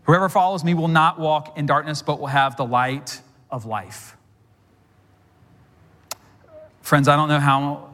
Whoever 0.04 0.28
follows 0.28 0.62
me 0.62 0.72
will 0.72 0.88
not 0.88 1.18
walk 1.18 1.58
in 1.58 1.66
darkness, 1.66 2.00
but 2.00 2.20
will 2.20 2.28
have 2.28 2.56
the 2.56 2.64
light 2.64 3.20
of 3.50 3.66
life. 3.66 4.16
Friends, 6.80 7.08
I 7.08 7.16
don't 7.16 7.28
know 7.28 7.40
how 7.40 7.92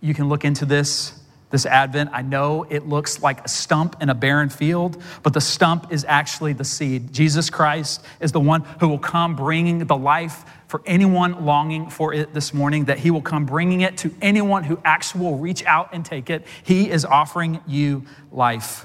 you 0.00 0.14
can 0.14 0.28
look 0.28 0.44
into 0.44 0.64
this 0.64 1.18
this 1.50 1.64
Advent. 1.64 2.10
I 2.12 2.22
know 2.22 2.66
it 2.68 2.86
looks 2.86 3.22
like 3.22 3.44
a 3.44 3.48
stump 3.48 3.96
in 4.02 4.10
a 4.10 4.14
barren 4.14 4.50
field, 4.50 5.02
but 5.22 5.32
the 5.32 5.40
stump 5.40 5.92
is 5.92 6.04
actually 6.06 6.52
the 6.52 6.64
seed. 6.64 7.12
Jesus 7.12 7.48
Christ 7.50 8.04
is 8.20 8.32
the 8.32 8.40
one 8.40 8.62
who 8.80 8.88
will 8.88 8.98
come 8.98 9.34
bringing 9.34 9.78
the 9.78 9.96
life 9.96 10.44
for 10.66 10.82
anyone 10.84 11.46
longing 11.46 11.88
for 11.88 12.12
it 12.12 12.34
this 12.34 12.52
morning, 12.52 12.84
that 12.84 12.98
he 12.98 13.10
will 13.10 13.22
come 13.22 13.46
bringing 13.46 13.80
it 13.80 13.96
to 13.98 14.14
anyone 14.20 14.64
who 14.64 14.78
actually 14.84 15.22
will 15.24 15.38
reach 15.38 15.64
out 15.64 15.88
and 15.94 16.04
take 16.04 16.28
it. 16.28 16.46
He 16.62 16.90
is 16.90 17.06
offering 17.06 17.60
you 17.66 18.04
life. 18.30 18.84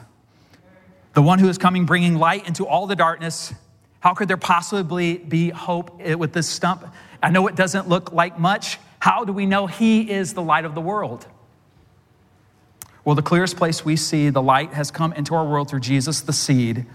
The 1.13 1.21
one 1.21 1.39
who 1.39 1.49
is 1.49 1.57
coming 1.57 1.85
bringing 1.85 2.15
light 2.15 2.47
into 2.47 2.65
all 2.65 2.87
the 2.87 2.95
darkness. 2.95 3.53
How 3.99 4.13
could 4.13 4.29
there 4.29 4.37
possibly 4.37 5.17
be 5.17 5.49
hope 5.49 6.01
with 6.01 6.31
this 6.31 6.47
stump? 6.47 6.85
I 7.21 7.29
know 7.29 7.47
it 7.47 7.55
doesn't 7.55 7.89
look 7.89 8.13
like 8.13 8.39
much. 8.39 8.79
How 9.03 9.25
do 9.25 9.33
we 9.33 9.45
know 9.45 9.67
He 9.67 10.09
is 10.09 10.33
the 10.33 10.41
light 10.41 10.63
of 10.63 10.75
the 10.75 10.79
world? 10.79 11.27
Well, 13.03 13.15
the 13.15 13.21
clearest 13.21 13.57
place 13.57 13.83
we 13.83 13.97
see 13.97 14.29
the 14.29 14.41
light 14.41 14.71
has 14.71 14.91
come 14.91 15.11
into 15.11 15.35
our 15.35 15.45
world 15.45 15.69
through 15.69 15.81
Jesus, 15.81 16.21
the 16.21 16.31
seed, 16.31 16.85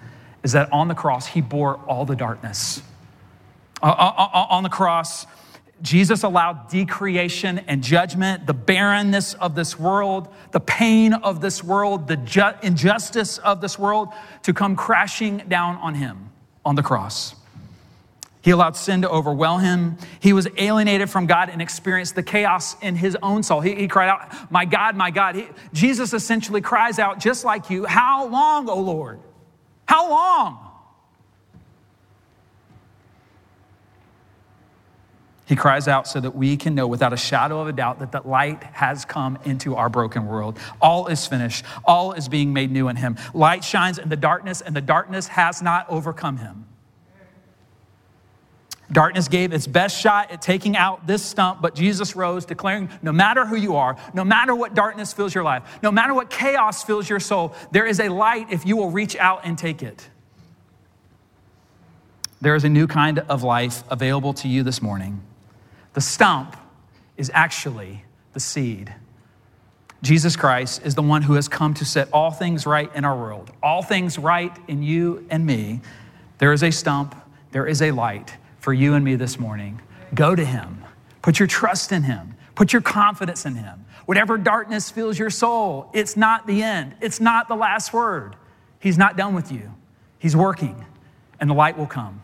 is 0.43 0.53
that 0.53 0.73
on 0.73 0.89
the 0.89 0.95
cross, 0.95 1.27
He 1.27 1.43
bore 1.43 1.77
all 1.87 2.07
the 2.07 2.17
darkness. 2.17 2.81
Uh, 3.83 3.89
uh, 3.89 4.13
uh, 4.17 4.47
on 4.49 4.63
the 4.63 4.71
cross, 4.71 5.27
Jesus 5.83 6.23
allowed 6.23 6.71
decreation 6.71 7.59
and 7.59 7.85
judgment, 7.85 8.47
the 8.47 8.55
barrenness 8.55 9.35
of 9.35 9.55
this 9.55 9.79
world, 9.79 10.33
the 10.53 10.61
pain 10.61 11.13
of 11.13 11.43
this 11.43 11.63
world, 11.63 12.09
the 12.09 12.17
ju- 12.17 12.55
injustice 12.63 13.37
of 13.37 13.61
this 13.61 13.79
world 13.79 14.09
to 14.45 14.55
come 14.55 14.77
crashing 14.77 15.43
down 15.47 15.77
on 15.77 15.95
him 15.95 16.31
on 16.65 16.75
the 16.75 16.83
cross. 16.83 17.35
He 18.49 18.53
allowed 18.53 18.77
sin 18.77 19.03
to 19.03 19.11
overwhelm 19.11 19.61
him. 19.61 19.99
He 20.21 20.33
was 20.33 20.49
alienated 20.57 21.11
from 21.11 21.27
God 21.27 21.51
and 21.51 21.61
experienced 21.61 22.15
the 22.15 22.23
chaos 22.23 22.81
in 22.81 22.97
his 22.97 23.15
own 23.23 23.43
soul. 23.43 23.61
He, 23.61 23.75
he 23.75 23.89
cried 23.89 24.09
out, 24.09 24.51
My 24.51 24.65
God, 24.65 24.97
my 24.97 25.11
God. 25.11 25.35
He, 25.35 25.49
Jesus 25.75 26.15
essentially 26.15 26.63
cries 26.63 26.99
out, 26.99 27.21
just 27.21 27.45
like 27.45 27.69
you, 27.69 27.85
How 27.85 28.27
long, 28.27 28.71
O 28.71 28.81
Lord? 28.81 29.21
How 29.85 30.09
long? 30.09 30.67
He 35.45 35.55
cries 35.55 35.87
out 35.87 36.09
so 36.09 36.19
that 36.19 36.35
we 36.35 36.57
can 36.57 36.75
know 36.75 36.87
without 36.87 37.13
a 37.13 37.19
shadow 37.19 37.61
of 37.61 37.69
a 37.69 37.73
doubt 37.75 37.99
that 37.99 38.13
the 38.13 38.23
light 38.27 38.63
has 38.63 39.05
come 39.05 39.39
into 39.45 39.77
our 39.77 39.91
broken 39.91 40.25
world. 40.25 40.59
All 40.81 41.09
is 41.09 41.27
finished, 41.27 41.67
all 41.85 42.15
is 42.15 42.31
being 42.31 42.55
made 42.55 42.73
new 42.73 42.89
in 42.89 42.97
Him. 42.97 43.19
Light 43.35 43.63
shines 43.63 43.99
in 43.99 44.09
the 44.09 44.17
darkness, 44.17 44.63
and 44.63 44.75
the 44.75 44.81
darkness 44.81 45.29
has 45.29 45.61
not 45.61 45.85
overcome 45.91 46.39
Him. 46.39 46.68
Darkness 48.91 49.29
gave 49.29 49.53
its 49.53 49.67
best 49.67 50.01
shot 50.01 50.31
at 50.31 50.41
taking 50.41 50.77
out 50.77 51.07
this 51.07 51.23
stump, 51.23 51.61
but 51.61 51.75
Jesus 51.75 52.17
rose, 52.17 52.47
declaring 52.47 52.89
no 53.03 53.13
matter 53.13 53.45
who 53.45 53.57
you 53.57 53.77
are, 53.77 53.97
no 54.15 54.25
matter 54.25 54.55
what 54.55 54.75
darkness 54.75 55.13
fills 55.13 55.35
your 55.35 55.45
life, 55.45 55.63
no 55.83 55.93
matter 55.93 56.15
what 56.15 56.31
chaos 56.31 56.83
fills 56.83 57.09
your 57.09 57.21
soul, 57.21 57.55
there 57.71 57.87
is 57.87 58.01
a 58.01 58.09
light 58.09 58.47
if 58.51 58.65
you 58.65 58.77
will 58.77 58.91
reach 58.91 59.15
out 59.17 59.43
and 59.45 59.59
take 59.59 59.83
it. 59.83 60.09
There 62.41 62.55
is 62.55 62.65
a 62.65 62.69
new 62.69 62.87
kind 62.87 63.19
of 63.19 63.43
life 63.43 63.83
available 63.91 64.33
to 64.35 64.49
you 64.49 64.63
this 64.63 64.81
morning. 64.81 65.21
The 65.93 66.01
stump 66.01 66.57
is 67.19 67.31
actually 67.35 68.05
the 68.33 68.41
seed. 68.41 68.95
Jesus 70.03 70.37
Christ 70.37 70.81
is 70.87 70.95
the 70.95 71.03
one 71.03 71.23
who 71.23 71.35
has 71.35 71.49
come 71.49 71.75
to 71.75 71.85
set 71.85 72.09
all 72.13 72.31
things 72.31 72.65
right 72.65 72.91
in 72.95 73.05
our 73.05 73.19
world, 73.19 73.51
all 73.63 73.83
things 73.83 74.17
right 74.17 74.57
in 74.67 74.83
you 74.83 75.27
and 75.29 75.45
me. 75.45 75.81
There 76.39 76.53
is 76.53 76.63
a 76.63 76.71
stump, 76.71 77.15
there 77.51 77.67
is 77.67 77.83
a 77.83 77.91
light 77.91 78.37
for 78.69 78.75
you 78.75 78.93
and 78.93 79.03
me 79.03 79.15
this 79.15 79.39
morning. 79.39 79.81
Go 80.15 80.35
to 80.35 80.45
Him. 80.45 80.85
Put 81.23 81.39
your 81.39 81.49
trust 81.49 81.91
in 81.91 82.03
Him. 82.03 82.35
Put 82.55 82.75
your 82.75 82.83
confidence 82.83 83.47
in 83.47 83.55
Him. 83.55 83.87
Whatever 84.05 84.37
darkness 84.37 84.91
fills 84.91 85.19
your 85.19 85.31
soul, 85.31 85.89
it's 85.95 86.19
not 86.19 86.47
the 86.47 86.63
end. 86.63 86.95
It's 87.01 87.19
not 87.19 87.49
the 87.49 87.55
last 87.55 87.95
word. 87.95 88.37
He's 88.79 88.99
not 88.99 89.17
done 89.17 89.35
with 89.35 89.51
you. 89.51 89.75
He's 90.19 90.37
working, 90.37 90.85
and 91.41 91.49
the 91.49 91.55
light 91.55 91.79
will 91.79 91.87
come. 91.87 92.21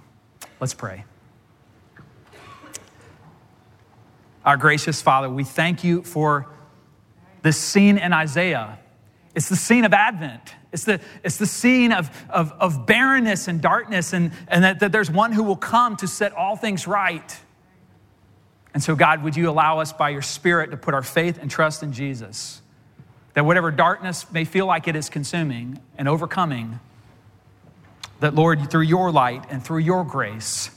Let's 0.61 0.75
pray. 0.75 1.07
Our 4.45 4.59
gracious 4.59 5.01
Father, 5.01 5.31
we 5.31 5.45
thank 5.45 5.83
you 5.83 6.03
for 6.03 6.47
this 7.41 7.57
scene 7.57 7.97
in 7.97 8.13
Isaiah 8.13 8.79
It's 9.35 9.49
the 9.49 9.57
scene 9.57 9.87
of 9.87 9.95
Advent. 9.95 10.57
It's 10.75 10.85
the, 10.85 11.01
it's 11.23 11.37
the 11.37 11.47
scene 11.47 11.93
of, 11.93 12.11
of, 12.29 12.53
of 12.59 12.85
barrenness 12.85 13.47
and 13.47 13.63
darkness, 13.63 14.13
and, 14.13 14.33
and 14.49 14.65
that, 14.65 14.81
that 14.81 14.91
there's 14.91 15.09
one 15.09 15.31
who 15.31 15.45
will 15.45 15.55
come 15.55 15.97
to 15.99 16.09
set 16.09 16.33
all 16.33 16.57
things 16.57 16.89
right. 16.89 17.39
And 18.75 18.83
so, 18.83 18.97
God, 18.97 19.23
would 19.23 19.37
you 19.37 19.49
allow 19.49 19.79
us 19.79 19.93
by 19.93 20.11
your 20.11 20.21
Spirit 20.21 20.73
to 20.73 20.77
put 20.77 20.93
our 20.93 21.05
faith 21.05 21.39
and 21.41 21.49
trust 21.49 21.85
in 21.85 21.93
Jesus? 21.93 22.61
That 23.35 23.45
whatever 23.45 23.71
darkness 23.71 24.31
may 24.33 24.45
feel 24.45 24.67
like 24.67 24.89
it 24.89 24.97
is 24.97 25.09
consuming 25.09 25.79
and 25.97 26.09
overcoming, 26.09 26.81
that, 28.19 28.35
Lord, 28.35 28.69
through 28.69 28.83
your 28.83 29.13
light 29.13 29.45
and 29.51 29.65
through 29.65 29.79
your 29.79 30.03
grace, 30.03 30.71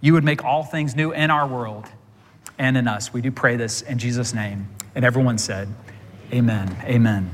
you 0.00 0.14
would 0.14 0.24
make 0.24 0.42
all 0.42 0.64
things 0.64 0.96
new 0.96 1.12
in 1.12 1.30
our 1.30 1.46
world 1.46 1.86
and 2.58 2.78
in 2.78 2.88
us. 2.88 3.12
We 3.12 3.20
do 3.20 3.30
pray 3.30 3.56
this 3.56 3.82
in 3.82 3.98
Jesus' 3.98 4.32
name. 4.32 4.68
And 4.94 5.04
everyone 5.04 5.36
said, 5.36 5.68
Amen. 6.32 6.74
Amen. 6.84 7.30